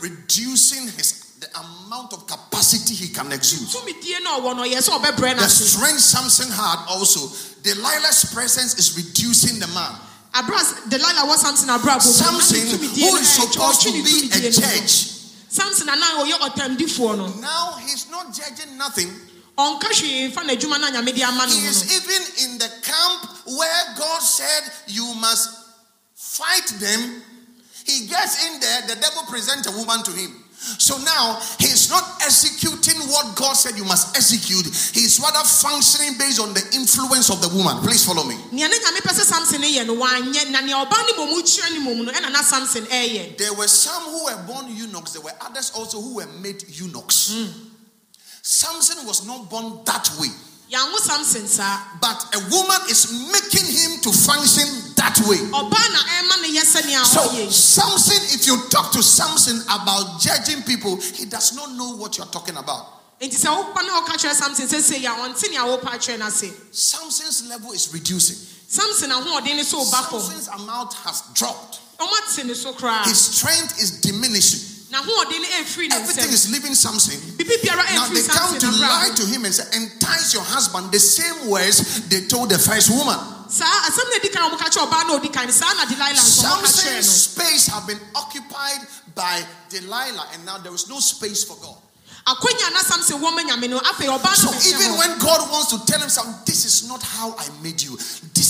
reducing 0.00 0.88
his 0.88 1.31
the 1.42 1.50
amount 1.58 2.12
of 2.12 2.26
capacity 2.26 2.94
he 2.94 3.08
can 3.12 3.32
exude. 3.32 3.66
tumidie 3.66 4.22
na 4.22 4.38
ɔwɔ 4.38 4.56
no 4.56 4.62
ɔyɛ 4.62 4.78
sɛ 4.78 4.94
ɔbɛbrɛ 5.02 5.36
no 5.36 5.42
The 5.42 5.48
strength 5.50 6.00
Samson 6.00 6.50
had 6.50 6.84
also, 6.88 7.26
Delilah's 7.66 8.32
presence 8.32 8.78
is 8.78 8.96
reducing 8.96 9.58
the 9.58 9.66
man. 9.74 9.92
abra 10.34 10.56
delila 10.88 11.26
wɔ 11.26 11.36
samson 11.36 11.68
abra 11.70 11.96
bɔ 11.98 12.02
Samson, 12.02 12.78
who 12.78 13.16
is 13.18 13.38
eh, 13.38 13.42
supposed 13.42 13.82
to 13.82 13.90
be 13.92 14.30
a 14.32 14.50
judge, 14.50 15.18
samson 15.50 15.88
ana 15.88 16.22
ɔyɛ 16.22 16.38
ɔtamdifoɔ 16.48 17.16
no 17.18 17.26
now 17.40 17.74
he's 17.84 18.08
not 18.08 18.32
judging 18.32 18.78
nothing. 18.78 19.10
ɔnka 19.58 19.90
hwee 19.90 20.32
fa 20.32 20.42
n'adwuma 20.42 20.78
na 20.80 20.90
nyame 20.90 21.12
de 21.12 21.22
ama 21.24 21.44
He 21.46 21.66
is 21.66 21.90
even 21.92 22.50
in 22.52 22.58
the 22.58 22.70
camp 22.82 23.28
where 23.58 23.94
God 23.98 24.22
said, 24.22 24.62
You 24.86 25.12
must 25.20 25.50
fight 26.14 26.66
them. 26.78 27.22
He 27.84 28.06
gets 28.06 28.46
in 28.46 28.60
there, 28.60 28.82
the 28.82 28.94
devil 28.94 29.22
presents 29.28 29.66
a 29.68 29.72
woman 29.76 30.02
to 30.04 30.12
him. 30.12 30.41
So 30.78 30.96
now 30.98 31.40
he's 31.58 31.90
not 31.90 32.22
executing 32.22 33.00
what 33.10 33.34
God 33.36 33.54
said 33.54 33.76
you 33.76 33.84
must 33.84 34.16
execute. 34.16 34.66
He's 34.94 35.18
rather 35.20 35.42
functioning 35.44 36.14
based 36.18 36.40
on 36.40 36.54
the 36.54 36.62
influence 36.74 37.30
of 37.30 37.42
the 37.42 37.48
woman. 37.56 37.82
Please 37.82 38.04
follow 38.06 38.24
me. 38.24 38.36
nea 38.52 38.68
ne 38.68 38.76
nyame 38.78 39.00
pɛ 39.02 39.12
sɛ 39.12 39.24
samson 39.24 39.62
yɛ 39.62 39.86
no 39.86 39.96
wanyɛ 39.96 40.50
na 40.50 40.60
nea 40.60 40.76
ɔba 40.76 40.98
ne 41.06 41.12
mmom 41.18 41.42
kyerɛ 41.42 41.72
ne 41.72 41.78
mmom 41.80 42.04
no 42.06 42.12
ɛna 42.12 42.30
na 42.32 42.42
samson 42.42 42.84
ɛyɛ 42.86 43.36
There 43.38 43.52
were 43.54 43.68
some 43.68 44.02
who 44.04 44.24
were 44.24 44.42
born 44.46 44.74
eunuchs, 44.76 45.12
there 45.12 45.22
were 45.22 45.34
others 45.40 45.72
also 45.74 46.00
who 46.00 46.14
were 46.16 46.26
made 46.40 46.62
eunuchs. 46.68 47.32
Hmm. 47.34 47.68
Samson 48.42 49.06
was 49.06 49.26
not 49.26 49.48
born 49.50 49.80
that 49.84 50.10
way, 50.18 50.28
yɛanwo 50.28 50.30
samson 50.30 50.40
saa 50.42 50.51
but 52.00 52.18
a 52.34 52.38
woman 52.50 52.80
is 52.88 53.28
making 53.30 53.66
him 53.68 54.00
to 54.00 54.10
function 54.12 54.64
that 54.96 55.18
way. 55.28 55.36
ɔbaa 55.36 55.86
na 55.92 56.00
ɛma 56.00 56.42
ne 56.42 56.48
yɛ 56.58 56.64
sɛnea 56.64 57.04
So, 57.04 57.50
Samson, 57.50 58.16
if 58.34 58.46
you 58.46 58.56
talk 58.70 58.92
to 58.92 59.02
Samson 59.02 59.60
about 59.68 60.20
judging 60.20 60.62
people, 60.62 60.96
he 60.96 61.26
does 61.26 61.54
not 61.54 61.72
know 61.72 61.96
what 61.96 62.16
you're 62.16 62.26
talking 62.26 62.56
about. 62.56 62.86
nti 63.20 63.36
sɛ 63.36 63.48
wopa 63.54 63.82
na 63.86 64.00
ɔka 64.02 64.16
kyerɛ 64.16 64.34
samson 64.34 64.66
sɛ 64.66 64.80
sei 64.82 65.04
a 65.04 65.10
ɔnte 65.10 65.50
nea 65.50 65.60
wopa 65.60 65.90
kyerɛ 65.98 66.18
no 66.18 66.26
ase 66.26 66.50
Samson's 66.72 67.44
level 67.48 67.72
is 67.72 67.92
reducing. 67.92 68.36
samson 68.66 69.10
ahoɔden 69.10 69.56
ne 69.56 69.62
so 69.62 69.78
ɔba 69.84 70.08
fam 70.10 70.20
Samson's 70.20 70.48
amount 70.48 70.94
has 70.94 71.22
dropped. 71.34 71.80
ɔmate 72.00 72.46
ne 72.46 72.54
so 72.54 72.72
koraa 72.72 73.04
His 73.04 73.20
strength 73.20 73.78
is 73.80 74.00
diminishing. 74.00 74.71
N'ahoɔden 74.92 75.40
no 75.40 75.48
ɛfiri 75.64 75.88
ne 75.88 75.96
Everything 75.96 76.32
is 76.32 76.52
leaving 76.52 76.72
biara 76.72 77.84
Now 77.96 78.06
they 78.08 78.22
come 78.22 78.58
to 78.58 78.70
lie 78.76 79.10
to 79.16 79.24
him 79.26 79.44
and 79.44 79.54
say, 79.54 79.64
entice 79.76 80.34
your 80.34 80.42
husband. 80.44 80.92
The 80.92 81.00
same 81.00 81.48
words 81.48 82.08
they 82.08 82.26
told 82.26 82.50
the 82.50 82.58
first 82.58 82.90
woman. 82.90 83.16
saa 83.48 83.68
asɛm 83.88 84.08
na 84.08 84.16
ɛdi 84.20 84.32
kan 84.32 84.42
a 84.48 84.56
wɔka 84.56 84.68
kyerɛ 84.68 85.06
na 85.06 85.18
ɔdi 85.18 85.32
kan 85.32 85.46
no 85.46 85.52
saa 85.52 85.72
na 85.74 85.84
delilah 85.84 86.12
nso 86.12 86.44
wɔka 86.44 86.66
Samson's 86.66 86.84
kyerɛ 86.84 87.02
space 87.04 87.66
have 87.68 87.86
been 87.86 88.00
occupied 88.14 88.80
by 89.14 89.44
Delilah, 89.68 90.26
and 90.32 90.44
now 90.46 90.56
there 90.58 90.72
is 90.74 90.88
no 90.88 91.00
space 91.00 91.44
for 91.44 91.56
God. 91.56 91.76
no 91.76 92.32
akwanya 92.32 92.72
na 92.72 92.80
samson 92.80 93.18
wɔ 93.20 93.34
ma 93.34 93.42
nyame 93.42 93.68
no 93.68 93.78
afei 93.80 94.08
ɔbaa 94.08 94.34
So 94.34 94.48
even 94.68 94.96
when 94.96 95.18
God 95.18 95.50
wants 95.50 95.70
to 95.72 95.84
tell 95.84 96.00
himself, 96.00 96.46
this 96.46 96.64
is 96.64 96.88
not 96.88 97.02
how 97.02 97.34
I 97.36 97.48
made 97.62 97.82
you, 97.82 97.98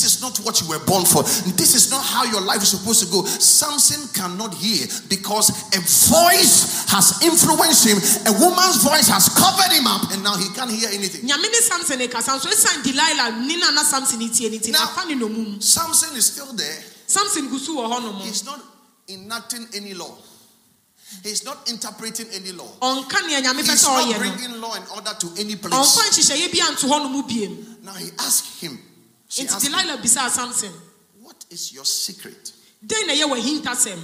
this 0.02 0.16
is 0.16 0.20
not 0.20 0.36
what 0.42 0.60
you 0.60 0.66
were 0.68 0.82
born 0.84 1.04
for, 1.06 1.22
this 1.54 1.74
is 1.78 1.90
not 1.90 2.02
how 2.02 2.24
your 2.24 2.40
life 2.42 2.58
is 2.62 2.70
supposed 2.74 3.06
to 3.06 3.08
go, 3.10 3.22
Samson 3.24 4.02
cannot 4.12 4.52
hear 4.54 4.86
because 5.08 5.50
a 5.70 5.78
voice 6.10 6.90
has 6.90 7.22
influenced 7.22 7.86
him, 7.86 7.98
a 8.26 8.34
woman's 8.42 8.82
voice 8.82 9.06
has 9.06 9.30
covered 9.38 9.70
him 9.70 9.86
up, 9.86 10.10
and 10.10 10.22
now 10.24 10.34
he 10.36 10.50
can't 10.58 10.70
hear 10.70 10.90
anything. 10.90 11.22
nyame 11.22 11.46
ne 11.46 11.60
samson 11.62 12.02
kasa 12.10 12.32
nso 12.34 12.50
ɛsiane 12.50 12.82
delilah 12.82 13.46
ni 13.46 13.56
na 13.56 13.70
na 13.70 13.82
samson 13.82 14.18
tie 14.18 14.48
ne 14.50 14.58
Now- 14.72 14.90
afa 14.90 15.06
ne 15.06 15.14
nomum 15.14 15.62
Samson 15.62 16.16
is 16.16 16.26
still 16.26 16.52
there. 16.52 16.82
samson 17.06 17.48
gu 17.48 17.58
so 17.58 17.76
wɔ 17.78 17.86
hɔ 17.86 18.02
nom 18.02 18.16
He's 18.26 18.44
not 18.44 18.60
enacting 19.08 19.68
any 19.74 19.94
law. 19.94 20.16
He's 21.22 21.44
not 21.44 21.68
interpreting 21.70 22.26
any 22.34 22.50
law. 22.50 22.72
ɔnka 22.82 23.22
nea 23.28 23.40
nyame 23.40 23.62
pɛ 23.62 23.70
He's 23.70 23.84
not 23.84 24.18
bringing 24.18 24.60
law 24.60 24.74
and 24.74 24.84
order 24.96 25.14
to 25.20 25.30
any 25.38 25.54
place. 25.54 25.72
nhyehyɛeɛ 25.72 26.50
bi 26.52 26.66
anto 26.66 26.88
hɔ 26.88 26.98
nom 27.06 27.76
Now 27.84 27.94
he 27.94 28.10
asked 28.18 28.58
him, 28.60 28.78
she 29.32 29.48
asked 29.48 29.64
him, 29.66 29.72
delilah 29.72 29.96
bisaa 29.96 30.28
samson 30.30 30.72
What 31.22 31.44
is 31.50 31.72
your 31.72 31.84
secret? 31.86 32.52
dɛn 32.84 33.08
hint 33.08 33.66
at 33.66 33.78
w'ahintasɛm 33.78 34.00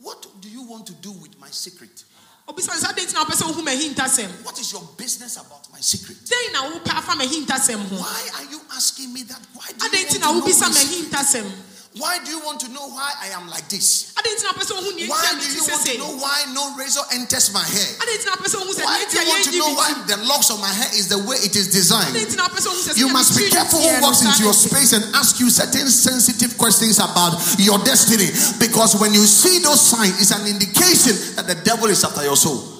What 0.00 0.26
do 0.40 0.48
you 0.48 0.62
want 0.62 0.86
to 0.86 0.92
do 0.94 1.12
with 1.12 1.38
my 1.38 1.50
secret? 1.50 2.04
obisa 2.48 2.72
saa 2.74 2.92
dɛn 2.92 3.06
nti 3.06 3.14
na 3.14 3.24
wopɛ 3.24 3.34
sɛ 3.38 3.44
wohu 3.46 3.62
m'ahintasɛm 3.62 4.42
What 4.44 4.58
is 4.58 4.72
your 4.72 4.82
business 4.96 5.36
about 5.36 5.70
my 5.72 5.80
secret? 5.80 6.18
dɛn 6.24 6.52
na 6.52 6.70
wopɛ 6.70 6.90
afa 6.98 7.12
m'ahintasɛm 7.12 7.78
ho 7.88 7.96
Why 7.96 8.28
are 8.38 8.50
you 8.50 8.60
asking 8.74 9.12
me 9.12 9.22
that? 9.22 9.40
Why 9.54 9.66
do 9.70 9.86
you 9.86 9.92
want 9.92 10.10
to 10.10 10.18
know 10.18 10.40
my 10.40 10.50
secret? 10.50 11.77
Why 11.98 12.18
do 12.24 12.30
you 12.30 12.40
want 12.40 12.60
to 12.60 12.68
know 12.70 12.88
why 12.88 13.12
I 13.20 13.28
am 13.34 13.50
like 13.50 13.68
this? 13.68 14.14
adɛn 14.14 14.34
nti 14.38 14.42
na 14.46 14.52
wopɛ 14.54 14.64
sɛ 14.64 14.74
wohu 14.78 14.94
nea 14.94 15.08
Why 15.10 15.34
do 15.34 15.46
you 15.50 15.62
want 15.66 15.82
to 15.86 15.98
know 15.98 16.12
why 16.16 16.38
no 16.54 16.76
razor 16.78 17.02
enters 17.12 17.52
my 17.52 17.62
hair? 17.62 17.90
adɛn 17.98 18.14
nti 18.18 18.26
na 18.26 18.32
wopɛ 18.38 18.48
sɛ 18.48 18.56
wohu 18.62 18.72
sɛ 18.74 18.84
Why 18.84 19.04
do 19.10 19.18
you 19.18 19.28
want 19.28 19.44
to 19.44 19.58
know 19.58 19.70
why 19.74 19.90
the 20.06 20.16
locks 20.24 20.50
of 20.50 20.60
my 20.60 20.72
hair 20.72 20.90
is 20.94 21.08
the 21.08 21.18
way 21.18 21.36
it 21.42 21.56
is 21.56 21.68
designed? 21.68 22.14
nti 22.14 22.36
na 22.36 22.46
wopɛ 22.48 22.62
sɛ 22.62 22.68
wohu 22.70 22.82
sɛ 22.86 22.96
You 22.96 23.08
must 23.08 23.36
be 23.36 23.50
careful 23.50 23.80
who 23.82 24.00
walks 24.00 24.22
into 24.22 24.42
your 24.42 24.54
space 24.54 24.92
and 24.92 25.04
ask 25.14 25.40
you 25.40 25.50
certain 25.50 25.90
sensitive 25.90 26.56
questions 26.56 26.98
about 26.98 27.34
your 27.58 27.78
destiny. 27.82 28.30
Because 28.58 28.94
when 28.96 29.12
you 29.12 29.26
see 29.26 29.58
those 29.58 29.80
signs, 29.80 30.20
it's 30.22 30.30
an 30.30 30.46
indication 30.46 31.14
that 31.36 31.46
the 31.46 31.56
devil 31.66 31.88
is 31.90 32.04
after 32.04 32.22
your 32.22 32.36
soul. 32.36 32.77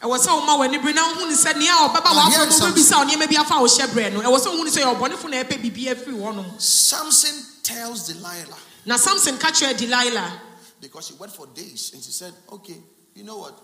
Ɛwɔ 0.00 0.16
sɛ 0.18 0.28
woma 0.30 0.56
w'ani 0.58 0.78
bere 0.82 0.92
na 0.94 1.02
wohu 1.12 1.28
ne 1.28 1.34
sɛ 1.34 1.56
nea 1.56 1.72
ɔbɛba 1.88 2.14
Now, 2.14 2.30
here 2.30 2.38
w'afɔ 2.40 2.48
is 2.48 2.60
no 2.60 2.66
some- 2.66 2.74
wobɛbisa 2.74 2.96
wo 2.98 3.04
nneɛma 3.04 3.28
bi 3.28 3.36
afa 3.36 3.54
wo 3.60 3.66
hyɛ 3.66 3.86
berɛ 3.88 4.12
no 4.12 4.20
ɛwɔ 4.22 4.38
sɛ 4.38 4.46
wohu 4.46 4.64
ne 4.64 4.70
sɛ 4.70 4.82
yɛ 4.84 4.96
ɔbɔnefo 4.96 5.30
na 5.30 5.42
ɛpɛ 5.42 5.62
biribi 5.62 5.84
afiri 5.94 6.14
hɔ 6.14 6.60
Samson 6.60 7.44
tells 7.62 8.08
Delilah, 8.08 8.58
na 8.86 8.96
samson 8.96 9.36
ka 9.38 9.48
kyerɛ 9.50 9.76
delilah 9.76 10.40
because 10.80 11.06
she 11.08 11.14
went 11.14 11.32
for 11.34 11.46
days 11.48 11.90
and 11.92 12.02
she 12.02 12.12
said, 12.12 12.32
Okay, 12.52 12.80
you 13.14 13.24
know 13.24 13.36
what? 13.38 13.58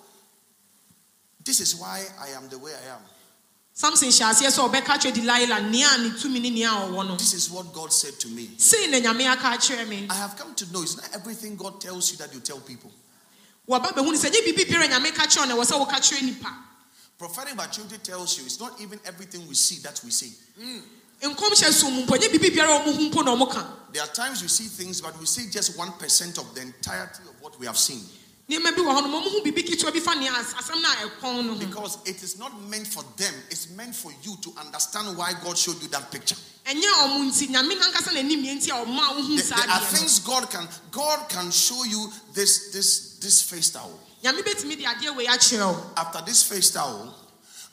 This 1.45 1.61
is 1.61 1.77
why 1.77 2.05
I 2.21 2.29
am 2.31 2.49
the 2.49 2.59
way 2.59 2.73
I 2.73 2.95
am. 2.95 3.01
samson 3.73 4.09
hyɛ 4.09 4.31
aseɛ 4.33 4.51
sɛ 4.51 4.69
ɔbɛka 4.71 4.99
kyerɛ 4.99 5.15
delilah 5.15 5.71
nea 5.71 5.99
ne 5.99 6.11
tumi 6.11 6.41
ne 6.41 6.51
nea 6.51 6.69
ɔwɔ 6.71 7.07
no 7.09 7.17
This 7.17 7.35
is 7.35 7.49
what 7.51 7.73
God 7.73 7.93
said 7.93 8.19
to 8.21 8.29
me. 8.29 8.51
sei 8.59 8.89
na 8.89 8.99
nyame 8.99 9.25
aka 9.33 9.57
akyerɛ 9.57 9.87
me 9.89 10.07
I 10.11 10.15
have 10.15 10.37
come 10.37 10.55
to 10.57 10.67
know 10.73 10.83
it's 10.83 10.97
not 10.97 11.09
everything 11.15 11.57
God 11.57 11.81
tells 11.81 12.11
you 12.11 12.17
that 12.19 12.35
you 12.35 12.41
tell 12.41 12.59
people. 12.61 12.91
Prophetic 17.17 17.57
maturity 17.57 17.97
tells 17.99 18.37
you 18.37 18.45
it's 18.45 18.61
not 18.61 18.81
even 18.81 18.99
everything 19.07 19.47
we 19.49 19.55
see 19.55 19.81
that 19.83 20.01
we 20.05 20.11
say. 20.11 20.31
Mm. 20.61 20.83
nkɔm 21.23 21.53
hyɛ 21.55 21.73
so 21.73 21.89
mu 21.91 22.03
mpo 22.05 22.17
nyɛ 22.19 22.29
biribi 22.29 22.51
biara 22.51 22.77
a 22.77 22.81
ɔmo 22.81 22.97
hu 22.97 23.11
mpo 23.11 23.25
na 23.25 23.35
ɔmo 23.37 23.67
There 23.93 24.03
are 24.03 24.09
times 24.09 24.43
we 24.43 24.49
see 24.49 24.65
things, 24.65 25.01
but 25.01 25.19
we 25.21 25.27
see 25.27 25.49
just 25.49 25.79
1% 25.79 26.39
of 26.39 26.55
the 26.55 26.61
entirety 26.63 27.23
of 27.29 27.41
what 27.41 27.59
we 27.61 27.67
have 27.67 27.79
seen. 27.79 28.03
Nneɛma 28.49 28.75
bi 28.77 28.81
wɔ 28.83 28.93
hɔ 28.95 29.03
nom 29.03 29.13
ɔmo 29.23 29.31
hu 29.31 29.41
biribi 29.43 29.65
ketewa 29.65 29.93
bi 29.93 30.01
fa 30.01 30.15
nea 30.15 30.31
as- 30.33 30.55
asɛm 30.55 30.81
no 30.83 30.89
a 30.89 31.09
ɛkɔn 31.09 31.45
no 31.47 31.53
ho 31.55 31.59
Because 31.59 31.99
it 32.05 32.23
is 32.23 32.37
not 32.39 32.61
meant 32.69 32.87
for 32.87 33.03
them, 33.17 33.35
it's 33.51 33.69
meant 33.71 33.95
for 33.97 34.13
you 34.23 34.37
to 34.43 34.53
understand 34.59 35.17
why 35.17 35.33
God 35.43 35.57
showed 35.57 35.81
you 35.81 35.89
that 35.89 36.11
picture. 36.11 36.37
ɛnyɛ 36.67 36.91
ɔmo 37.05 37.25
nti 37.31 37.49
nyame 37.49 37.75
nankasa 37.79 38.13
n'anim 38.13 38.45
yɛ 38.45 38.57
nti 38.61 38.69
a 38.71 38.85
ɔmo 38.85 38.99
a 39.01 39.15
wohu 39.21 39.37
There, 39.37 39.57
there 39.57 39.71
are 39.71 39.81
things 39.81 40.19
God 40.21 40.51
can 40.51 40.69
God 40.91 41.29
can 41.31 41.51
show 41.51 41.85
you 41.85 42.13
this 42.35 42.71
this 42.73 43.17
this 43.21 43.41
face 43.43 43.71
towel. 43.71 43.99
nyame 44.23 44.43
bɛtumi 44.43 44.77
de 44.77 44.85
adeɛ 44.85 45.17
wei 45.17 45.27
akyerɛ 45.27 45.73
wo 45.75 45.91
After 45.97 46.21
this 46.27 46.43
face 46.43 46.71
towel, 46.71 47.15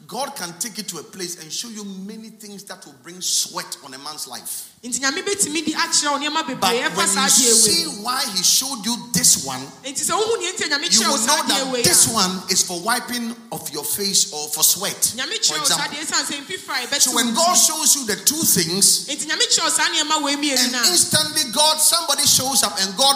God 0.07 0.35
can 0.35 0.53
take 0.59 0.79
it 0.79 0.87
to 0.89 0.97
a 0.97 1.03
place 1.03 1.41
and 1.41 1.51
show 1.51 1.69
you 1.69 1.83
many 1.85 2.29
things 2.29 2.63
that 2.65 2.85
will 2.85 2.95
bring 3.03 3.21
sweat 3.21 3.77
on 3.85 3.93
a 3.93 3.97
man's 3.99 4.27
life. 4.27 4.73
nti 4.83 4.99
nyame 4.99 5.21
bɛtumi 5.21 5.65
de 5.65 5.73
akyerɛ 5.73 6.11
wo 6.11 6.17
nneɛma 6.19 6.59
But 6.59 6.73
when 6.95 7.07
you 7.23 7.29
see 7.29 7.85
why 8.03 8.23
He 8.35 8.43
showed 8.43 8.85
you 8.85 8.97
this 9.13 9.45
one, 9.45 9.61
nti 9.83 10.01
sɛ 10.01 10.11
wohu 10.17 10.39
nea 10.39 10.51
nti 10.53 10.65
a 10.65 10.69
nyame 10.69 10.91
you 10.91 11.07
will 11.07 11.17
know 11.25 11.43
that 11.47 11.83
this 11.83 12.07
one 12.11 12.41
is 12.49 12.63
for 12.63 12.79
wiping 12.81 13.35
of 13.51 13.69
your 13.69 13.83
face 13.83 14.33
or 14.33 14.49
for 14.49 14.63
sweat. 14.63 14.95
For 14.95 15.21
kyerɛ 15.21 15.59
wo 15.59 15.65
saa 15.65 15.85
example. 15.85 15.97
adeɛ 15.97 16.05
ɛsiane 16.05 16.25
sɛ 16.25 16.45
mfifra 16.45 16.83
a 16.83 16.87
ɛbɛte 16.87 17.01
So 17.01 17.15
when 17.15 17.33
God 17.33 17.55
shows 17.55 17.95
you 17.95 18.05
the 18.05 18.15
two 18.25 18.41
things, 18.41 19.07
nti 19.07 19.27
nyame 19.27 19.45
kyerɛ 19.47 19.63
wo 19.63 19.69
saa 19.69 19.87
nneɛma 19.89 20.23
wei 20.23 20.35
mmienu 20.35 20.57
and 20.57 20.87
instantly 20.87 21.51
God, 21.51 21.77
somebody 21.77 22.25
shows 22.25 22.63
up 22.63 22.73
and 22.81 22.97
God 22.97 23.15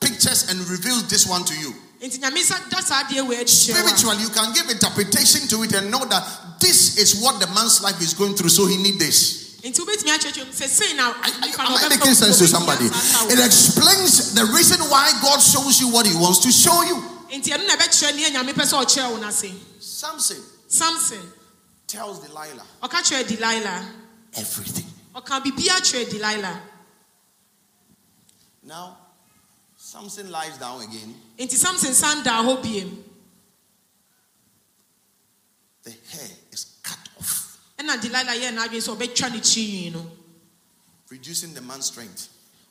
pictures 0.00 0.50
and 0.50 0.58
reveals 0.68 1.08
this 1.08 1.26
one 1.26 1.44
to 1.44 1.54
you. 1.54 1.74
Nti 2.02 2.18
nyame 2.18 2.42
sa 2.42 2.58
da 2.68 2.80
saa 2.82 3.04
adeɛ 3.04 3.26
wei 3.26 3.38
adi 3.38 3.52
kyerɛ 3.52 3.74
wo 3.82 3.86
a, 3.86 3.96
Spiritually, 3.96 4.22
you 4.22 4.28
can 4.30 4.52
give 4.52 4.68
interpretation 4.70 5.46
to 5.48 5.62
it 5.62 5.72
and 5.74 5.90
know 5.90 6.04
that 6.06 6.58
this 6.58 6.98
is 6.98 7.22
what 7.22 7.38
the 7.40 7.46
man's 7.54 7.80
life 7.82 8.00
is 8.00 8.12
going 8.14 8.34
through, 8.34 8.48
so 8.50 8.66
he 8.66 8.76
need 8.76 8.98
this. 8.98 9.58
nti 9.62 9.78
wobɛtumi 9.78 10.10
akyerɛkyerɛ 10.10 10.46
mu 10.46 10.52
sɛ 10.52 10.68
sei 10.68 10.92
na 10.94 11.14
I- 11.22 11.54
Am 11.58 11.76
I 11.76 11.88
making 11.88 12.14
sense 12.14 12.38
to 12.38 12.48
somebody? 12.48 12.86
It 12.86 13.38
explains 13.38 14.34
the 14.34 14.44
reason 14.46 14.80
why 14.90 15.12
God 15.22 15.38
shows 15.40 15.80
you 15.80 15.88
what 15.88 16.04
he 16.06 16.14
wants 16.16 16.40
to 16.40 16.50
show 16.50 16.82
you. 16.82 16.96
nti 17.30 17.52
ɛno 17.54 17.66
na 17.66 17.76
ɛbɛkyerɛ 17.76 18.16
nea 18.16 18.30
nyame 18.30 18.52
pɛ 18.52 18.64
sɛ 18.66 18.84
ɔkyerɛ 18.84 19.10
wo 19.12 19.16
no 19.18 19.28
ase 19.28 19.52
Samson, 19.80 20.42
samson 20.66 21.32
tells 21.86 22.18
Delilah 22.18 22.64
delilah 22.80 23.84
everything. 24.34 24.86
ɔka 25.14 25.40
biribiara 25.44 25.80
kyerɛ 25.80 26.10
delilah 26.10 26.60
Now, 28.64 28.96
Samson 29.92 30.30
lies 30.30 30.56
down 30.56 30.80
again. 30.80 31.14
nti 31.38 31.54
samson 31.54 31.92
san 31.92 32.22
daa 32.24 32.42
hɔ 32.42 32.62
biem 32.62 32.96
The 35.82 35.90
hair 35.90 36.30
is 36.50 36.64
cut 36.82 37.08
off, 37.20 37.58
ɛna 37.78 38.00
delilah 38.00 38.34
yɛɛ 38.40 38.54
n'adwene 38.54 38.80
sɛ 38.80 38.96
ɔbɛtwa 38.96 39.32
ne 39.32 39.40
tirinwi 39.40 39.92
no 39.92 40.10
reducing 41.10 41.52
the 41.52 41.60
man's 41.60 41.86
strength, 41.86 42.28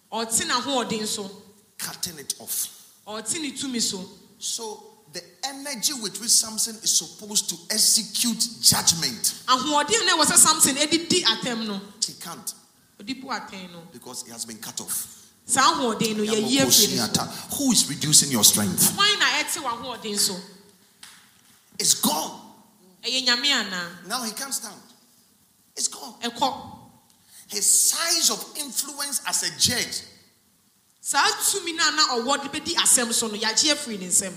Or 0.09 0.25
ɔte 0.25 0.41
n'ahoɔden 0.49 1.05
so. 1.05 1.29
Cutting 1.77 2.17
it 2.17 2.33
off. 2.39 2.87
ɔte 3.05 3.39
ne 3.39 3.51
tumi 3.51 3.79
so. 3.79 4.03
So, 4.39 4.83
the 5.13 5.21
energy 5.43 5.93
with 5.93 6.19
which 6.19 6.31
Samson 6.31 6.75
is 6.77 6.97
supposed 6.97 7.49
to 7.49 7.55
execute 7.69 8.47
judgment, 8.61 9.35
ahoɔden 9.45 10.05
na 10.07 10.17
ɛwɔ 10.17 10.25
sɛ 10.25 10.37
samson 10.37 10.75
ɛde 10.75 11.07
di 11.07 11.21
atɛm 11.21 11.67
no. 11.67 11.79
he 12.03 12.13
can't. 12.13 12.55
Bu 12.97 13.27
atɛn 13.27 13.71
no. 13.73 13.81
Because 13.93 14.23
he 14.23 14.31
has 14.31 14.43
been 14.45 14.57
cut 14.57 14.81
off. 14.81 15.20
Saa 15.45 15.73
ahoɔden 15.73 16.17
no 16.17 16.23
yɛyi 16.23 16.59
afiri 16.61 16.95
ne 16.95 17.13
so 17.13 17.23
Who 17.57 17.71
is 17.71 17.87
reducing 17.89 18.31
your 18.31 18.43
strength? 18.43 18.95
hwan 18.95 19.19
na 19.19 19.25
ɛte 19.43 19.61
w'ahoɔden 19.61 20.17
so 20.19 20.35
It's 21.79 21.95
gone. 21.95 22.39
ɛyɛ 23.03 23.25
nyame 23.25 23.47
anaa 23.51 24.07
Now 24.07 24.23
he 24.23 24.31
can't 24.31 24.53
stand. 24.53 24.75
It's 25.75 25.87
gone. 25.87 26.15
His 27.47 27.65
size 27.69 28.29
of 28.29 28.45
influence 28.57 29.21
as 29.27 29.43
a 29.43 29.49
judge 29.59 30.03
saa 31.01 31.25
tumi 31.51 31.75
no 31.75 31.83
a 31.87 31.91
na 31.95 32.07
ɔwɔ 32.15 32.43
de 32.43 32.59
bɛdi 32.59 32.75
asɛm 32.75 33.11
so 33.13 33.27
no 33.27 33.33
yɛagye 33.37 33.73
afiri 33.73 33.99
ne 33.99 34.07
nsam 34.07 34.33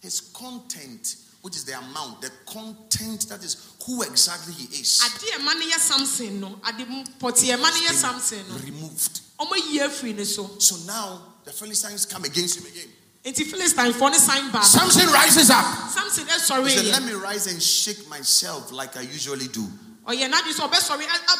his 0.00 0.20
content, 0.32 1.16
which 1.42 1.56
is 1.56 1.64
the 1.64 1.76
amount, 1.76 2.22
the 2.22 2.30
content 2.46 3.28
that 3.28 3.42
is 3.42 3.56
who 3.84 4.00
exactly 4.02 4.54
he 4.54 4.80
is, 4.80 5.00
ade 5.04 5.34
a 5.34 5.38
ɛma 5.40 5.54
no 5.58 5.66
yɛ 5.66 5.78
samson 5.78 6.40
no 6.40 6.60
ade 6.64 6.82
m- 6.82 7.04
pɔte 7.18 7.52
a 7.52 7.56
ɛma 7.58 7.62
no 7.62 7.88
yɛ 7.88 7.92
samson 7.94 8.48
no 8.48 8.54
removed. 8.58 9.20
Ɔmayi 9.38 9.78
afiri 9.80 10.14
ne 10.14 10.24
so 10.24 10.58
So 10.58 10.76
now 10.86 11.22
the 11.44 11.52
Philistines 11.52 12.04
come 12.06 12.24
against 12.24 12.58
him 12.58 12.66
again. 12.66 12.88
nti 13.24 13.44
philistinefoɔ 13.50 14.10
ne 14.10 14.18
san 14.18 14.50
baa 14.50 14.58
no. 14.60 14.64
Samson 14.64 15.06
rises 15.08 15.50
up. 15.50 15.90
samson 15.90 16.26
He 16.26 16.32
ɛsɔre 16.32 16.70
said, 16.70 16.84
Let 16.86 17.02
me 17.04 17.12
rise 17.12 17.46
and 17.46 17.62
shake 17.62 18.08
myself 18.08 18.72
like 18.72 18.96
I 18.96 19.02
usually 19.02 19.48
do. 19.48 19.66
ɔyɛ 20.06 20.30
n'adwene 20.30 20.54
sɛ 20.54 20.70
ɔbɛsɔre 20.70 21.02
a- 21.06 21.32
up 21.32 21.38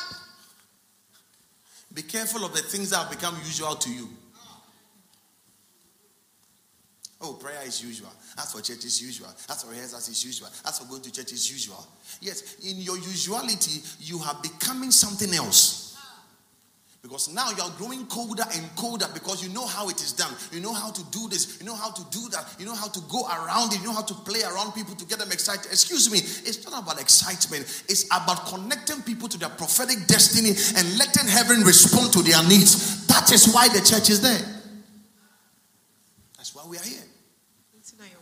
Be 1.94 2.02
careful 2.02 2.44
of 2.44 2.52
the 2.54 2.62
things 2.62 2.90
that 2.90 2.98
have 2.98 3.10
become 3.10 3.36
usual 3.44 3.74
to 3.76 3.90
you. 3.90 4.08
Oh, 7.20 7.32
prayer 7.32 7.62
is 7.66 7.82
usual. 7.82 8.12
As 8.36 8.52
for 8.52 8.60
church 8.60 8.84
is 8.84 9.02
usual. 9.02 9.34
As 9.48 9.64
for 9.64 9.70
rehearsals 9.70 10.08
is 10.08 10.24
usual. 10.24 10.48
As 10.64 10.78
for 10.78 10.84
going 10.84 11.02
to 11.02 11.10
church 11.10 11.32
is 11.32 11.50
usual. 11.50 11.84
Yes, 12.20 12.54
in 12.62 12.76
your 12.80 12.96
usuality, 12.98 13.82
you 14.00 14.20
are 14.20 14.36
becoming 14.40 14.92
something 14.92 15.34
else. 15.34 15.77
Because 17.00 17.32
now 17.32 17.48
you 17.50 17.62
are 17.62 17.70
growing 17.78 18.06
colder 18.06 18.42
and 18.54 18.76
colder 18.76 19.06
because 19.14 19.42
you 19.42 19.48
know 19.54 19.66
how 19.66 19.88
it 19.88 20.00
is 20.02 20.12
done. 20.12 20.34
You 20.50 20.60
know 20.60 20.72
how 20.72 20.90
to 20.90 21.02
do 21.10 21.28
this. 21.28 21.60
You 21.60 21.66
know 21.66 21.76
how 21.76 21.90
to 21.90 22.02
do 22.10 22.28
that. 22.30 22.56
You 22.58 22.66
know 22.66 22.74
how 22.74 22.88
to 22.88 23.00
go 23.08 23.24
around 23.24 23.72
it. 23.72 23.78
You 23.80 23.86
know 23.86 23.92
how 23.92 24.02
to 24.02 24.14
play 24.14 24.42
around 24.42 24.72
people 24.72 24.96
to 24.96 25.04
get 25.06 25.20
them 25.20 25.30
excited. 25.30 25.66
Excuse 25.70 26.10
me, 26.10 26.18
it's 26.18 26.68
not 26.68 26.82
about 26.82 27.00
excitement. 27.00 27.62
It's 27.88 28.04
about 28.06 28.46
connecting 28.46 29.02
people 29.02 29.28
to 29.28 29.38
their 29.38 29.48
prophetic 29.48 30.06
destiny 30.08 30.50
and 30.50 30.98
letting 30.98 31.28
heaven 31.28 31.60
respond 31.62 32.12
to 32.14 32.22
their 32.22 32.42
needs. 32.42 33.06
That 33.06 33.30
is 33.32 33.52
why 33.54 33.68
the 33.68 33.78
church 33.78 34.10
is 34.10 34.20
there. 34.20 34.42
That's 36.36 36.52
why 36.52 36.64
we 36.66 36.78
are 36.78 36.82
here. 36.82 37.04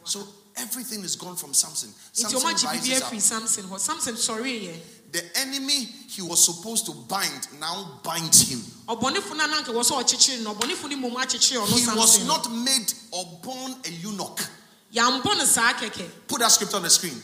So 0.05 0.22
everything 0.57 1.03
is 1.03 1.16
gone 1.16 1.37
from 1.37 1.55
Samson. 1.55 1.91
Samson 2.12 2.68
rises 2.68 3.03
up. 3.03 3.14
samson 3.14 3.64
hɔ 3.64 3.79
samson 3.79 4.14
sɔre 4.14 4.68
yɛ 4.68 4.74
The 5.13 5.23
enemy 5.39 5.89
he 6.09 6.21
was 6.23 6.45
supposed 6.45 6.87
to 6.87 6.93
bind 6.93 7.49
now 7.61 8.01
binds 8.03 8.49
him. 8.51 8.59
ɔbɔnefo 8.89 9.37
no 9.37 9.47
ananka 9.47 9.73
wɔ 9.73 9.83
sɛ 9.83 10.03
ɔkyekyere 10.03 10.43
no 10.43 10.55
ɔbɔnefo 10.55 10.91
no 10.91 10.97
mmom 10.97 11.15
akyekyere 11.17 11.65
ɔno 11.67 11.91
He 11.93 11.97
was 11.97 12.25
not 12.27 12.51
made 12.53 12.93
or 13.13 13.25
born 13.43 13.77
a 13.85 13.91
eunuch. 13.91 14.41
yɛambɔ 14.95 15.37
no 15.39 15.45
saa 15.45 15.73
kɛkɛ 15.75 16.11
Put 16.29 16.41
that 16.41 16.51
scripture 16.53 16.77
on 16.77 16.83
the 16.83 16.91
screen. 16.91 17.23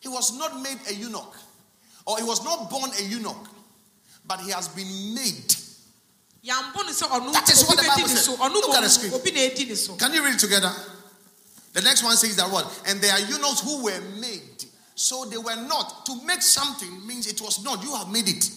He 0.00 0.08
was 0.08 0.32
not 0.34 0.60
made 0.62 0.78
a 0.88 0.94
eunuch, 0.94 1.34
or 2.06 2.18
he 2.18 2.22
was 2.24 2.44
not 2.44 2.70
born 2.70 2.90
a 2.98 3.02
eunuch, 3.02 3.48
but 4.26 4.40
he 4.40 4.50
has 4.50 4.68
been 4.68 5.14
made. 5.14 5.48
yɛambɔ 6.44 6.74
no 6.76 6.92
sɛ 6.92 7.08
ɔno 7.08 7.32
That 7.32 7.50
is 7.50 7.64
what 7.64 7.78
the 7.78 7.84
Bible 7.84 8.02
ne 8.02 8.14
said. 8.14 8.18
so 8.24 8.36
ɔno 8.36 8.52
Look 8.54 8.74
at 8.76 8.82
the 8.82 8.90
screen. 8.90 9.14
obi 9.14 9.30
na 9.32 9.40
ɛdi 9.40 9.68
ne 9.68 9.74
so 9.74 9.94
Can 9.96 10.12
you 10.12 10.22
read 10.22 10.34
it 10.34 10.40
together? 10.40 10.72
The 11.72 11.82
next 11.82 12.02
one 12.02 12.16
says 12.16 12.36
that 12.36 12.50
what? 12.50 12.66
And 12.86 13.00
there 13.00 13.12
are 13.12 13.20
eunuchs 13.20 13.60
who 13.60 13.82
were 13.84 14.00
made. 14.20 14.42
So 14.98 15.24
they 15.26 15.38
were 15.38 15.54
not. 15.54 16.04
To 16.06 16.24
make 16.26 16.42
something 16.42 17.06
means 17.06 17.28
it 17.28 17.40
was 17.40 17.62
not. 17.62 17.84
You 17.84 17.94
have 17.94 18.08
made 18.10 18.26
it. 18.28 18.50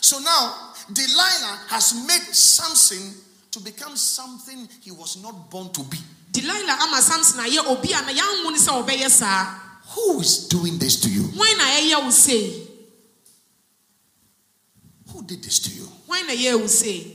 So 0.00 0.18
now, 0.18 0.72
Delilah 0.92 1.60
has 1.68 1.94
made 2.06 2.22
Samson 2.34 3.14
to 3.52 3.60
become 3.60 3.96
something 3.96 4.68
he 4.80 4.90
was 4.90 5.22
not 5.22 5.48
born 5.48 5.70
to 5.72 5.82
be. 5.84 5.98
delilah 6.32 6.76
ama 6.84 7.00
samson 7.00 7.40
ayɛ 7.40 7.64
obi 7.66 7.92
a 7.92 8.00
na 8.02 8.12
yɛanwo 8.12 8.50
no 8.52 8.58
sɛ 8.58 8.84
ɔbɛyɛ 8.84 9.60
Who 9.94 10.20
is 10.20 10.48
doing 10.48 10.78
this 10.78 11.00
to 11.00 11.08
you? 11.08 11.22
hwan 11.34 11.56
na 11.56 11.64
ɛyɛ 11.64 12.04
wo 12.04 12.10
sei 12.10 12.68
Who 15.12 15.22
did 15.22 15.42
this 15.42 15.58
to 15.60 15.70
you? 15.70 15.86
hwan 16.06 16.26
na 16.26 16.32
ɛyɛ 16.34 16.60
wo 16.60 16.66
sei 16.66 17.14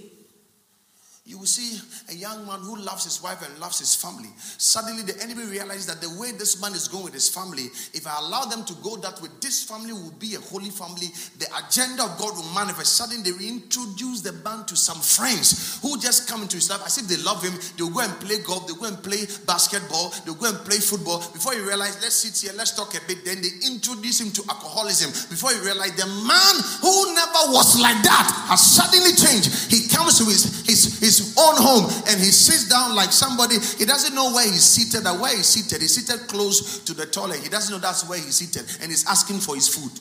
You 1.26 1.38
will 1.38 1.46
see 1.46 1.80
a 2.14 2.16
young 2.16 2.46
man 2.46 2.60
who 2.62 2.78
loves 2.78 3.04
his 3.04 3.22
wife 3.22 3.42
and 3.42 3.60
loves 3.60 3.80
his 3.80 3.96
family. 3.96 4.30
Suddenly, 4.38 5.04
the 5.04 5.20
enemy 5.22 5.46
realizes 5.46 5.88
that 5.88 6.02
the 6.02 6.10
way 6.20 6.32
this 6.32 6.62
man 6.62 6.74
is 6.74 6.88
going 6.88 7.04
with 7.06 7.14
his 7.14 7.28
family, 7.30 7.74
if 7.94 8.06
I 8.06 8.16
allow 8.20 8.46
them 8.46 8.64
to 8.66 8.74
go 8.84 8.98
that 8.98 9.22
way, 9.22 9.30
this 9.42 9.64
family 9.64 9.94
will 9.94 10.14
be 10.20 10.36
a 10.36 10.40
holy 10.40 10.70
family. 10.70 11.10
The 11.40 11.48
agenda 11.66 12.04
of 12.04 12.18
God 12.20 12.38
will 12.38 12.54
manifest. 12.54 12.94
Suddenly, 12.94 13.24
they 13.24 13.36
reintroduce 13.36 14.22
the 14.22 14.34
man 14.46 14.66
to 14.66 14.76
some 14.76 15.02
friends 15.02 15.80
who 15.82 16.00
just 16.00 16.30
come 16.30 16.44
into 16.44 16.58
his 16.58 16.70
life 16.70 16.86
as 16.86 16.98
if 16.98 17.08
they 17.08 17.18
love 17.24 17.42
him. 17.42 17.54
They'll 17.78 17.90
go 17.90 18.02
and 18.02 18.14
play 18.22 18.40
golf, 18.46 18.68
they'll 18.68 18.78
go 18.78 18.88
and 18.88 19.02
play 19.02 19.26
basketball, 19.48 20.14
they'll 20.26 20.38
go 20.38 20.50
and 20.54 20.60
play 20.66 20.78
football. 20.78 21.20
Before 21.34 21.54
you 21.56 21.66
realize, 21.66 21.98
let's 22.02 22.16
sit 22.22 22.38
here, 22.38 22.56
let's 22.56 22.76
talk 22.78 22.94
a 22.94 23.02
bit. 23.08 23.26
Then 23.26 23.42
they 23.42 23.54
introduce 23.66 24.22
him 24.22 24.30
to 24.38 24.42
alcoholism. 24.50 25.10
Before 25.34 25.52
you 25.52 25.66
realize, 25.66 25.98
the 25.98 26.06
man 26.06 26.56
who 26.86 26.94
never 27.18 27.58
was 27.58 27.80
like 27.82 27.98
that 28.06 28.30
has 28.54 28.62
suddenly 28.62 29.18
changed. 29.18 29.72
He 29.72 29.90
comes 29.90 30.22
to 30.22 30.26
his, 30.26 30.62
his, 30.66 31.00
his 31.00 31.34
own 31.42 31.58
home 31.58 31.90
and 32.08 32.20
he 32.20 32.32
sits 32.32 32.70
down 32.70 32.96
like 32.96 33.12
somebody. 33.12 33.56
He 33.56 33.86
doesn't 33.86 34.14
know 34.16 34.32
where 34.34 34.46
he's 34.46 34.64
seated 34.64 35.06
or 35.08 35.20
where 35.22 35.36
he's 35.36 35.46
seated. 35.48 35.82
He's 35.82 35.96
seated 35.96 36.28
close 36.28 36.80
to 36.80 36.94
the 36.94 37.06
toilet. 37.06 37.40
He 37.40 37.50
doesn't 37.50 37.74
know 37.74 37.80
that's 37.80 38.08
where 38.08 38.20
he's 38.20 38.36
seated 38.36 38.70
and 38.82 38.92
he's 38.92 39.06
asking 39.08 39.40
for 39.40 39.56
his 39.56 39.68
food. 39.68 39.92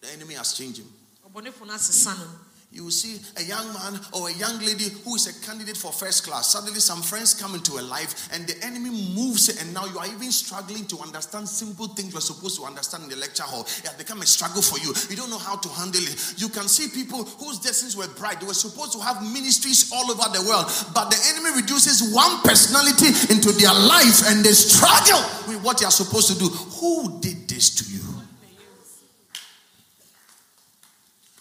The 0.00 0.12
enemy 0.12 0.34
has 0.34 0.52
changed 0.52 0.78
him. 0.78 0.86
You 2.76 2.84
will 2.84 2.90
see 2.90 3.16
a 3.40 3.42
young 3.42 3.72
man 3.72 3.98
or 4.12 4.28
a 4.28 4.34
young 4.34 4.60
lady 4.60 4.92
who 5.02 5.16
is 5.16 5.24
a 5.26 5.46
candidate 5.46 5.78
for 5.78 5.90
first 5.92 6.28
class. 6.28 6.52
Suddenly, 6.52 6.80
some 6.80 7.00
friends 7.00 7.32
come 7.32 7.54
into 7.54 7.80
a 7.80 7.80
life, 7.80 8.28
and 8.34 8.46
the 8.46 8.52
enemy 8.62 8.90
moves 9.16 9.48
and 9.48 9.72
now 9.72 9.86
you 9.86 9.98
are 9.98 10.06
even 10.06 10.30
struggling 10.30 10.84
to 10.92 10.98
understand 10.98 11.48
simple 11.48 11.88
things 11.88 12.12
you 12.12 12.18
are 12.18 12.20
supposed 12.20 12.60
to 12.60 12.66
understand 12.66 13.04
in 13.04 13.08
the 13.08 13.16
lecture 13.16 13.44
hall. 13.44 13.62
It 13.62 13.88
has 13.88 13.96
become 13.96 14.20
a 14.20 14.26
struggle 14.26 14.60
for 14.60 14.76
you. 14.84 14.92
You 15.08 15.16
don't 15.16 15.30
know 15.30 15.40
how 15.40 15.56
to 15.56 15.68
handle 15.70 16.02
it. 16.04 16.34
You 16.36 16.50
can 16.50 16.68
see 16.68 16.92
people 16.92 17.24
whose 17.40 17.58
destinies 17.58 17.96
were 17.96 18.12
bright. 18.20 18.40
They 18.40 18.46
were 18.46 18.52
supposed 18.52 18.92
to 18.92 19.00
have 19.00 19.24
ministries 19.24 19.90
all 19.90 20.10
over 20.12 20.28
the 20.36 20.44
world, 20.44 20.68
but 20.92 21.08
the 21.08 21.16
enemy 21.32 21.56
reduces 21.56 22.12
one 22.12 22.44
personality 22.44 23.08
into 23.32 23.56
their 23.56 23.72
life, 23.72 24.28
and 24.28 24.44
they 24.44 24.52
struggle 24.52 25.24
with 25.48 25.64
what 25.64 25.78
they 25.78 25.86
are 25.88 25.96
supposed 25.96 26.28
to 26.28 26.36
do. 26.36 26.52
Who 26.76 27.20
did 27.24 27.48
this 27.48 27.72
to 27.80 27.84
you? 27.88 28.05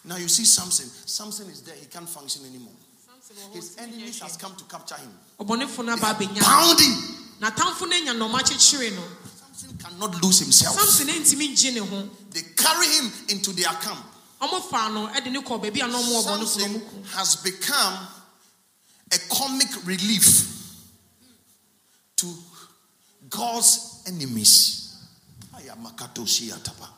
Now 0.07 0.17
you 0.17 0.27
see 0.27 0.45
Samson. 0.45 0.87
Samson 1.05 1.49
is 1.49 1.61
there. 1.61 1.75
He 1.75 1.85
can't 1.87 2.07
function 2.07 2.45
anymore. 2.45 2.73
His 3.53 3.75
enemies 3.79 4.21
has 4.21 4.37
come 4.37 4.55
to 4.55 4.63
capture 4.65 4.95
him. 4.95 5.11
ɔbɔnefo 5.39 5.83
no 5.83 5.93
aba 5.93 6.13
abɛnya 6.13 6.35
no. 6.35 6.41
Bound 6.41 6.79
him. 6.79 6.93
n'atamfo 7.41 7.89
no 7.89 7.95
anya 7.95 8.13
nnɔma 8.13 8.95
no 8.95 9.03
Samson 9.35 9.77
cannot 9.77 10.21
lose 10.23 10.39
himself. 10.39 10.79
samson 10.79 11.07
ntumi 11.07 11.49
ngye 11.49 11.73
ne 11.73 12.09
They 12.29 12.41
carry 12.55 12.87
him 12.87 13.11
into 13.29 13.51
their 13.51 13.73
camp. 13.81 14.05
ɔmo 14.41 14.61
faa 14.69 14.89
no 14.89 15.09
de 15.19 15.29
ne 15.31 15.41
kɔ 15.41 15.59
baabi 15.59 15.81
a 15.83 15.87
na 15.87 15.97
ɔmo 15.97 16.23
ɔbɔnefo 16.23 16.39
no 16.39 16.45
Samson 16.45 16.73
ɔmo 16.75 16.89
ku 16.89 17.03
has 17.17 17.35
become 17.37 18.07
a 19.11 19.17
comic 19.33 19.69
relief 19.85 20.51
to 22.17 22.31
God's 23.29 24.03
enemies. 24.05 24.97
Ayamakatoshiatapa. 25.55 26.94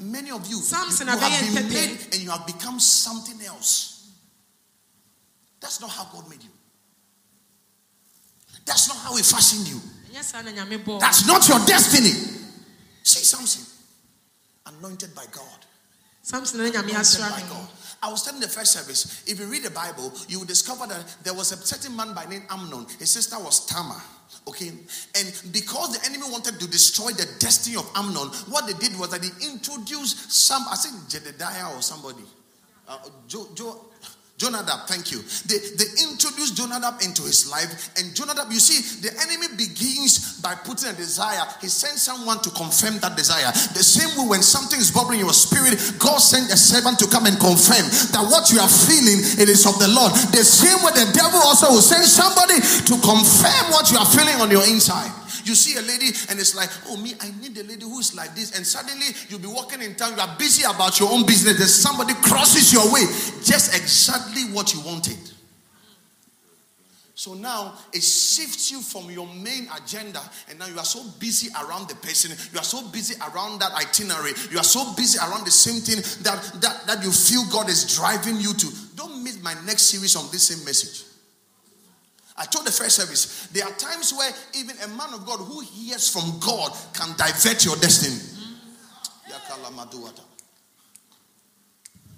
Many 0.00 0.30
of 0.30 0.46
you, 0.46 0.56
Samson 0.56 1.06
you 1.08 1.12
have 1.16 1.54
been 1.54 1.68
made 1.68 1.98
and 2.12 2.22
you 2.22 2.30
have 2.30 2.46
become 2.46 2.80
something 2.80 3.38
else. 3.46 4.10
That's 5.60 5.80
not 5.80 5.90
how 5.90 6.04
God 6.04 6.28
made 6.30 6.42
you. 6.42 6.48
That's 8.64 8.88
not 8.88 8.96
how 8.96 9.14
He 9.16 9.22
fashioned 9.22 9.68
you. 9.68 9.80
ɛnyɛ 10.10 10.24
saa 10.24 10.42
na 10.42 10.50
nyame 10.50 10.82
bɔɔ 10.82 11.00
That's 11.00 11.26
not 11.26 11.46
your 11.48 11.58
destiny. 11.66 12.10
See 13.02 13.24
Samson, 13.24 13.64
anointed 14.66 15.14
by 15.14 15.26
God, 15.30 15.66
samson 16.22 16.60
Anointed 16.60 16.86
by 16.86 17.42
God. 17.48 17.68
I 18.02 18.10
was 18.10 18.22
telling 18.22 18.40
the 18.40 18.48
first 18.48 18.72
service, 18.72 19.24
if 19.26 19.38
you 19.38 19.46
read 19.46 19.62
the 19.62 19.70
Bible, 19.70 20.12
you 20.28 20.38
will 20.38 20.46
discover 20.46 20.86
that 20.86 21.04
there 21.22 21.34
was 21.34 21.52
a 21.52 21.56
certain 21.56 21.94
man 21.94 22.14
by 22.14 22.24
name 22.24 22.42
Amnon. 22.48 22.86
His 22.98 23.10
sister 23.10 23.38
was 23.38 23.66
Tamar. 23.66 24.00
Okay, 24.48 24.68
and 24.68 25.42
because 25.52 25.98
the 25.98 26.04
enemy 26.08 26.24
wanted 26.30 26.58
to 26.58 26.66
destroy 26.66 27.10
the 27.10 27.28
destiny 27.38 27.76
of 27.76 27.88
Amnon, 27.94 28.28
what 28.48 28.66
they 28.66 28.72
did 28.72 28.98
was 28.98 29.10
that 29.10 29.20
they 29.22 29.46
introduced 29.46 30.32
some, 30.32 30.64
I 30.70 30.76
think 30.76 31.08
Jedediah 31.08 31.74
or 31.76 31.82
somebody, 31.82 32.24
uh, 32.88 32.98
jo, 33.28 33.48
jo, 33.54 33.89
Jonadab, 34.40 34.88
thank 34.88 35.12
you. 35.12 35.20
They, 35.44 35.60
they 35.76 35.84
introduced 36.00 36.56
Jonadab 36.56 37.04
into 37.04 37.28
his 37.28 37.44
life, 37.44 37.92
and 38.00 38.16
Jonadab, 38.16 38.48
you 38.48 38.56
see, 38.56 38.80
the 39.04 39.12
enemy 39.20 39.52
begins 39.52 40.40
by 40.40 40.56
putting 40.56 40.88
a 40.88 40.96
desire. 40.96 41.44
He 41.60 41.68
sends 41.68 42.00
someone 42.00 42.40
to 42.40 42.50
confirm 42.56 42.96
that 43.04 43.20
desire. 43.20 43.52
The 43.76 43.84
same 43.84 44.08
way 44.16 44.32
when 44.32 44.42
something 44.42 44.80
is 44.80 44.88
bubbling 44.88 45.20
in 45.20 45.28
your 45.28 45.36
spirit, 45.36 45.76
God 46.00 46.24
sent 46.24 46.48
a 46.48 46.56
servant 46.56 46.96
to 47.04 47.06
come 47.12 47.28
and 47.28 47.36
confirm 47.36 47.84
that 48.16 48.24
what 48.32 48.48
you 48.48 48.64
are 48.64 48.72
feeling 48.88 49.20
it 49.36 49.52
is 49.52 49.68
of 49.68 49.76
the 49.76 49.92
Lord. 49.92 50.16
The 50.32 50.40
same 50.40 50.80
way 50.88 50.96
the 50.96 51.12
devil 51.12 51.44
also 51.44 51.76
will 51.76 51.84
send 51.84 52.08
somebody 52.08 52.64
to 52.64 52.94
confirm 53.04 53.76
what 53.76 53.92
you 53.92 54.00
are 54.00 54.08
feeling 54.08 54.40
on 54.40 54.48
your 54.48 54.64
inside. 54.64 55.19
You 55.50 55.56
see 55.56 55.76
a 55.76 55.82
lady 55.82 56.14
and 56.30 56.38
it's 56.38 56.54
like, 56.54 56.70
oh 56.86 56.96
me, 56.96 57.14
I 57.20 57.32
need 57.40 57.58
a 57.58 57.64
lady 57.64 57.82
who 57.82 57.98
is 57.98 58.14
like 58.14 58.36
this, 58.36 58.56
and 58.56 58.64
suddenly 58.64 59.06
you'll 59.28 59.40
be 59.40 59.48
walking 59.48 59.82
in 59.82 59.96
town, 59.96 60.14
you 60.14 60.20
are 60.20 60.36
busy 60.38 60.62
about 60.62 61.00
your 61.00 61.10
own 61.10 61.26
business. 61.26 61.58
There's 61.58 61.74
somebody 61.74 62.14
crosses 62.22 62.72
your 62.72 62.86
way, 62.94 63.02
just 63.42 63.74
exactly 63.74 64.42
what 64.54 64.72
you 64.72 64.80
wanted. 64.86 65.18
So 67.16 67.34
now 67.34 67.74
it 67.92 68.04
shifts 68.04 68.70
you 68.70 68.80
from 68.80 69.10
your 69.10 69.26
main 69.26 69.66
agenda, 69.76 70.22
and 70.48 70.56
now 70.56 70.66
you 70.66 70.78
are 70.78 70.84
so 70.84 71.02
busy 71.18 71.50
around 71.66 71.88
the 71.88 71.96
person, 71.96 72.30
you 72.52 72.60
are 72.60 72.64
so 72.64 72.86
busy 72.88 73.16
around 73.34 73.58
that 73.58 73.72
itinerary, 73.72 74.30
you 74.52 74.58
are 74.58 74.62
so 74.62 74.94
busy 74.94 75.18
around 75.18 75.44
the 75.44 75.50
same 75.50 75.82
thing 75.82 75.96
that 76.22 76.62
that, 76.62 76.86
that 76.86 77.02
you 77.02 77.10
feel 77.10 77.42
God 77.50 77.68
is 77.68 77.92
driving 77.96 78.36
you 78.36 78.54
to. 78.54 78.68
Don't 78.94 79.24
miss 79.24 79.42
my 79.42 79.54
next 79.66 79.90
series 79.90 80.14
on 80.14 80.30
this 80.30 80.46
same 80.46 80.64
message. 80.64 81.09
I 82.40 82.46
told 82.46 82.66
the 82.66 82.72
first 82.72 82.96
service, 82.96 83.48
there 83.48 83.64
are 83.66 83.72
times 83.72 84.14
where 84.14 84.32
even 84.54 84.74
a 84.82 84.88
man 84.88 85.12
of 85.12 85.26
God 85.26 85.40
who 85.40 85.60
hears 85.60 86.08
from 86.08 86.40
God 86.40 86.72
can 86.94 87.14
divert 87.18 87.62
your 87.66 87.76
destiny. 87.76 88.16
Mm. 88.16 88.56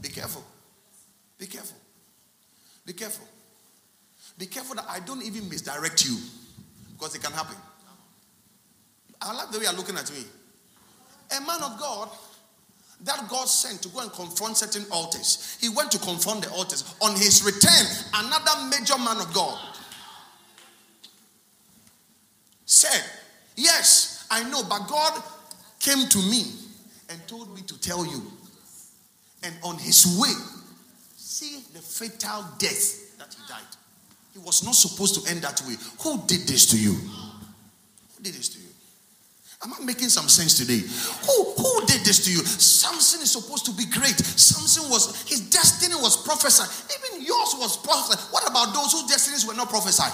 Be 0.00 0.08
careful. 0.08 0.44
Be 1.36 1.46
careful. 1.46 1.76
Be 2.86 2.92
careful. 2.92 3.26
Be 4.38 4.46
careful 4.46 4.76
that 4.76 4.86
I 4.88 5.00
don't 5.00 5.24
even 5.24 5.48
misdirect 5.48 6.04
you 6.04 6.16
because 6.92 7.16
it 7.16 7.22
can 7.22 7.32
happen. 7.32 7.56
I 9.20 9.34
like 9.34 9.50
the 9.50 9.58
way 9.58 9.64
you're 9.64 9.74
looking 9.74 9.96
at 9.96 10.08
me. 10.12 10.22
A 11.36 11.40
man 11.40 11.62
of 11.64 11.80
God 11.80 12.10
that 13.04 13.28
God 13.28 13.48
sent 13.48 13.82
to 13.82 13.88
go 13.88 14.00
and 14.00 14.12
confront 14.12 14.56
certain 14.56 14.84
altars. 14.92 15.58
He 15.60 15.68
went 15.68 15.90
to 15.90 15.98
confront 15.98 16.44
the 16.44 16.50
altars. 16.52 16.94
On 17.00 17.12
his 17.12 17.42
return, 17.44 17.86
another 18.14 18.70
major 18.70 18.96
man 18.98 19.16
of 19.18 19.34
God 19.34 19.58
said, 22.72 23.02
Yes, 23.56 24.26
I 24.30 24.48
know, 24.48 24.62
but 24.64 24.88
God 24.88 25.22
came 25.78 26.08
to 26.08 26.18
me 26.18 26.44
and 27.10 27.20
told 27.28 27.54
me 27.54 27.60
to 27.62 27.78
tell 27.80 28.04
you. 28.06 28.22
And 29.44 29.54
on 29.62 29.76
his 29.76 30.18
way, 30.18 30.32
see 31.16 31.60
the 31.74 31.80
fatal 31.80 32.44
death 32.58 33.18
that 33.18 33.34
he 33.34 33.42
died. 33.48 33.60
He 34.32 34.38
was 34.38 34.64
not 34.64 34.74
supposed 34.74 35.20
to 35.20 35.30
end 35.30 35.42
that 35.42 35.60
way. 35.66 35.74
Who 36.02 36.26
did 36.26 36.48
this 36.48 36.66
to 36.70 36.78
you? 36.78 36.92
Who 36.94 38.22
did 38.22 38.34
this 38.34 38.48
to 38.50 38.58
you? 38.58 38.68
Am 39.64 39.74
I 39.74 39.84
making 39.84 40.08
some 40.08 40.28
sense 40.28 40.56
today? 40.56 40.78
Who 40.78 41.36
who 41.54 41.86
did 41.86 42.02
this 42.04 42.24
to 42.24 42.30
you? 42.32 42.38
Samson 42.38 43.20
is 43.22 43.30
supposed 43.30 43.66
to 43.66 43.72
be 43.72 43.84
great. 43.84 44.18
Samson 44.18 44.90
was 44.90 45.22
his 45.28 45.40
destiny 45.50 45.94
was 45.94 46.16
prophesied. 46.16 46.70
Even 46.96 47.24
yours 47.24 47.54
was 47.58 47.76
prophesied. 47.76 48.18
What 48.32 48.48
about 48.48 48.74
those 48.74 48.92
whose 48.92 49.06
destinies 49.06 49.46
were 49.46 49.54
not 49.54 49.68
prophesied? 49.68 50.10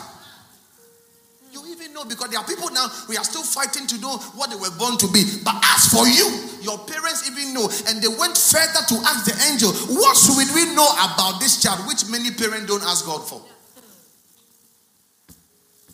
Even 1.78 1.94
know 1.94 2.04
because 2.04 2.30
there 2.30 2.40
are 2.40 2.46
people 2.46 2.70
now 2.70 2.88
we 3.08 3.16
are 3.16 3.24
still 3.24 3.42
fighting 3.42 3.86
to 3.86 4.00
know 4.00 4.18
what 4.34 4.50
they 4.50 4.56
were 4.56 4.70
born 4.78 4.98
to 4.98 5.06
be. 5.12 5.22
But 5.44 5.62
as 5.62 5.86
for 5.86 6.06
you, 6.06 6.26
your 6.62 6.78
parents 6.78 7.30
even 7.30 7.54
know, 7.54 7.70
and 7.88 8.02
they 8.02 8.08
went 8.08 8.36
further 8.36 8.82
to 8.88 8.96
ask 9.06 9.24
the 9.24 9.36
angel, 9.50 9.70
What 9.94 10.16
should 10.16 10.38
we 10.54 10.74
know 10.74 10.88
about 10.98 11.40
this 11.40 11.62
child? 11.62 11.86
Which 11.86 12.08
many 12.10 12.30
parents 12.30 12.66
don't 12.66 12.82
ask 12.82 13.06
God 13.06 13.26
for. 13.26 13.42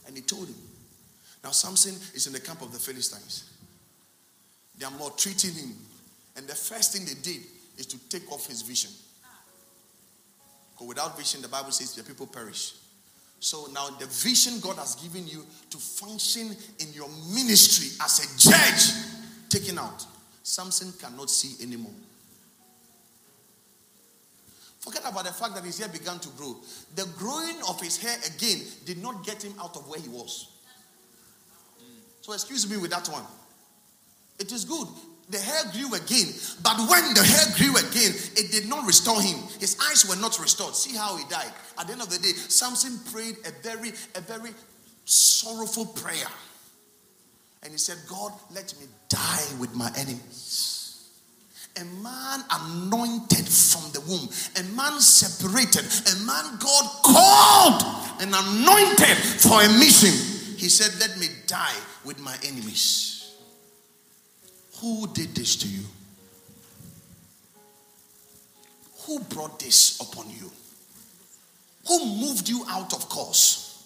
And 0.06 0.16
he 0.16 0.22
told 0.22 0.48
him. 0.48 0.56
Now 1.42 1.50
Samson 1.50 1.94
is 2.14 2.26
in 2.26 2.32
the 2.32 2.40
camp 2.40 2.62
of 2.62 2.72
the 2.72 2.78
Philistines. 2.78 3.50
They 4.78 4.86
are 4.86 4.92
maltreating 4.92 5.52
him. 5.52 5.74
And 6.36 6.46
the 6.46 6.54
first 6.54 6.92
thing 6.92 7.04
they 7.04 7.20
did 7.20 7.42
is 7.76 7.86
to 7.86 7.98
take 8.08 8.30
off 8.32 8.46
his 8.46 8.62
vision. 8.62 8.90
Because 10.72 10.88
without 10.88 11.16
vision, 11.16 11.42
the 11.42 11.48
Bible 11.48 11.70
says 11.70 11.94
the 11.94 12.02
people 12.02 12.26
perish. 12.26 12.74
So 13.40 13.68
now 13.72 13.90
the 13.90 14.06
vision 14.06 14.60
God 14.60 14.76
has 14.76 14.94
given 14.94 15.26
you 15.28 15.44
to 15.70 15.78
function 15.78 16.56
in 16.78 16.92
your 16.94 17.08
ministry 17.32 17.88
as 18.02 18.20
a 18.20 18.38
judge, 18.38 19.50
taken 19.50 19.78
out. 19.78 20.06
Samson 20.42 20.92
cannot 21.00 21.30
see 21.30 21.62
anymore. 21.62 21.92
Forget 24.80 25.02
about 25.06 25.24
the 25.24 25.32
fact 25.32 25.54
that 25.54 25.64
his 25.64 25.78
hair 25.78 25.88
began 25.88 26.18
to 26.18 26.28
grow. 26.30 26.56
The 26.94 27.06
growing 27.16 27.56
of 27.68 27.80
his 27.80 27.96
hair 27.96 28.16
again 28.34 28.60
did 28.84 29.02
not 29.02 29.24
get 29.24 29.42
him 29.42 29.54
out 29.58 29.76
of 29.76 29.88
where 29.88 29.98
he 29.98 30.08
was. 30.08 30.50
So 32.20 32.32
excuse 32.34 32.68
me 32.70 32.76
with 32.76 32.90
that 32.90 33.06
one. 33.08 33.24
It 34.38 34.52
is 34.52 34.64
good. 34.64 34.88
The 35.30 35.38
hair 35.38 35.62
grew 35.72 35.94
again. 35.94 36.28
But 36.62 36.76
when 36.88 37.14
the 37.14 37.24
hair 37.24 37.46
grew 37.56 37.76
again, 37.76 38.12
it 38.36 38.52
did 38.52 38.68
not 38.68 38.86
restore 38.86 39.20
him. 39.20 39.38
His 39.58 39.76
eyes 39.90 40.04
were 40.08 40.20
not 40.20 40.38
restored. 40.38 40.74
See 40.74 40.96
how 40.96 41.16
he 41.16 41.24
died. 41.28 41.52
At 41.78 41.86
the 41.86 41.94
end 41.94 42.02
of 42.02 42.10
the 42.10 42.18
day, 42.18 42.32
Samson 42.32 42.98
prayed 43.12 43.36
a 43.46 43.50
very, 43.62 43.92
a 44.14 44.20
very 44.20 44.50
sorrowful 45.04 45.86
prayer. 45.86 46.28
And 47.62 47.72
he 47.72 47.78
said, 47.78 47.96
God, 48.08 48.32
let 48.54 48.74
me 48.78 48.86
die 49.08 49.46
with 49.58 49.74
my 49.74 49.90
enemies. 49.96 50.74
A 51.80 51.84
man 51.84 52.44
anointed 52.52 53.48
from 53.48 53.90
the 53.92 54.00
womb, 54.06 54.28
a 54.60 54.62
man 54.76 55.00
separated, 55.00 55.82
a 55.82 56.24
man 56.24 56.58
God 56.60 56.90
called 57.02 57.82
and 58.20 58.32
anointed 58.32 59.16
for 59.42 59.60
a 59.60 59.68
mission. 59.70 60.12
He 60.56 60.68
said, 60.68 60.92
Let 61.00 61.18
me 61.18 61.26
die 61.48 61.74
with 62.04 62.20
my 62.20 62.36
enemies. 62.44 63.13
Who 64.84 65.06
did 65.06 65.34
this 65.34 65.56
to 65.56 65.66
you? 65.66 65.82
Who 69.06 69.18
brought 69.20 69.58
this 69.58 69.98
upon 69.98 70.28
you? 70.28 70.50
Who 71.88 72.04
moved 72.20 72.50
you 72.50 72.66
out 72.68 72.92
of 72.92 73.08
course? 73.08 73.82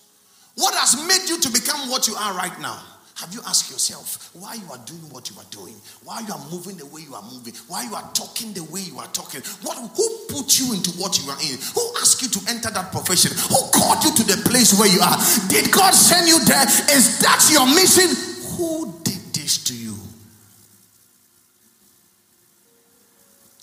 What 0.56 0.74
has 0.74 0.96
made 1.06 1.30
you 1.30 1.38
to 1.38 1.50
become 1.50 1.88
what 1.88 2.08
you 2.08 2.16
are 2.16 2.34
right 2.34 2.58
now? 2.60 2.82
Have 3.14 3.32
you 3.32 3.40
asked 3.46 3.70
yourself 3.70 4.30
why 4.34 4.54
you 4.54 4.66
are 4.72 4.78
doing 4.86 5.06
what 5.10 5.30
you 5.30 5.36
are 5.38 5.46
doing? 5.50 5.76
Why 6.02 6.18
you 6.26 6.32
are 6.34 6.44
moving 6.50 6.76
the 6.76 6.86
way 6.86 7.02
you 7.02 7.14
are 7.14 7.22
moving? 7.22 7.54
Why 7.68 7.84
you 7.84 7.94
are 7.94 8.10
talking 8.12 8.52
the 8.52 8.64
way 8.64 8.80
you 8.80 8.98
are 8.98 9.06
talking? 9.14 9.40
What 9.62 9.78
who 9.78 10.06
put 10.34 10.58
you 10.58 10.74
into 10.74 10.90
what 10.98 11.14
you 11.22 11.30
are 11.30 11.38
in? 11.38 11.58
Who 11.78 11.82
asked 12.02 12.22
you 12.22 12.28
to 12.28 12.40
enter 12.50 12.70
that 12.70 12.90
profession? 12.90 13.30
Who 13.54 13.70
called 13.70 14.02
you 14.02 14.10
to 14.18 14.24
the 14.26 14.42
place 14.50 14.74
where 14.74 14.90
you 14.90 14.98
are? 14.98 15.18
Did 15.46 15.70
God 15.70 15.94
send 15.94 16.26
you 16.26 16.42
there? 16.44 16.66
Is 16.90 17.22
that 17.22 17.46
your 17.52 17.66
mission? 17.70 18.10
Who 18.58 18.98
did 19.04 19.22
this 19.30 19.62
to 19.62 19.74
you? 19.74 19.94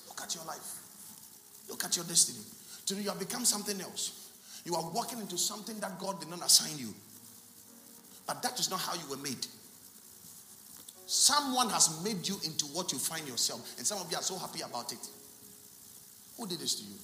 Look 0.07 0.23
at 0.23 0.35
your 0.35 0.43
life. 0.45 0.75
Your 1.95 2.05
destiny. 2.05 2.39
Today 2.85 3.01
you 3.01 3.09
have 3.09 3.19
become 3.19 3.45
something 3.45 3.79
else. 3.79 4.31
You 4.65 4.75
are 4.75 4.91
walking 4.91 5.19
into 5.19 5.37
something 5.37 5.79
that 5.79 5.97
God 5.99 6.19
did 6.19 6.29
not 6.29 6.43
assign 6.45 6.77
you. 6.77 6.93
But 8.27 8.41
that 8.41 8.59
is 8.59 8.69
not 8.69 8.79
how 8.81 8.95
you 8.95 9.07
were 9.09 9.21
made. 9.21 9.45
Someone 11.05 11.69
has 11.69 12.03
made 12.03 12.27
you 12.27 12.35
into 12.43 12.65
what 12.67 12.91
you 12.91 12.97
find 12.97 13.27
yourself, 13.27 13.75
and 13.77 13.85
some 13.85 13.99
of 13.99 14.09
you 14.11 14.17
are 14.17 14.23
so 14.23 14.37
happy 14.37 14.61
about 14.61 14.91
it. 14.91 15.07
Who 16.37 16.47
did 16.47 16.59
this 16.59 16.75
to 16.75 16.83
you? 16.83 16.95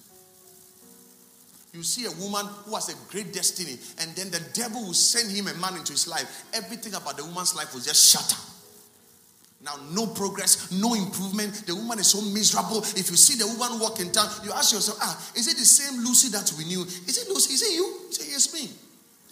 You 1.74 1.84
see 1.84 2.06
a 2.06 2.12
woman 2.12 2.46
who 2.66 2.76
has 2.76 2.89
a 2.89 3.12
great 3.12 3.32
destiny, 3.32 3.78
and 4.00 4.14
then 4.16 4.30
the 4.32 4.42
devil 4.54 4.84
will 4.84 4.94
send 4.94 5.32
him 5.32 5.48
a 5.48 5.54
man 5.62 5.78
into 5.78 5.94
his 5.94 6.08
life. 6.08 6.44
Everything 6.54 6.96
about 6.96 7.16
the 7.16 7.24
woman's 7.24 7.56
life 7.56 7.74
will 7.74 7.82
just 7.82 8.12
shatter. 8.12 8.51
Now, 9.64 9.76
no 9.91 10.07
progress, 10.07 10.72
no 10.72 10.95
improvement. 10.95 11.68
The 11.68 11.76
woman 11.76 11.99
is 11.99 12.07
so 12.07 12.22
miserable. 12.22 12.80
If 12.80 13.12
you 13.12 13.16
see 13.16 13.38
the 13.38 13.45
woman 13.45 13.80
walk 13.80 13.99
in 13.99 14.12
town, 14.12 14.28
you 14.43 14.51
ask 14.51 14.74
yourself, 14.74 14.97
ah, 15.01 15.32
is 15.36 15.47
it 15.47 15.57
the 15.57 15.66
same 15.66 16.03
Lucy 16.03 16.30
that 16.30 16.51
we 16.57 16.66
knew? 16.66 16.82
Is 16.82 17.18
it 17.22 17.30
Lucy? 17.30 17.53
Is 17.53 17.62
it 17.62 17.76
you? 17.76 18.12
Say, 18.12 18.32
yes, 18.32 18.53
me. 18.53 18.70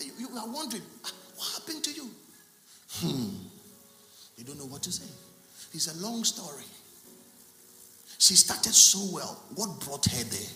You, 0.05 0.30
you 0.30 0.38
are 0.38 0.47
wondering, 0.47 0.84
ah, 1.03 1.11
what 1.36 1.47
happened 1.57 1.84
to 1.84 1.91
you? 1.91 2.09
Hmm. 3.01 3.30
You 4.38 4.43
don't 4.43 4.59
know 4.59 4.65
what 4.65 4.84
to 4.84 4.91
say. 4.91 5.09
It's 5.73 5.88
a 5.88 6.05
long 6.05 6.23
story. 6.23 6.63
She 8.19 8.36
started 8.36 8.73
so 8.73 9.15
well. 9.15 9.41
What 9.55 9.80
brought 9.80 10.05
her 10.05 10.23
there? 10.23 10.49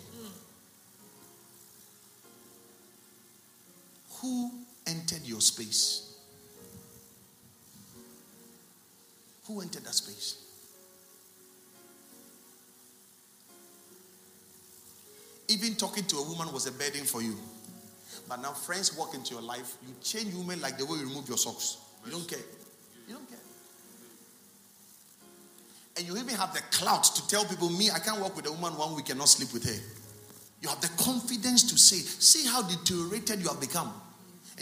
Who 4.22 4.52
entered 4.86 5.24
your 5.24 5.42
space? 5.42 6.03
Who 9.48 9.62
entered 9.62 9.84
that 9.84 9.94
space? 9.94 10.44
even 15.54 15.76
talking 15.76 16.04
to 16.06 16.18
a 16.18 16.24
woman 16.24 16.52
was 16.52 16.68
a 16.68 16.72
burden 16.72 17.04
for 17.04 17.22
you. 17.22 17.38
But 18.28 18.42
now 18.42 18.52
friends 18.52 18.96
walk 18.98 19.14
into 19.14 19.34
your 19.34 19.44
life, 19.44 19.78
you 19.86 19.94
change 20.02 20.34
women 20.34 20.62
like 20.62 20.78
the 20.78 20.86
way 20.86 20.98
you 20.98 21.08
remove 21.08 21.28
your 21.28 21.38
socks. 21.38 21.78
You 22.06 22.12
don't 22.12 22.28
care. 22.28 22.40
You 23.08 23.16
don't 23.16 23.30
care. 23.30 23.40
And 25.98 26.08
you 26.08 26.18
even 26.18 26.36
have 26.36 26.54
the 26.54 26.62
clout 26.72 27.04
to 27.04 27.28
tell 27.28 27.46
people, 27.46 27.70
me, 27.70 27.90
I 27.92 28.00
can't 28.00 28.22
work 28.22 28.36
with 28.36 28.48
a 28.48 28.52
woman 28.52 28.78
one 28.78 28.96
week 28.96 29.10
and 29.10 29.20
not 29.20 29.30
sleep 29.30 29.54
with 29.54 29.66
her. 29.66 29.84
You 30.62 30.70
have 30.70 30.82
the 30.82 30.90
confidence 31.04 31.64
to 31.70 31.78
say, 31.78 31.98
see 31.98 32.48
how 32.48 32.62
deteriorated 32.64 33.42
you 33.42 33.50
have 33.50 33.60
become. 33.60 33.94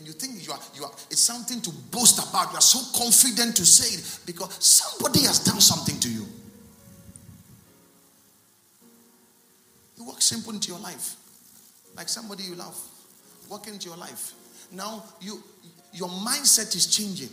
And 0.02 0.08
you 0.08 0.14
think 0.14 0.44
you 0.44 0.52
are, 0.52 0.60
you 0.74 0.84
are, 0.84 0.92
it's 1.12 1.22
something 1.22 1.62
to 1.62 1.70
boast 1.92 2.18
about. 2.18 2.50
You 2.50 2.58
are 2.58 2.62
so 2.62 2.80
confident 2.98 3.56
to 3.58 3.64
say 3.64 4.00
it 4.00 4.26
because 4.26 4.52
somebody 4.60 5.20
has 5.28 5.38
done 5.38 5.62
something 5.62 6.00
to 6.00 6.10
you. 6.10 6.26
You 9.96 10.06
walk 10.06 10.24
simple 10.24 10.54
into 10.54 10.72
your 10.72 10.80
life, 10.80 11.18
like 11.96 12.10
somebody 12.10 12.42
you 12.42 12.56
love. 12.56 12.76
Walk 13.48 13.68
into 13.68 13.90
your 13.90 13.98
life. 13.98 14.34
Now 14.72 15.04
you, 15.22 15.44
your 15.94 16.10
mindset 16.10 16.76
is 16.76 16.88
changing. 16.88 17.30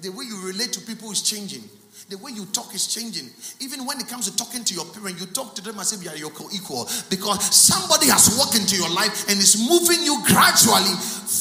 The 0.00 0.08
way 0.08 0.24
you 0.24 0.40
relate 0.42 0.72
to 0.72 0.80
people 0.80 1.10
is 1.10 1.20
changing. 1.20 1.64
The 2.08 2.18
way 2.18 2.32
you 2.32 2.46
talk 2.46 2.74
is 2.74 2.86
changing. 2.86 3.30
Even 3.60 3.86
when 3.86 4.00
it 4.00 4.08
comes 4.08 4.30
to 4.30 4.36
talking 4.36 4.64
to 4.64 4.74
your 4.74 4.84
parent, 4.86 5.20
you 5.20 5.26
talk 5.26 5.54
to 5.56 5.62
them 5.62 5.78
as 5.78 5.92
if 5.92 6.02
you 6.02 6.10
are 6.10 6.16
your 6.16 6.30
co-equal 6.30 6.88
because 7.10 7.42
somebody 7.54 8.08
has 8.08 8.36
walked 8.38 8.56
into 8.56 8.76
your 8.76 8.90
life 8.90 9.28
and 9.28 9.38
is 9.38 9.58
moving 9.58 10.02
you 10.02 10.18
gradually 10.26 10.94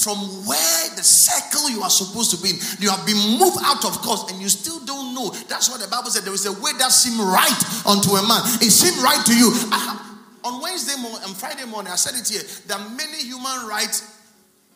from 0.03 0.17
where 0.45 0.83
the 0.95 1.03
circle 1.03 1.69
you 1.69 1.81
are 1.81 1.89
supposed 1.89 2.31
to 2.35 2.37
be 2.41 2.51
in. 2.51 2.57
You 2.79 2.89
have 2.89 3.05
been 3.05 3.39
moved 3.39 3.57
out 3.63 3.85
of 3.85 3.97
course 4.01 4.29
and 4.31 4.41
you 4.41 4.49
still 4.49 4.83
don't 4.85 5.15
know. 5.15 5.29
That's 5.47 5.69
what 5.69 5.79
the 5.81 5.87
Bible 5.87 6.09
said. 6.09 6.23
There 6.23 6.33
is 6.33 6.45
a 6.45 6.53
way 6.53 6.71
that 6.77 6.91
seems 6.91 7.17
right 7.19 7.61
unto 7.87 8.17
a 8.17 8.23
man. 8.27 8.41
It 8.61 8.71
seemed 8.71 8.97
right 9.01 9.23
to 9.25 9.33
you. 9.35 9.51
Have, 9.71 10.01
on 10.43 10.61
Wednesday 10.61 10.99
morning 11.01 11.21
and 11.25 11.35
Friday 11.35 11.65
morning, 11.65 11.91
I 11.91 11.95
said 11.95 12.19
it 12.19 12.27
here 12.27 12.41
that 12.67 12.79
many 12.95 13.23
human 13.23 13.67
rights 13.67 14.19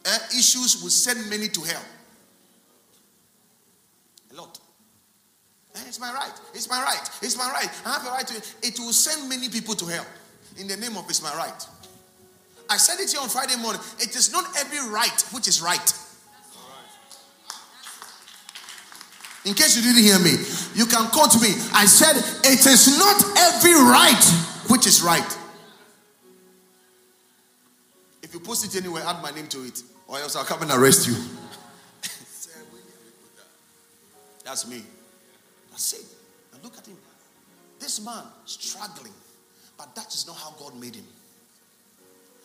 uh, 0.05 0.17
issues 0.35 0.81
will 0.81 0.89
send 0.89 1.29
many 1.29 1.47
to 1.47 1.61
hell. 1.61 1.83
A 4.31 4.35
lot. 4.35 4.59
Eh, 4.59 5.62
Eh, 5.75 5.79
it's 5.87 5.99
my 5.99 6.13
right. 6.13 6.33
It's 6.53 6.69
my 6.69 6.81
right. 6.81 7.09
It's 7.21 7.37
my 7.37 7.49
right. 7.49 7.69
I 7.85 7.93
have 7.93 8.05
a 8.05 8.11
right 8.11 8.27
to 8.27 8.37
it. 8.37 8.55
It 8.61 8.79
will 8.79 8.93
send 8.93 9.27
many 9.27 9.49
people 9.49 9.73
to 9.75 9.85
hell 9.85 10.05
in 10.59 10.67
the 10.67 10.77
name 10.77 10.95
of 10.97 11.09
it's 11.09 11.21
my 11.21 11.33
right. 11.35 11.67
I 12.69 12.77
said 12.77 12.99
it 12.99 13.11
here 13.11 13.21
on 13.21 13.29
Friday 13.29 13.55
morning. 13.57 13.81
It 13.99 14.15
is 14.15 14.31
not 14.31 14.45
every 14.59 14.79
right 14.89 15.21
which 15.31 15.47
is 15.47 15.61
right. 15.61 15.93
In 19.45 19.53
case 19.53 19.75
you 19.75 19.81
didn't 19.81 20.03
hear 20.03 20.19
me, 20.19 20.37
you 20.73 20.85
can 20.85 21.09
quote 21.09 21.35
me. 21.41 21.49
I 21.73 21.85
said 21.85 22.15
it 22.45 22.65
is 22.65 22.97
not 22.97 23.21
every 23.37 23.73
right 23.73 24.23
which 24.69 24.87
is 24.87 25.01
right. 25.01 25.37
If 28.21 28.33
you 28.33 28.39
post 28.39 28.65
it 28.65 28.79
anywhere, 28.79 29.03
add 29.05 29.21
my 29.21 29.31
name 29.31 29.47
to 29.47 29.65
it, 29.65 29.83
or 30.07 30.17
else 30.17 30.37
I'll 30.37 30.45
come 30.45 30.61
and 30.61 30.71
arrest 30.71 31.07
you. 31.07 31.13
That's 34.45 34.65
me. 34.65 34.83
That's 35.73 35.93
it. 35.93 36.05
And 36.53 36.63
look 36.63 36.77
at 36.77 36.85
him. 36.85 36.95
This 37.79 38.05
man 38.05 38.23
struggling, 38.45 39.11
but 39.75 39.93
that 39.95 40.13
is 40.13 40.27
not 40.27 40.37
how 40.37 40.51
God 40.59 40.79
made 40.79 40.95
him. 40.95 41.05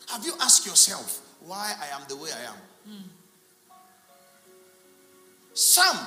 Have 0.08 0.24
you 0.24 0.32
asked 0.40 0.64
yourself 0.66 1.20
why 1.46 1.74
I 1.78 1.94
am 1.94 2.02
the 2.08 2.16
way 2.16 2.30
I 2.32 2.44
am? 2.48 2.56
Mm. 2.88 3.02
Some 5.52 5.98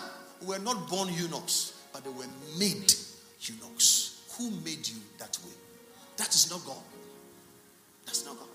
were 0.47 0.57
not 0.57 0.89
born 0.89 1.13
eunuchs, 1.13 1.80
but 1.93 2.03
they 2.03 2.09
were 2.09 2.26
made 2.57 2.91
eunuchs. 3.41 4.24
Who 4.38 4.49
made 4.65 4.88
you 4.88 4.97
that 5.19 5.38
way? 5.45 5.53
That 6.17 6.34
is 6.34 6.49
not 6.49 6.65
God. 6.65 6.82
That's 8.07 8.26
not 8.26 8.39
God. 8.39 8.47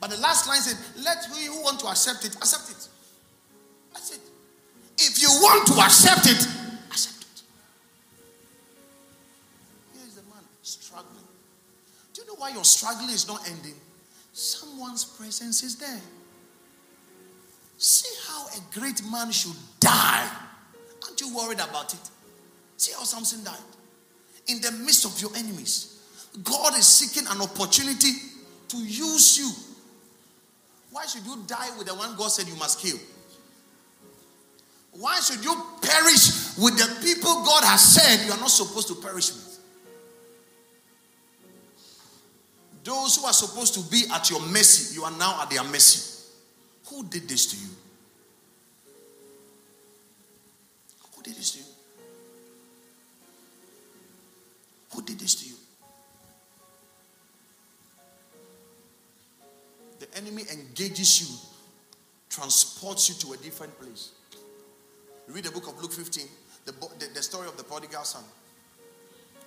But 0.00 0.10
the 0.10 0.18
last 0.18 0.46
line 0.46 0.60
said, 0.60 0.78
Let 1.02 1.24
who 1.24 1.62
want 1.62 1.80
to 1.80 1.88
accept 1.88 2.24
it, 2.24 2.36
accept 2.36 2.70
it. 2.70 2.88
That's 3.92 4.14
it. 4.14 4.20
If 4.98 5.20
you 5.20 5.28
want 5.28 5.66
to 5.66 5.74
accept 5.80 6.26
it, 6.26 6.59
struggling. 11.00 11.24
Do 12.14 12.22
you 12.22 12.28
know 12.28 12.34
why 12.36 12.50
your 12.50 12.64
struggle 12.64 13.08
is 13.08 13.26
not 13.26 13.48
ending? 13.48 13.74
Someone's 14.32 15.04
presence 15.04 15.62
is 15.62 15.76
there. 15.76 16.00
See 17.78 18.14
how 18.28 18.46
a 18.46 18.78
great 18.78 19.02
man 19.10 19.30
should 19.30 19.56
die. 19.78 20.28
Aren't 21.04 21.20
you 21.20 21.34
worried 21.34 21.60
about 21.60 21.94
it? 21.94 22.10
See 22.76 22.92
how 22.92 23.04
Samson 23.04 23.42
died. 23.44 23.56
In 24.48 24.60
the 24.60 24.72
midst 24.72 25.04
of 25.04 25.20
your 25.20 25.30
enemies, 25.36 26.00
God 26.44 26.76
is 26.76 26.86
seeking 26.86 27.28
an 27.28 27.40
opportunity 27.40 28.12
to 28.68 28.76
use 28.76 29.38
you. 29.38 29.50
Why 30.90 31.06
should 31.06 31.24
you 31.24 31.42
die 31.46 31.70
with 31.78 31.86
the 31.86 31.94
one 31.94 32.16
God 32.16 32.28
said 32.28 32.48
you 32.48 32.56
must 32.56 32.80
kill? 32.80 32.98
Why 34.92 35.20
should 35.20 35.44
you 35.44 35.54
perish 35.80 36.56
with 36.58 36.76
the 36.76 36.98
people 37.02 37.32
God 37.44 37.64
has 37.64 37.80
said 37.80 38.26
you 38.26 38.32
are 38.32 38.40
not 38.40 38.50
supposed 38.50 38.88
to 38.88 38.94
perish 38.96 39.30
with? 39.32 39.49
Those 42.82 43.16
who 43.16 43.26
are 43.26 43.32
supposed 43.32 43.74
to 43.74 43.80
be 43.90 44.04
at 44.12 44.30
your 44.30 44.40
mercy, 44.40 44.94
you 44.94 45.04
are 45.04 45.10
now 45.18 45.42
at 45.42 45.50
their 45.50 45.64
mercy. 45.64 46.28
Who 46.88 47.04
did 47.04 47.28
this 47.28 47.46
to 47.46 47.56
you? 47.56 47.68
Who 51.14 51.22
did 51.22 51.34
this 51.34 51.50
to 51.52 51.58
you? 51.58 51.64
Who 54.94 55.02
did 55.02 55.18
this 55.18 55.34
to 55.36 55.48
you? 55.48 55.54
The 60.00 60.16
enemy 60.16 60.44
engages 60.50 61.20
you, 61.20 61.36
transports 62.30 63.10
you 63.10 63.14
to 63.16 63.38
a 63.38 63.42
different 63.44 63.78
place. 63.78 64.12
Read 65.28 65.44
the 65.44 65.50
book 65.50 65.68
of 65.68 65.80
Luke 65.80 65.92
15, 65.92 66.24
the, 66.64 66.72
the, 66.72 67.14
the 67.14 67.22
story 67.22 67.46
of 67.46 67.56
the 67.56 67.62
prodigal 67.62 68.02
son. 68.02 68.24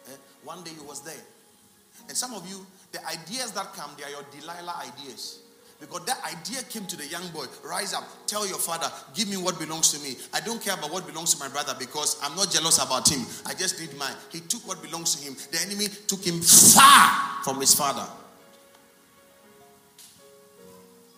Eh? 0.07 0.15
One 0.43 0.63
day 0.63 0.71
he 0.71 0.85
was 0.85 1.01
there. 1.01 1.15
And 2.07 2.17
some 2.17 2.33
of 2.33 2.47
you, 2.49 2.65
the 2.91 3.05
ideas 3.07 3.51
that 3.53 3.73
come, 3.73 3.91
they 3.97 4.03
are 4.03 4.09
your 4.09 4.25
Delilah 4.31 4.83
ideas. 4.91 5.39
Because 5.79 6.05
that 6.05 6.23
idea 6.23 6.63
came 6.63 6.85
to 6.85 6.95
the 6.95 7.05
young 7.07 7.27
boy. 7.29 7.45
Rise 7.61 7.93
up, 7.93 8.05
tell 8.25 8.47
your 8.47 8.57
father, 8.57 8.89
give 9.13 9.27
me 9.27 9.35
what 9.35 9.59
belongs 9.59 9.91
to 9.91 9.99
me. 10.01 10.15
I 10.33 10.39
don't 10.39 10.61
care 10.63 10.75
about 10.75 10.93
what 10.93 11.05
belongs 11.05 11.33
to 11.33 11.39
my 11.39 11.49
brother 11.49 11.75
because 11.77 12.17
I'm 12.23 12.35
not 12.37 12.51
jealous 12.51 12.77
about 12.77 13.09
him. 13.09 13.25
I 13.45 13.53
just 13.53 13.79
need 13.81 13.97
mine. 13.97 14.15
He 14.31 14.39
took 14.39 14.65
what 14.65 14.81
belongs 14.81 15.15
to 15.15 15.23
him. 15.25 15.35
The 15.51 15.59
enemy 15.61 15.87
took 16.07 16.23
him 16.25 16.39
far 16.39 17.43
from 17.43 17.59
his 17.59 17.75
father. 17.75 18.07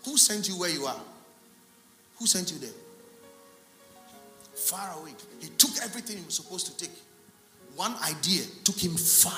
Who 0.05 0.17
sent 0.17 0.47
you 0.47 0.57
where 0.57 0.71
you 0.71 0.85
are? 0.85 1.01
Who 2.17 2.25
sent 2.25 2.51
you 2.51 2.57
there? 2.57 2.69
Far 4.55 4.99
away. 4.99 5.11
He 5.41 5.49
took 5.49 5.71
everything 5.83 6.17
he 6.17 6.25
was 6.25 6.35
supposed 6.35 6.65
to 6.67 6.77
take. 6.77 6.95
One 7.75 7.93
idea 8.03 8.43
took 8.63 8.77
him 8.77 8.95
far. 8.95 9.33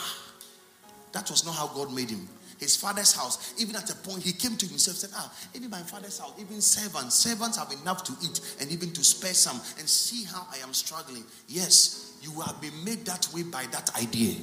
That 1.13 1.29
was 1.29 1.45
not 1.45 1.55
how 1.55 1.67
God 1.67 1.93
made 1.93 2.09
him. 2.09 2.27
His 2.59 2.75
father's 2.75 3.13
house, 3.13 3.53
even 3.59 3.75
at 3.75 3.89
a 3.91 3.95
point, 3.95 4.23
he 4.23 4.31
came 4.31 4.57
to 4.57 4.65
himself 4.65 5.03
and 5.03 5.11
said, 5.11 5.19
Ah, 5.19 5.31
even 5.53 5.69
my 5.69 5.81
father's 5.81 6.17
house, 6.17 6.33
even 6.39 6.59
servants, 6.59 7.15
servants 7.15 7.57
have 7.57 7.71
enough 7.71 8.03
to 8.05 8.13
eat 8.23 8.41
and 8.59 8.71
even 8.71 8.91
to 8.93 9.03
spare 9.03 9.33
some. 9.33 9.61
And 9.77 9.87
see 9.87 10.25
how 10.25 10.47
I 10.51 10.57
am 10.65 10.73
struggling. 10.73 11.23
Yes, 11.47 12.17
you 12.21 12.31
have 12.41 12.59
been 12.59 12.83
made 12.83 13.05
that 13.05 13.29
way 13.33 13.43
by 13.43 13.65
that 13.71 13.95
idea. 13.95 14.35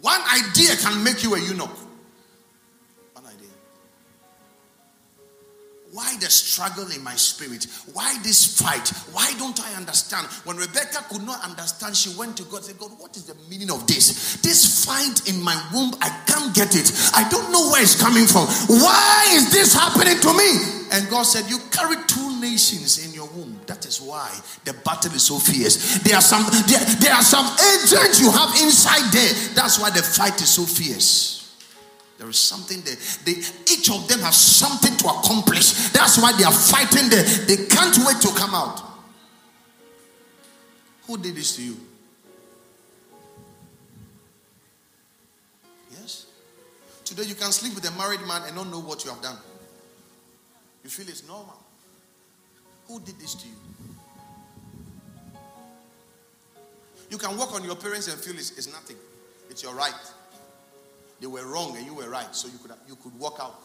One 0.00 0.20
idea 0.34 0.76
can 0.76 1.02
make 1.02 1.22
you 1.22 1.34
a 1.34 1.40
eunuch. 1.40 1.70
Why 5.92 6.16
the 6.20 6.28
struggle 6.28 6.90
in 6.90 7.02
my 7.02 7.14
spirit? 7.14 7.66
Why 7.94 8.18
this 8.22 8.60
fight? 8.60 8.88
Why 9.12 9.32
don't 9.38 9.58
I 9.60 9.74
understand? 9.74 10.26
When 10.44 10.56
Rebecca 10.56 11.04
could 11.08 11.22
not 11.22 11.42
understand, 11.42 11.96
she 11.96 12.12
went 12.18 12.36
to 12.36 12.44
God 12.44 12.56
and 12.56 12.64
said, 12.66 12.78
God, 12.78 12.90
what 12.98 13.16
is 13.16 13.24
the 13.24 13.34
meaning 13.48 13.70
of 13.70 13.86
this? 13.86 14.36
This 14.42 14.84
fight 14.84 15.28
in 15.28 15.40
my 15.42 15.56
womb, 15.72 15.94
I 16.02 16.10
can't 16.26 16.54
get 16.54 16.76
it. 16.76 16.92
I 17.14 17.26
don't 17.30 17.50
know 17.50 17.70
where 17.72 17.82
it's 17.82 18.00
coming 18.00 18.26
from. 18.26 18.46
Why 18.68 19.32
is 19.32 19.50
this 19.50 19.72
happening 19.72 20.20
to 20.20 20.32
me? 20.36 20.78
And 20.92 21.08
God 21.08 21.24
said, 21.24 21.48
You 21.48 21.58
carry 21.72 21.96
two 22.06 22.40
nations 22.40 23.04
in 23.04 23.14
your 23.14 23.28
womb. 23.28 23.60
That 23.66 23.86
is 23.86 24.00
why 24.00 24.28
the 24.64 24.74
battle 24.84 25.12
is 25.12 25.24
so 25.24 25.38
fierce. 25.38 25.98
There 26.04 26.16
are 26.16 26.22
some 26.22 26.44
there, 26.66 26.84
there 27.00 27.14
are 27.14 27.22
some 27.24 27.46
agents 27.76 28.20
you 28.20 28.30
have 28.30 28.50
inside 28.60 29.08
there. 29.12 29.32
That's 29.54 29.78
why 29.78 29.90
the 29.90 30.02
fight 30.02 30.40
is 30.40 30.50
so 30.50 30.64
fierce. 30.64 31.47
There 32.18 32.28
is 32.28 32.38
something 32.38 32.80
there. 32.80 32.96
They, 33.24 33.40
each 33.72 33.90
of 33.90 34.08
them 34.08 34.18
has 34.20 34.36
something 34.36 34.96
to 34.96 35.06
accomplish. 35.06 35.90
That's 35.90 36.20
why 36.20 36.32
they 36.36 36.42
are 36.42 36.52
fighting 36.52 37.08
there. 37.08 37.22
They 37.22 37.66
can't 37.66 37.96
wait 38.04 38.20
to 38.22 38.28
come 38.34 38.54
out. 38.54 38.82
Who 41.06 41.16
did 41.16 41.36
this 41.36 41.56
to 41.56 41.62
you? 41.62 41.76
Yes. 45.92 46.26
Today 47.04 47.22
you 47.22 47.36
can 47.36 47.52
sleep 47.52 47.76
with 47.76 47.88
a 47.88 47.96
married 47.96 48.20
man 48.26 48.42
and 48.46 48.56
not 48.56 48.66
know 48.66 48.80
what 48.80 49.04
you 49.04 49.10
have 49.10 49.22
done. 49.22 49.36
You 50.82 50.90
feel 50.90 51.08
it's 51.08 51.26
normal. 51.26 51.56
Who 52.88 52.98
did 53.00 53.18
this 53.20 53.34
to 53.34 53.46
you? 53.46 53.54
You 57.10 57.16
can 57.16 57.36
walk 57.38 57.54
on 57.54 57.64
your 57.64 57.76
parents 57.76 58.08
and 58.08 58.20
feel 58.20 58.34
it's, 58.34 58.58
it's 58.58 58.70
nothing. 58.70 58.96
It's 59.48 59.62
your 59.62 59.74
right. 59.74 59.94
They 61.20 61.26
were 61.26 61.46
wrong 61.46 61.76
and 61.76 61.86
you 61.86 61.94
were 61.94 62.08
right. 62.08 62.34
So 62.34 62.48
you 62.48 62.58
could 62.58 62.72
you 62.86 62.96
could 62.96 63.18
walk 63.18 63.38
out. 63.40 63.60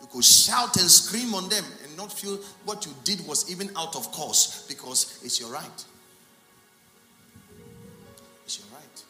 You 0.00 0.08
could 0.08 0.24
shout 0.24 0.76
and 0.76 0.90
scream 0.90 1.34
on 1.34 1.48
them 1.48 1.64
and 1.84 1.96
not 1.96 2.12
feel 2.12 2.36
what 2.64 2.84
you 2.84 2.92
did 3.04 3.24
was 3.26 3.50
even 3.50 3.70
out 3.76 3.94
of 3.94 4.10
course 4.10 4.66
because 4.68 5.20
it's 5.24 5.40
your 5.40 5.50
right. 5.50 5.84
It's 8.44 8.58
your 8.58 8.66
right. 8.76 9.04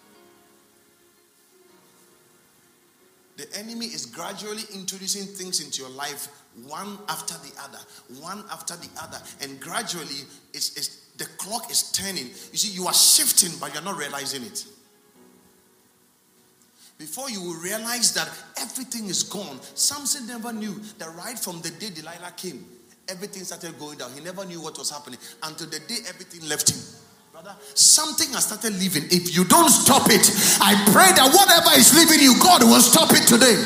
The 3.39 3.59
enemy 3.59 3.87
is 3.87 4.05
gradually 4.05 4.63
introducing 4.75 5.25
things 5.25 5.65
into 5.65 5.81
your 5.81 5.91
life 5.91 6.29
one 6.67 6.99
after 7.09 7.35
the 7.35 7.53
other, 7.63 7.79
one 8.21 8.45
after 8.53 8.77
the 8.77 8.89
other, 9.01 9.17
and 9.41 9.59
gradually 9.59 10.27
it's, 10.53 10.77
it's, 10.77 11.07
the 11.17 11.25
clock 11.39 11.71
is 11.71 11.91
turning. 11.93 12.27
You 12.27 12.59
see, 12.59 12.69
you 12.69 12.87
are 12.87 12.95
shifting, 12.95 13.51
but 13.59 13.73
you're 13.73 13.83
not 13.83 13.97
realizing 13.97 14.43
it. 14.43 14.67
Before 17.03 17.29
you 17.29 17.43
will 17.43 17.59
realize 17.59 18.15
that 18.15 18.31
everything 18.61 19.09
is 19.09 19.25
gone, 19.25 19.59
Samson 19.75 20.25
never 20.29 20.53
knew 20.53 20.81
that 20.99 21.13
right 21.17 21.37
from 21.37 21.61
the 21.61 21.71
day 21.71 21.91
Delilah 21.91 22.31
came, 22.37 22.65
everything 23.09 23.43
started 23.43 23.77
going 23.77 23.99
down. 23.99 24.13
He 24.13 24.21
never 24.21 24.45
knew 24.45 24.63
what 24.63 24.79
was 24.79 24.89
happening 24.89 25.19
until 25.43 25.67
the 25.67 25.81
day 25.81 25.99
everything 26.07 26.49
left 26.49 26.71
him. 26.71 26.79
Brother, 27.33 27.57
something 27.75 28.31
has 28.35 28.47
started 28.47 28.79
leaving. 28.79 29.03
If 29.11 29.35
you 29.35 29.45
don't 29.45 29.69
stop 29.69 30.11
it, 30.11 30.31
I 30.63 30.79
pray 30.95 31.11
that 31.11 31.27
whatever 31.27 31.75
is 31.77 31.91
leaving 31.91 32.23
you, 32.23 32.39
God 32.39 32.63
will 32.63 32.79
stop 32.81 33.11
it 33.11 33.27
today. 33.27 33.59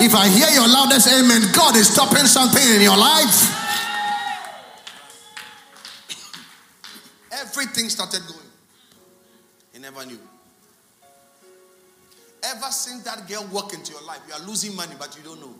If 0.00 0.14
I 0.16 0.26
hear 0.32 0.48
your 0.48 0.66
loudest 0.66 1.12
amen, 1.12 1.52
God 1.52 1.76
is 1.76 1.92
stopping 1.92 2.24
something 2.24 2.64
in 2.64 2.80
your 2.80 2.96
life. 2.96 3.44
Everything 7.30 7.90
started 7.90 8.22
going. 8.26 8.48
He 9.74 9.80
never 9.80 10.06
knew. 10.06 10.18
Ever 12.44 12.70
since 12.70 13.02
that 13.04 13.26
girl 13.26 13.46
walked 13.50 13.74
into 13.74 13.92
your 13.92 14.02
life, 14.02 14.20
you 14.28 14.34
are 14.34 14.46
losing 14.46 14.76
money, 14.76 14.94
but 14.98 15.16
you 15.16 15.22
don't 15.22 15.40
know. 15.40 15.54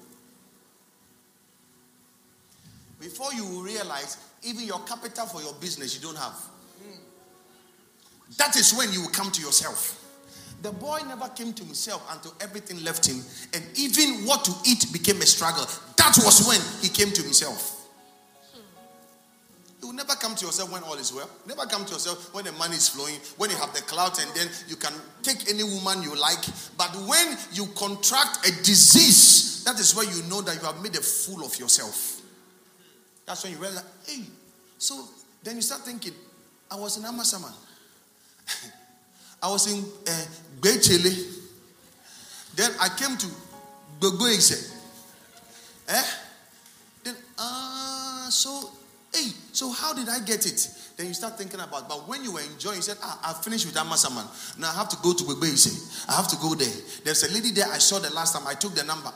Before 3.00 3.32
you 3.32 3.64
realize, 3.64 4.18
even 4.42 4.64
your 4.64 4.80
capital 4.80 5.26
for 5.26 5.42
your 5.42 5.54
business, 5.54 5.94
you 5.94 6.02
don't 6.02 6.18
have. 6.18 6.34
That 8.38 8.56
is 8.56 8.74
when 8.74 8.92
you 8.92 9.02
will 9.02 9.10
come 9.10 9.30
to 9.30 9.40
yourself. 9.40 10.00
The 10.62 10.72
boy 10.72 11.00
never 11.06 11.28
came 11.28 11.52
to 11.52 11.64
himself 11.64 12.02
until 12.10 12.34
everything 12.40 12.82
left 12.84 13.06
him, 13.06 13.22
and 13.52 13.62
even 13.76 14.26
what 14.26 14.44
to 14.46 14.52
eat 14.64 14.86
became 14.92 15.20
a 15.20 15.26
struggle. 15.26 15.66
That 15.96 16.16
was 16.24 16.46
when 16.46 16.60
he 16.82 16.88
came 16.88 17.12
to 17.12 17.22
himself. 17.22 17.83
You 19.84 19.88
will 19.88 19.96
never 19.96 20.14
come 20.14 20.34
to 20.34 20.46
yourself 20.46 20.72
when 20.72 20.82
all 20.84 20.94
is 20.94 21.12
well. 21.12 21.28
Never 21.46 21.66
come 21.66 21.84
to 21.84 21.92
yourself 21.92 22.32
when 22.32 22.46
the 22.46 22.52
money 22.52 22.74
is 22.74 22.88
flowing, 22.88 23.16
when 23.36 23.50
you 23.50 23.56
have 23.56 23.74
the 23.74 23.82
clout, 23.82 24.18
and 24.18 24.34
then 24.34 24.48
you 24.66 24.76
can 24.76 24.94
take 25.22 25.46
any 25.50 25.62
woman 25.62 26.02
you 26.02 26.18
like. 26.18 26.42
But 26.78 26.88
when 27.06 27.36
you 27.52 27.66
contract 27.76 28.48
a 28.48 28.62
disease, 28.62 29.62
that 29.64 29.78
is 29.78 29.94
where 29.94 30.06
you 30.06 30.22
know 30.22 30.40
that 30.40 30.54
you 30.54 30.62
have 30.62 30.82
made 30.82 30.96
a 30.96 31.02
fool 31.02 31.44
of 31.44 31.58
yourself. 31.58 32.22
That's 33.26 33.44
when 33.44 33.52
you 33.52 33.58
realize, 33.58 33.84
hey, 34.06 34.22
so 34.78 35.04
then 35.42 35.56
you 35.56 35.60
start 35.60 35.82
thinking, 35.82 36.14
I 36.70 36.76
was 36.76 36.96
in 36.96 37.02
Amasaman. 37.02 37.52
I 39.42 39.50
was 39.50 39.70
in 39.70 39.84
uh, 39.84 40.24
Bechele. 40.62 41.42
Then 42.56 42.70
I 42.80 42.88
came 42.88 43.18
to 43.18 43.26
Gbogbo 44.00 44.80
Eh? 45.90 46.02
Then, 47.02 47.16
ah, 47.38 48.26
uh, 48.26 48.30
so 48.30 48.70
Hey, 49.14 49.30
so 49.52 49.70
how 49.70 49.94
did 49.94 50.08
I 50.08 50.18
get 50.18 50.44
it? 50.44 50.68
Then 50.96 51.06
you 51.06 51.14
start 51.14 51.38
thinking 51.38 51.60
about, 51.60 51.88
but 51.88 52.08
when 52.08 52.24
you 52.24 52.32
were 52.32 52.40
enjoying, 52.40 52.76
you 52.76 52.82
said, 52.82 52.96
ah, 53.00 53.20
I 53.30 53.42
finished 53.42 53.64
with 53.64 53.76
Amasaman. 53.76 54.58
Now 54.58 54.70
I 54.70 54.74
have 54.74 54.88
to 54.88 54.96
go 55.02 55.14
to 55.14 55.24
Bebe. 55.24 55.54
I 56.08 56.16
have 56.16 56.26
to 56.28 56.36
go 56.36 56.54
there. 56.54 56.72
There's 57.04 57.22
a 57.22 57.32
lady 57.32 57.52
there 57.52 57.66
I 57.70 57.78
saw 57.78 58.00
the 58.00 58.12
last 58.12 58.34
time. 58.34 58.44
I 58.46 58.54
took 58.54 58.74
the 58.74 58.82
number. 58.82 59.12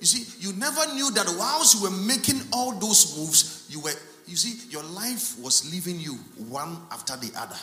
You 0.00 0.06
see, 0.06 0.46
you 0.46 0.54
never 0.58 0.92
knew 0.92 1.10
that 1.12 1.26
whilst 1.38 1.76
you 1.76 1.82
were 1.82 1.96
making 1.96 2.42
all 2.52 2.72
those 2.72 3.16
moves, 3.16 3.66
you 3.70 3.80
were, 3.80 3.94
you 4.26 4.36
see, 4.36 4.68
your 4.70 4.84
life 4.84 5.38
was 5.40 5.72
leaving 5.72 5.98
you 5.98 6.12
one 6.50 6.76
after 6.92 7.16
the 7.16 7.32
other. 7.38 7.56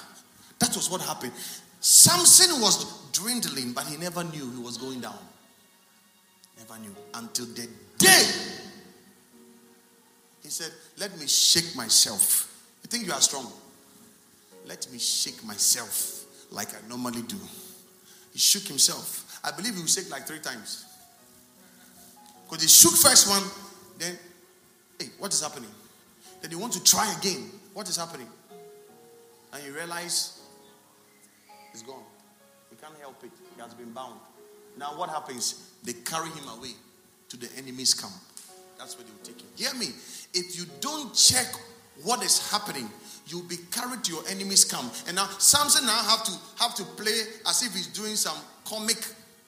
That 0.57 0.75
was 0.75 0.89
what 0.89 1.01
happened. 1.01 1.33
Samson 1.81 2.61
was 2.61 3.11
dwindling, 3.11 3.73
but 3.73 3.85
he 3.85 3.97
never 3.97 4.23
knew 4.23 4.49
he 4.49 4.61
was 4.61 4.77
going 4.77 5.01
down. 5.01 5.19
Never 6.57 6.79
knew 6.81 6.95
until 7.13 7.45
the 7.45 7.67
day 7.99 8.62
he 10.43 10.49
said, 10.49 10.71
Let 10.97 11.17
me 11.19 11.25
shake 11.25 11.75
myself. 11.75 12.49
You 12.83 12.89
think 12.89 13.07
you 13.07 13.13
are 13.13 13.21
strong? 13.21 13.51
Let 14.65 14.87
me 14.91 14.99
shake 14.99 15.43
myself 15.43 16.25
like 16.51 16.69
I 16.69 16.87
normally 16.87 17.21
do. 17.23 17.37
He 18.33 18.39
shook 18.39 18.63
himself. 18.63 19.39
I 19.43 19.51
believe 19.51 19.73
he 19.73 19.79
will 19.79 19.87
shake 19.87 20.09
like 20.11 20.27
three 20.27 20.39
times. 20.39 20.85
Because 22.43 22.63
he 22.63 22.69
shook 22.69 22.93
first 22.93 23.29
one, 23.29 23.43
then, 23.97 24.17
hey, 24.99 25.07
what 25.17 25.33
is 25.33 25.41
happening? 25.41 25.69
Then 26.41 26.51
you 26.51 26.59
want 26.59 26.73
to 26.73 26.83
try 26.83 27.13
again. 27.17 27.49
What 27.73 27.89
is 27.89 27.97
happening? 27.97 28.27
And 29.53 29.63
you 29.63 29.73
realize 29.73 30.41
it's 31.71 31.81
gone. 31.81 32.03
He 32.69 32.75
can't 32.75 32.97
help 32.99 33.23
it. 33.23 33.31
He 33.55 33.61
has 33.61 33.73
been 33.73 33.91
bound. 33.91 34.19
Now 34.77 34.97
what 34.97 35.09
happens? 35.09 35.71
They 35.83 35.93
carry 35.93 36.29
him 36.29 36.47
away 36.57 36.71
to 37.29 37.37
the 37.37 37.49
enemy's 37.57 37.93
camp. 37.93 38.13
That's 38.77 38.97
where 38.97 39.05
they 39.05 39.11
will 39.11 39.25
take 39.25 39.41
him. 39.41 39.47
Hear 39.55 39.73
me 39.79 39.93
if 40.33 40.57
you 40.57 40.65
don't 40.81 41.13
check 41.13 41.47
what 42.03 42.23
is 42.23 42.49
happening, 42.51 42.89
you'll 43.27 43.43
be 43.43 43.57
carried 43.71 44.03
to 44.03 44.13
your 44.13 44.23
enemy's 44.29 44.65
camp. 44.65 44.91
And 45.07 45.15
now 45.15 45.27
Samson 45.37 45.85
now 45.85 46.01
have 46.03 46.23
to 46.23 46.31
have 46.59 46.75
to 46.75 46.83
play 46.83 47.21
as 47.47 47.63
if 47.63 47.73
he's 47.73 47.87
doing 47.87 48.15
some 48.15 48.37
comic 48.65 48.97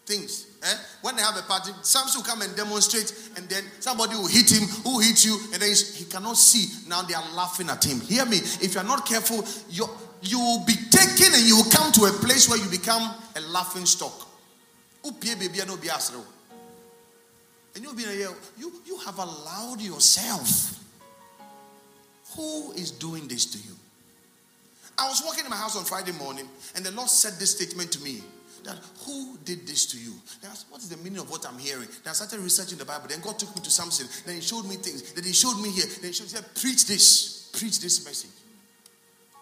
things. 0.05 0.47
Eh? 0.63 0.73
When 1.01 1.15
they 1.15 1.23
have 1.23 1.35
a 1.37 1.41
party, 1.41 1.71
Samson 1.81 2.19
will 2.19 2.25
come 2.27 2.43
and 2.43 2.55
demonstrate, 2.55 3.11
and 3.35 3.49
then 3.49 3.63
somebody 3.79 4.15
will 4.15 4.27
hit 4.27 4.51
him, 4.51 4.67
who 4.83 4.99
hit 4.99 5.25
you, 5.25 5.37
and 5.53 5.61
then 5.61 5.73
he 5.95 6.05
cannot 6.05 6.37
see. 6.37 6.87
Now 6.87 7.01
they 7.01 7.15
are 7.15 7.31
laughing 7.33 7.69
at 7.69 7.83
him. 7.83 7.99
Hear 8.01 8.25
me. 8.25 8.37
If 8.37 8.75
you 8.75 8.81
are 8.81 8.87
not 8.87 9.05
careful, 9.07 9.43
you 9.69 9.89
you 10.21 10.39
will 10.39 10.65
be 10.65 10.73
taken 10.89 11.33
and 11.33 11.43
you 11.45 11.57
will 11.57 11.71
come 11.71 11.91
to 11.93 12.05
a 12.05 12.11
place 12.11 12.49
where 12.49 12.57
you 12.57 12.69
become 12.69 13.13
a 13.35 13.41
laughing 13.41 13.85
stock. 13.85 14.27
And 17.75 17.83
you'll 17.83 17.93
be 17.93 18.03
here, 18.03 18.29
you, 18.57 18.71
you 18.85 18.97
have 18.99 19.19
allowed 19.19 19.81
yourself. 19.81 20.79
Who 22.35 22.71
is 22.71 22.91
doing 22.91 23.27
this 23.27 23.45
to 23.47 23.57
you? 23.57 23.75
I 24.97 25.09
was 25.09 25.21
walking 25.25 25.43
in 25.43 25.51
my 25.51 25.57
house 25.57 25.75
on 25.75 25.83
Friday 25.83 26.13
morning, 26.13 26.47
and 26.75 26.85
the 26.85 26.91
Lord 26.91 27.09
said 27.09 27.33
this 27.37 27.51
statement 27.51 27.91
to 27.91 28.01
me 28.01 28.21
that 28.63 28.79
who 29.05 29.37
did 29.43 29.67
this 29.67 29.85
to 29.87 29.97
you? 29.97 30.13
Then 30.41 30.51
I 30.51 30.55
what 30.69 30.81
is 30.81 30.89
the 30.89 30.97
meaning 30.97 31.19
of 31.19 31.29
what 31.29 31.45
I'm 31.45 31.59
hearing? 31.59 31.87
Then 32.03 32.11
I 32.11 32.13
started 32.13 32.39
researching 32.39 32.77
the 32.77 32.85
Bible. 32.85 33.07
Then 33.07 33.19
God 33.21 33.37
took 33.37 33.55
me 33.55 33.61
to 33.61 33.69
Samson. 33.69 34.07
Then 34.25 34.35
He 34.35 34.41
showed 34.41 34.65
me 34.65 34.75
things. 34.75 35.13
Then 35.13 35.23
He 35.23 35.33
showed 35.33 35.61
me 35.61 35.69
here. 35.69 35.85
Then 35.85 36.09
He 36.09 36.13
showed, 36.13 36.29
said, 36.29 36.45
preach 36.55 36.87
this, 36.87 37.51
preach 37.53 37.79
this 37.79 38.03
message 38.05 38.34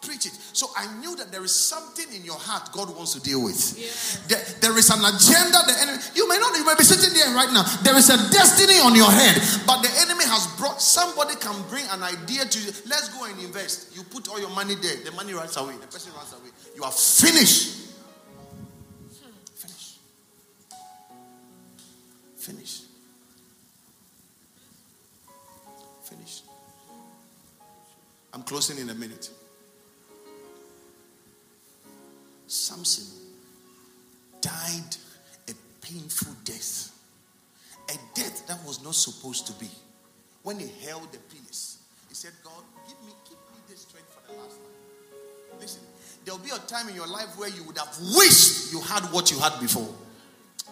preach 0.06 0.26
it. 0.26 0.34
So 0.54 0.68
I 0.78 0.86
knew 1.00 1.16
that 1.16 1.32
there 1.32 1.44
is 1.44 1.54
something 1.54 2.06
in 2.14 2.24
your 2.24 2.38
heart 2.38 2.72
God 2.72 2.96
wants 2.96 3.14
to 3.14 3.22
deal 3.22 3.44
with. 3.44 3.58
Yeah. 3.78 3.88
There, 4.28 4.44
there 4.62 4.78
is 4.78 4.90
an 4.90 5.00
agenda. 5.00 5.60
The 5.66 5.76
enemy, 5.82 5.98
you 6.16 6.28
may 6.28 6.38
not, 6.38 6.56
you 6.58 6.66
may 6.66 6.76
be 6.76 6.84
sitting 6.84 7.14
there 7.14 7.34
right 7.34 7.52
now. 7.52 7.64
There 7.84 7.96
is 7.96 8.10
a 8.10 8.18
destiny 8.32 8.80
on 8.80 8.96
your 8.96 9.12
head, 9.12 9.40
but 9.66 9.82
the 9.82 9.92
enemy 10.04 10.26
has 10.26 10.48
brought 10.60 10.82
somebody 10.82 11.36
can 11.36 11.56
bring 11.70 11.86
an 11.92 12.04
idea 12.04 12.46
to 12.46 12.60
you. 12.60 12.72
Let's 12.88 13.10
go 13.10 13.26
and 13.26 13.40
invest. 13.40 13.96
You 13.96 14.04
put 14.04 14.28
all 14.30 14.40
your 14.40 14.52
money 14.52 14.76
there. 14.76 14.98
The 15.04 15.12
money 15.12 15.34
runs 15.34 15.56
away. 15.58 15.74
The 15.80 15.88
person 15.88 16.14
runs 16.14 16.34
away. 16.34 16.52
You 16.76 16.84
are 16.84 16.92
finished. 16.92 17.96
Finish. 19.56 19.98
Finish. 22.38 22.82
Finish. 26.04 26.42
I'm 28.34 28.44
closing 28.44 28.78
in 28.80 28.90
a 28.90 28.96
minute. 28.96 29.30
Samson 32.54 33.06
died 34.42 34.96
a 35.50 35.54
painful 35.82 36.34
death, 36.46 36.92
a 37.90 37.98
death 38.14 38.48
that 38.48 38.64
was 38.66 38.84
not 38.84 38.96
supposed 38.96 39.48
to 39.48 39.54
be. 39.54 39.70
When 40.44 40.60
he 40.60 40.68
held 40.86 41.12
the 41.12 41.18
penis, 41.34 41.80
he 42.10 42.16
said, 42.16 42.32
God, 42.44 42.64
give 42.88 43.00
me, 43.06 43.14
give 43.26 43.38
me 43.38 43.60
this 43.68 43.82
strength 43.82 44.14
for 44.14 44.32
the 44.32 44.38
last 44.40 44.58
time. 44.58 45.60
Listen, 45.60 45.82
there'll 46.26 46.40
be 46.40 46.52
a 46.52 46.60
time 46.68 46.90
in 46.90 46.96
your 46.96 47.08
life 47.08 47.38
where 47.38 47.50
you 47.50 47.64
would 47.64 47.78
have 47.78 47.98
wished 48.16 48.72
you 48.72 48.82
had 48.82 49.04
what 49.12 49.32
you 49.32 49.40
had 49.40 49.60
before. 49.60 49.90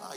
Ah, 0.00 0.12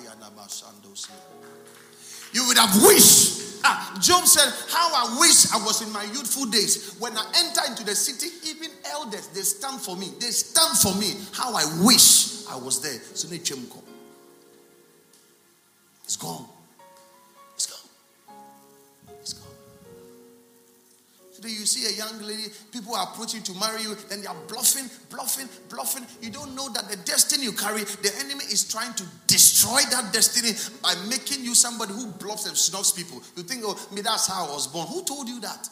you 2.34 2.48
would 2.48 2.58
have 2.58 2.84
wished 2.84 3.55
Ah, 3.68 3.98
Job 4.00 4.26
said, 4.26 4.54
How 4.70 4.94
I 4.94 5.20
wish 5.20 5.52
I 5.52 5.58
was 5.66 5.82
in 5.82 5.92
my 5.92 6.04
youthful 6.04 6.46
days. 6.46 6.96
When 7.00 7.18
I 7.18 7.26
enter 7.36 7.62
into 7.68 7.84
the 7.84 7.96
city, 7.96 8.28
even 8.48 8.70
elders, 8.92 9.28
they 9.30 9.42
stand 9.42 9.82
for 9.82 9.98
me. 9.98 10.12
They 10.20 10.28
stand 10.28 10.78
for 10.78 10.94
me. 11.00 11.16
How 11.34 11.56
I 11.56 11.66
wish 11.84 12.46
I 12.48 12.58
was 12.58 12.80
there. 12.80 13.00
So 13.16 13.28
It's 16.04 16.16
gone. 16.16 16.46
Today 21.36 21.50
you 21.50 21.66
see 21.66 21.94
a 21.94 21.98
young 21.98 22.22
lady, 22.22 22.44
people 22.72 22.96
are 22.96 23.10
approaching 23.12 23.44
to 23.44 23.54
marry 23.56 23.82
you, 23.82 23.94
then 24.08 24.22
they 24.22 24.28
are 24.28 24.36
bluffing, 24.48 24.90
bluffing, 25.10 25.50
bluffing. 25.68 26.06
You 26.22 26.32
don't 26.32 26.56
know 26.56 26.70
that 26.70 26.90
the 26.90 26.96
destiny 27.04 27.44
you 27.44 27.52
carry, 27.52 27.84
the 27.84 28.14
enemy 28.24 28.46
is 28.46 28.64
trying 28.64 28.94
to 28.94 29.04
destroy 29.28 29.82
that 29.92 30.14
destiny 30.14 30.52
by 30.82 30.96
making 31.10 31.44
you 31.44 31.54
somebody 31.54 31.92
who 31.92 32.08
bluffs 32.08 32.48
and 32.48 32.56
snubs 32.56 32.94
people. 32.94 33.22
You 33.36 33.44
think, 33.44 33.64
oh, 33.66 33.78
me, 33.94 34.00
that's 34.00 34.28
how 34.28 34.46
I 34.46 34.54
was 34.54 34.68
born. 34.68 34.88
Who 34.88 35.04
told 35.04 35.28
you 35.28 35.42
that? 35.42 35.68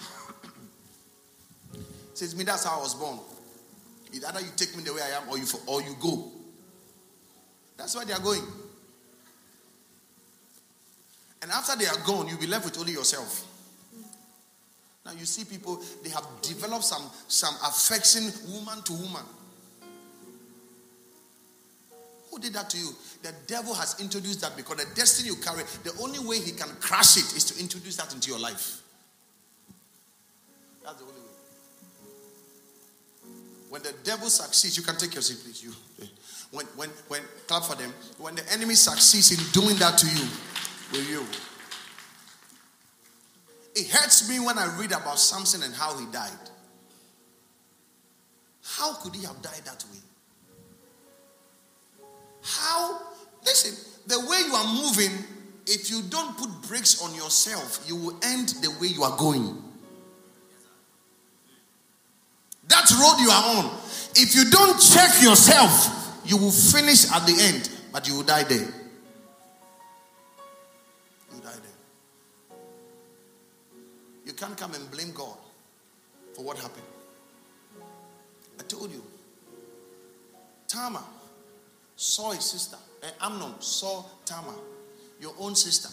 Says 2.14 2.34
me, 2.34 2.42
that's 2.42 2.64
how 2.64 2.78
I 2.78 2.80
was 2.80 2.96
born. 2.96 3.20
Either 4.12 4.40
you 4.40 4.50
take 4.56 4.76
me 4.76 4.82
the 4.82 4.92
way 4.92 5.02
I 5.02 5.10
am, 5.22 5.28
or 5.28 5.38
you 5.38 5.44
or 5.66 5.80
you 5.80 5.94
go. 6.00 6.32
That's 7.76 7.94
why 7.94 8.04
they 8.04 8.14
are 8.14 8.20
going. 8.20 8.42
And 11.42 11.50
after 11.50 11.76
they 11.76 11.86
are 11.86 11.96
gone, 12.06 12.28
you'll 12.28 12.38
be 12.38 12.46
left 12.46 12.66
with 12.66 12.78
only 12.78 12.92
yourself. 12.92 13.46
Now 15.04 15.12
you 15.12 15.24
see 15.24 15.44
people, 15.44 15.80
they 16.04 16.10
have 16.10 16.26
developed 16.42 16.84
some, 16.84 17.02
some 17.28 17.54
affection 17.64 18.30
woman 18.52 18.82
to 18.82 18.92
woman. 18.92 19.24
Who 22.30 22.38
did 22.38 22.52
that 22.52 22.70
to 22.70 22.78
you? 22.78 22.90
The 23.22 23.32
devil 23.46 23.74
has 23.74 23.98
introduced 24.00 24.40
that 24.42 24.56
because 24.56 24.76
the 24.76 24.94
destiny 24.94 25.30
you 25.30 25.36
carry, 25.36 25.64
the 25.82 25.92
only 26.00 26.20
way 26.20 26.38
he 26.38 26.52
can 26.52 26.68
crash 26.80 27.16
it 27.16 27.36
is 27.36 27.44
to 27.46 27.60
introduce 27.60 27.96
that 27.96 28.14
into 28.14 28.30
your 28.30 28.38
life. 28.38 28.82
That's 30.84 30.96
the 30.96 31.04
only 31.04 31.14
way. 31.14 31.26
When 33.70 33.82
the 33.82 33.94
devil 34.04 34.28
succeeds, 34.28 34.76
you 34.76 34.82
can 34.82 34.96
take 34.96 35.14
your 35.14 35.22
seat, 35.22 35.38
please. 35.42 35.64
You, 35.64 35.72
when, 36.52 36.66
when, 36.76 36.90
when, 37.08 37.22
clap 37.46 37.64
for 37.64 37.74
them. 37.74 37.92
When 38.18 38.34
the 38.34 38.52
enemy 38.52 38.74
succeeds 38.74 39.32
in 39.32 39.60
doing 39.60 39.76
that 39.78 39.98
to 39.98 40.06
you, 40.06 40.28
with 40.92 41.08
you. 41.08 41.24
It 43.74 43.88
hurts 43.88 44.28
me 44.28 44.40
when 44.40 44.58
I 44.58 44.76
read 44.78 44.92
about 44.92 45.18
Samson 45.18 45.62
and 45.62 45.74
how 45.74 45.96
he 45.96 46.06
died. 46.06 46.30
How 48.62 48.94
could 48.94 49.14
he 49.14 49.24
have 49.26 49.40
died 49.42 49.62
that 49.64 49.84
way? 49.90 49.98
How? 52.42 53.00
Listen, 53.44 53.76
the 54.06 54.18
way 54.20 54.42
you 54.46 54.54
are 54.54 54.74
moving, 54.74 55.24
if 55.66 55.90
you 55.90 56.02
don't 56.08 56.36
put 56.36 56.50
brakes 56.68 57.02
on 57.02 57.14
yourself, 57.14 57.84
you 57.86 57.96
will 57.96 58.16
end 58.22 58.50
the 58.60 58.70
way 58.80 58.88
you 58.88 59.02
are 59.02 59.16
going. 59.16 59.62
That 62.68 62.90
road 62.90 63.20
you 63.20 63.30
are 63.30 63.56
on, 63.58 63.78
if 64.14 64.34
you 64.34 64.48
don't 64.50 64.78
check 64.78 65.22
yourself, 65.22 66.20
you 66.24 66.36
will 66.36 66.52
finish 66.52 67.10
at 67.10 67.26
the 67.26 67.36
end, 67.40 67.70
but 67.92 68.06
you 68.06 68.16
will 68.16 68.22
die 68.22 68.44
there. 68.44 68.68
Can't 74.40 74.56
come 74.56 74.72
and 74.72 74.90
blame 74.90 75.12
God 75.12 75.36
for 76.34 76.42
what 76.42 76.56
happened. 76.56 76.86
I 78.58 78.62
told 78.62 78.90
you. 78.90 79.02
Tamar 80.66 81.02
saw 81.94 82.30
his 82.30 82.44
sister. 82.44 82.78
And 83.02 83.12
eh, 83.12 83.26
Amnon 83.26 83.60
saw 83.60 84.04
Tamar, 84.24 84.54
your 85.20 85.34
own 85.38 85.54
sister. 85.54 85.90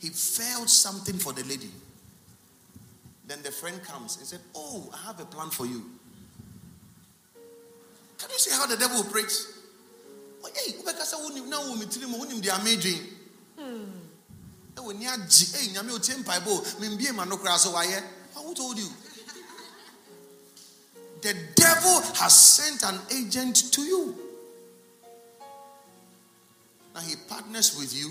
He 0.00 0.08
felt 0.08 0.70
something 0.70 1.16
for 1.16 1.34
the 1.34 1.42
lady. 1.44 1.70
Then 3.26 3.42
the 3.42 3.50
friend 3.50 3.82
comes 3.82 4.16
and 4.16 4.26
said, 4.26 4.40
Oh, 4.54 4.90
I 4.94 5.06
have 5.06 5.20
a 5.20 5.26
plan 5.26 5.50
for 5.50 5.66
you. 5.66 5.84
Can 8.18 8.30
you 8.30 8.38
see 8.38 8.52
how 8.52 8.66
the 8.66 8.76
devil 8.76 9.00
operates? 9.00 9.58
Oh, 10.42 10.48
hey, 10.54 10.72
who 18.50 18.54
told 18.54 18.78
you? 18.78 18.88
The 21.22 21.34
devil 21.54 22.00
has 22.16 22.32
sent 22.34 22.82
an 22.82 22.98
agent 23.14 23.72
to 23.72 23.82
you. 23.82 24.14
Now 26.94 27.00
he 27.00 27.14
partners 27.28 27.76
with 27.78 27.94
you. 27.94 28.10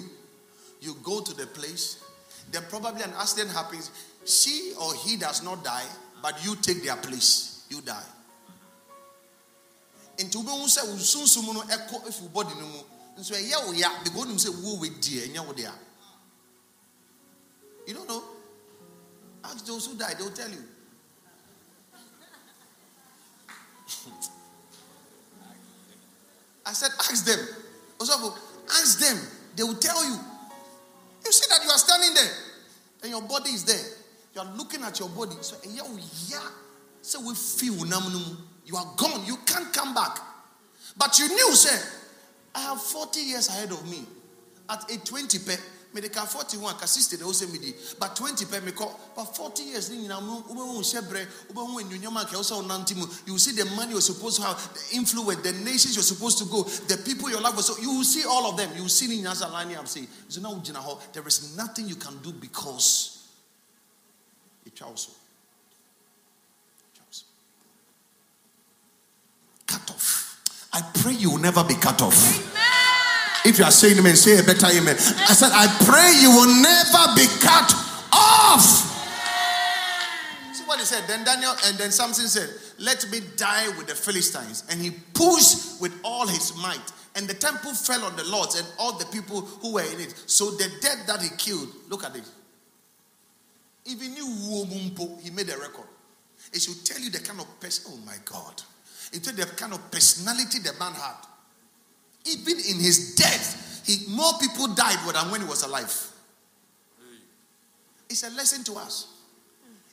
You 0.81 0.95
go 1.03 1.21
to 1.21 1.33
the 1.35 1.47
place. 1.47 2.03
Then 2.51 2.63
probably 2.69 3.03
an 3.03 3.13
accident 3.19 3.51
happens. 3.51 3.91
She 4.25 4.73
or 4.79 4.93
he 4.95 5.17
does 5.17 5.43
not 5.43 5.63
die 5.63 5.85
but 6.21 6.43
you 6.45 6.55
take 6.55 6.83
their 6.83 6.95
place. 6.97 7.65
You 7.69 7.81
die. 7.81 8.03
Nti 10.19 10.35
wobɛhu 10.35 10.67
sɛ 10.67 10.83
wo 10.85 10.95
sunsum 10.97 11.53
no 11.53 11.61
ɛkɔ 11.61 12.07
afi 12.07 12.21
wo 12.23 12.43
bɔde 12.43 12.59
no 12.59 12.65
mu. 12.67 12.79
Nso 13.17 13.33
ɛyɛ 13.33 13.65
wo 13.65 13.71
ya. 13.71 13.89
Because 14.03 14.25
wonim 14.25 14.37
sɛ 14.37 14.49
wo 14.63 14.77
wɛdiɛ 14.77 15.29
ɛnyɛ 15.29 15.45
wo 15.47 15.53
dea 15.53 15.71
you 17.89 17.95
don't 17.95 18.07
know? 18.07 18.23
Ask 19.43 19.65
those 19.65 19.87
who 19.87 19.97
died, 19.97 20.15
they'll 20.19 20.29
tell 20.29 20.49
you. 20.49 20.63
I 26.65 26.73
said, 26.73 26.91
ask 26.99 27.25
them. 27.25 27.39
Ask 28.69 28.99
them. 28.99 29.17
They 29.55 29.63
will 29.63 29.73
tell 29.73 30.05
you. 30.05 30.15
You 31.25 31.31
see 31.31 31.47
that 31.49 31.63
you 31.63 31.69
are 31.71 31.77
standing 31.79 32.13
there 32.13 32.31
and 33.01 33.11
your 33.11 33.23
body 33.23 33.49
is 33.49 33.65
there. 33.65 33.83
You 34.35 34.41
are 34.41 34.55
looking 34.55 34.83
at 34.83 34.99
your 34.99 35.09
body. 35.09 35.35
So, 35.41 35.57
yeah, 35.67 35.81
yeah. 36.27 36.47
So 37.01 37.19
we 37.27 37.33
feel 37.33 37.73
you 37.73 38.77
are 38.77 38.93
gone. 38.97 39.25
You 39.25 39.37
can't 39.47 39.73
come 39.73 39.95
back. 39.95 40.19
But 40.95 41.17
you 41.17 41.27
knew, 41.27 41.55
sir, 41.55 41.89
I 42.53 42.61
have 42.61 42.79
40 42.81 43.19
years 43.19 43.49
ahead 43.49 43.71
of 43.71 43.89
me. 43.89 44.05
At 44.69 44.91
a 44.91 45.03
20 45.03 45.39
pay, 45.93 46.01
mede 46.01 46.11
ka 46.11 46.25
41 46.25 46.77
ka 46.77 46.85
60 46.85 47.19
na 47.19 47.25
wo 47.25 47.31
sɛ 47.31 47.51
medi 47.51 47.73
but 47.99 48.15
20 48.15 48.45
pɛ 48.45 48.61
mekɔ 48.61 48.91
but 49.15 49.35
40 49.35 49.63
years 49.63 49.89
mu 49.89 50.07
wobɛhu 50.07 50.81
hyɛ 50.81 51.01
berɛ 51.01 51.27
wobɛhu 51.53 51.81
anuonyam 51.81 52.17
anka 52.17 52.35
wo 52.35 52.41
sɛ 52.41 52.61
wonante 52.61 52.95
mu. 52.95 53.05
You 53.25 53.33
will 53.33 53.39
see 53.39 53.51
the 53.51 53.65
money 53.75 53.91
you're 53.91 54.01
supposed 54.01 54.37
to 54.37 54.43
have 54.43 54.57
the 54.73 54.95
influence 54.97 55.41
the 55.41 55.53
nations 55.53 55.95
you're 55.95 56.03
supposed 56.03 56.37
to 56.39 56.45
go 56.45 56.63
the 56.63 56.97
people 57.05 57.29
life 57.41 57.55
was 57.55 57.67
so 57.67 57.77
you 57.79 57.91
will 57.91 58.03
see 58.03 58.23
all 58.25 58.49
of 58.49 58.57
them. 58.57 58.69
You 58.75 58.83
will 58.83 58.89
see 58.89 59.07
nyina 59.07 59.35
sɛ 59.35 59.51
line 59.51 59.75
up 59.75 59.87
say 59.87 60.07
so 60.27 60.41
now 60.41 60.53
wogyina 60.53 60.83
hɔ 60.83 61.13
there 61.13 61.27
is 61.27 61.55
nothing 61.55 61.87
you 61.87 61.95
can 61.95 62.17
do 62.21 62.31
because 62.31 63.27
ɛtwa 64.67 64.89
wo 64.89 64.95
so. 64.95 65.11
Cut 69.69 69.91
off. 69.91 70.41
I 70.73 70.81
pray 70.95 71.13
you 71.13 71.29
will 71.29 71.37
never 71.37 71.63
be 71.63 71.75
cut 71.75 72.01
off. 72.01 72.17
Amen. 72.17 72.68
If 73.45 73.57
you 73.57 73.63
are 73.63 73.71
saying 73.71 73.97
amen, 73.97 74.15
say 74.15 74.39
a 74.39 74.43
better 74.43 74.67
amen. 74.67 74.95
I 74.95 75.33
said, 75.33 75.51
I 75.53 75.67
pray 75.85 76.19
you 76.21 76.29
will 76.29 76.53
never 76.61 77.15
be 77.15 77.25
cut 77.39 77.71
off. 78.11 78.61
See 80.53 80.63
what 80.65 80.79
he 80.79 80.85
said. 80.85 81.07
Then 81.07 81.23
Daniel 81.23 81.53
and 81.65 81.77
then 81.77 81.91
Samson 81.91 82.27
said, 82.27 82.49
Let 82.77 83.09
me 83.11 83.21
die 83.37 83.67
with 83.77 83.87
the 83.87 83.95
Philistines. 83.95 84.65
And 84.69 84.81
he 84.81 84.91
pushed 85.13 85.81
with 85.81 85.93
all 86.03 86.27
his 86.27 86.55
might. 86.57 86.91
And 87.15 87.27
the 87.27 87.33
temple 87.33 87.73
fell 87.73 88.03
on 88.03 88.15
the 88.15 88.23
lords 88.25 88.59
and 88.59 88.67
all 88.77 88.97
the 88.97 89.05
people 89.05 89.41
who 89.41 89.73
were 89.73 89.83
in 89.93 89.99
it. 89.99 90.13
So 90.25 90.51
the 90.51 90.69
dead 90.81 90.99
that 91.07 91.21
he 91.21 91.29
killed, 91.37 91.69
look 91.89 92.03
at 92.03 92.15
it. 92.15 92.23
Even 93.85 94.15
you, 94.15 94.67
he 95.21 95.29
made 95.31 95.49
a 95.49 95.57
record. 95.57 95.87
It 96.53 96.61
should 96.61 96.85
tell 96.85 96.99
you 96.99 97.09
the 97.09 97.19
kind 97.19 97.39
of 97.39 97.59
person, 97.59 97.93
oh 97.93 98.05
my 98.05 98.15
God. 98.25 98.61
It 99.11 99.23
told 99.23 99.37
the 99.37 99.45
kind 99.55 99.73
of 99.73 99.91
personality 99.91 100.59
the 100.59 100.73
man 100.79 100.93
had. 100.93 101.15
Even 102.29 102.57
in 102.57 102.79
his 102.79 103.15
death, 103.15 103.83
he, 103.85 104.05
more 104.13 104.33
people 104.39 104.67
died 104.67 104.97
than 105.13 105.31
when 105.31 105.41
he 105.41 105.47
was 105.47 105.63
alive. 105.63 105.93
It's 108.09 108.23
a 108.23 108.29
lesson 108.35 108.63
to 108.65 108.73
us. 108.79 109.07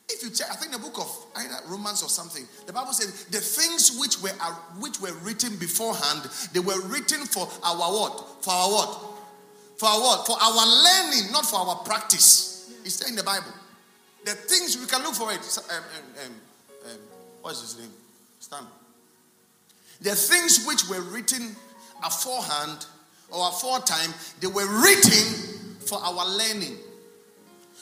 If 0.09 0.22
you 0.22 0.30
check, 0.30 0.49
I 0.51 0.55
think 0.55 0.72
the 0.72 0.78
book 0.78 0.99
of 0.99 1.26
either 1.37 1.57
Romans 1.68 2.03
or 2.03 2.09
something, 2.09 2.45
the 2.66 2.72
Bible 2.72 2.93
says 2.93 3.24
the 3.24 3.41
things 3.41 3.99
which 3.99 4.22
were 4.22 4.37
which 4.78 5.01
were 5.01 5.12
written 5.24 5.57
beforehand, 5.57 6.30
they 6.53 6.61
were 6.61 6.80
written 6.87 7.26
for 7.26 7.49
our 7.64 7.76
what? 7.76 8.45
For 8.45 8.53
our 8.53 8.70
what? 8.70 9.01
For 9.78 9.89
our 9.89 10.01
what? 10.01 10.26
For 10.26 10.37
our 10.41 10.53
learning, 10.55 11.32
not 11.32 11.45
for 11.45 11.57
our 11.57 11.76
practice. 11.84 12.72
It's 12.84 13.01
there 13.01 13.09
in 13.09 13.16
the 13.16 13.24
Bible. 13.24 13.53
The 14.24 14.32
things 14.32 14.78
we 14.78 14.87
can 14.87 15.03
look 15.03 15.14
for 15.14 15.32
it. 15.32 15.39
Um, 15.39 15.76
um, 15.76 15.84
um, 16.24 16.93
um, 16.93 16.99
what's 17.43 17.61
his 17.61 17.78
name? 17.78 17.91
Stan. 18.39 18.64
The 20.01 20.14
things 20.14 20.64
which 20.66 20.89
were 20.89 21.01
written 21.01 21.57
aforehand 22.05 22.86
or 23.30 23.49
aforetime, 23.49 24.12
they 24.40 24.47
were 24.47 24.66
written 24.82 25.76
for 25.80 25.99
our 25.99 26.26
learning. 26.26 26.76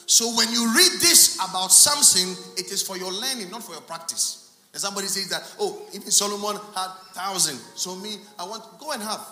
So 0.07 0.35
when 0.35 0.51
you 0.51 0.71
read 0.75 0.91
this 1.01 1.35
about 1.37 1.71
Samson, 1.71 2.35
it 2.57 2.71
is 2.71 2.81
for 2.81 2.97
your 2.97 3.11
learning, 3.11 3.49
not 3.49 3.63
for 3.63 3.73
your 3.73 3.81
practice. 3.81 4.57
And 4.73 4.81
somebody 4.81 5.07
says 5.07 5.29
that, 5.29 5.41
oh, 5.59 5.81
even 5.93 6.11
Solomon 6.11 6.61
had 6.75 6.89
thousand. 7.13 7.57
So 7.75 7.95
me, 7.95 8.17
I 8.37 8.43
want 8.43 8.63
go 8.79 8.91
and 8.91 9.01
have. 9.01 9.25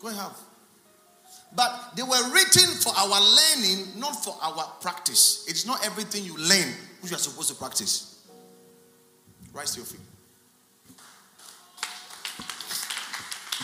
Go 0.00 0.08
and 0.08 0.16
have. 0.16 0.36
But 1.54 1.92
they 1.96 2.02
were 2.02 2.32
written 2.32 2.68
for 2.80 2.92
our 2.96 3.08
learning, 3.08 3.98
not 3.98 4.24
for 4.24 4.36
our 4.42 4.64
practice. 4.80 5.46
It's 5.48 5.66
not 5.66 5.84
everything 5.84 6.24
you 6.24 6.36
learn 6.36 6.74
which 7.00 7.12
you 7.12 7.16
are 7.16 7.20
supposed 7.20 7.50
to 7.50 7.54
practice. 7.54 8.26
Rise 9.52 9.72
to 9.72 9.80
your 9.80 9.86
feet. 9.86 10.00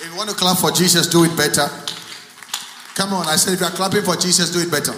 If 0.01 0.09
you 0.13 0.17
want 0.17 0.31
to 0.31 0.37
clap 0.37 0.59
for 0.59 0.71
Jesus, 0.71 1.09
do 1.09 1.25
it 1.25 1.37
better. 1.37 1.67
Come 2.95 3.15
on, 3.15 3.27
I 3.27 3.35
said, 3.35 3.55
if 3.55 3.61
you 3.61 3.67
are 3.67 3.73
clapping 3.73 4.03
for 4.03 4.15
Jesus, 4.15 4.53
do 4.53 4.61
it 4.61 4.71
better. 4.71 4.93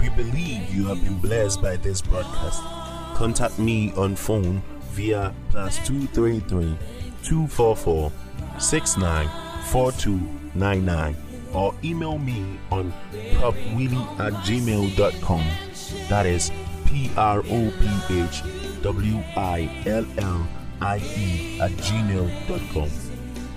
We 0.00 0.08
believe 0.10 0.72
you 0.72 0.86
have 0.86 1.02
been 1.02 1.18
blessed 1.18 1.60
by 1.60 1.74
this 1.74 2.00
broadcast. 2.02 2.62
Contact 3.16 3.58
me 3.58 3.92
on 3.96 4.14
phone 4.14 4.62
via 4.92 5.34
plus 5.50 5.84
233 5.88 6.78
244 7.24 8.12
69 8.60 9.45
694299 9.72 11.16
or 11.54 11.74
email 11.82 12.18
me 12.18 12.58
on 12.70 12.92
prophwillie 13.34 14.20
at 14.20 14.32
gmail.com. 14.44 15.44
That 16.08 16.26
is 16.26 16.50
P 16.86 17.10
R 17.16 17.38
O 17.40 17.72
P 17.80 18.22
H 18.22 18.42
W 18.82 19.16
I 19.36 19.82
L 19.86 20.06
L 20.18 20.46
I 20.80 20.98
E 20.98 21.60
at 21.60 21.70
gmail.com. 21.72 22.90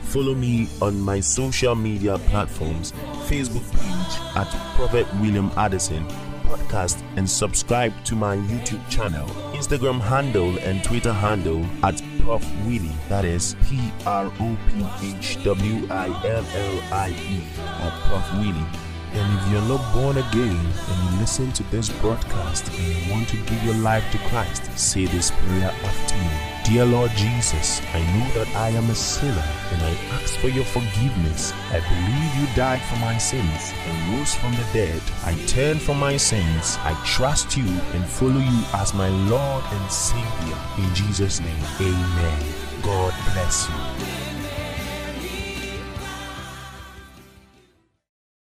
Follow 0.04 0.34
me 0.34 0.68
on 0.82 1.00
my 1.00 1.20
social 1.20 1.76
media 1.76 2.18
platforms 2.30 2.94
Facebook 3.28 3.70
page 3.74 4.36
at 4.36 4.48
Prophet 4.76 5.06
William 5.22 5.52
Addison 5.56 6.04
Podcast 6.50 7.04
and 7.16 7.30
subscribe 7.30 7.94
to 8.06 8.16
my 8.16 8.36
YouTube 8.36 8.82
channel, 8.90 9.28
Instagram 9.54 10.02
handle, 10.02 10.58
and 10.60 10.84
Twitter 10.84 11.14
handle 11.14 11.64
at 11.84 12.02
Prof 12.20 12.46
Willie. 12.66 12.92
That 13.08 13.26
is 13.26 13.56
P 13.66 13.92
R 14.06 14.26
O 14.26 14.58
P 14.68 14.86
H 15.20 15.44
W 15.44 15.88
I 15.90 16.08
L 16.26 16.46
L 16.46 16.84
I 16.92 17.10
E 17.10 17.44
at 17.58 17.94
Prof 18.08 18.34
Willie. 18.40 18.66
And 19.12 19.40
if 19.40 19.52
you're 19.52 19.62
not 19.64 19.94
born 19.94 20.18
again 20.18 20.56
and 20.56 21.14
you 21.14 21.20
listen 21.20 21.52
to 21.54 21.64
this 21.72 21.90
broadcast 22.02 22.68
and 22.70 22.88
you 22.88 23.12
want 23.12 23.28
to 23.30 23.38
give 23.38 23.64
your 23.64 23.76
life 23.76 24.04
to 24.12 24.18
Christ, 24.30 24.78
say 24.78 25.06
this 25.06 25.32
prayer 25.32 25.74
after 25.84 26.16
me. 26.16 26.49
Dear 26.70 26.86
Lord 26.86 27.10
Jesus, 27.16 27.82
I 27.96 28.00
know 28.14 28.30
that 28.36 28.48
I 28.56 28.70
am 28.70 28.88
a 28.92 28.94
sinner 28.94 29.44
and 29.72 29.82
I 29.82 29.90
ask 30.12 30.36
for 30.38 30.50
your 30.50 30.66
forgiveness. 30.66 31.52
I 31.72 31.80
believe 31.80 32.36
you 32.38 32.56
died 32.56 32.80
for 32.84 32.98
my 32.98 33.18
sins 33.18 33.74
and 33.88 34.14
rose 34.14 34.36
from 34.36 34.52
the 34.52 34.64
dead. 34.72 35.02
I 35.26 35.34
turn 35.48 35.80
from 35.80 36.00
my 36.00 36.16
sins. 36.16 36.78
I 36.82 36.94
trust 37.04 37.58
you 37.58 37.66
and 37.66 38.06
follow 38.06 38.38
you 38.38 38.64
as 38.76 38.94
my 38.94 39.10
Lord 39.10 39.64
and 39.72 39.92
Savior. 39.92 40.60
In 40.78 40.94
Jesus' 40.94 41.40
name, 41.40 41.64
amen. 41.82 42.54
God 42.84 43.16
bless 43.34 43.68
you. 43.68 44.29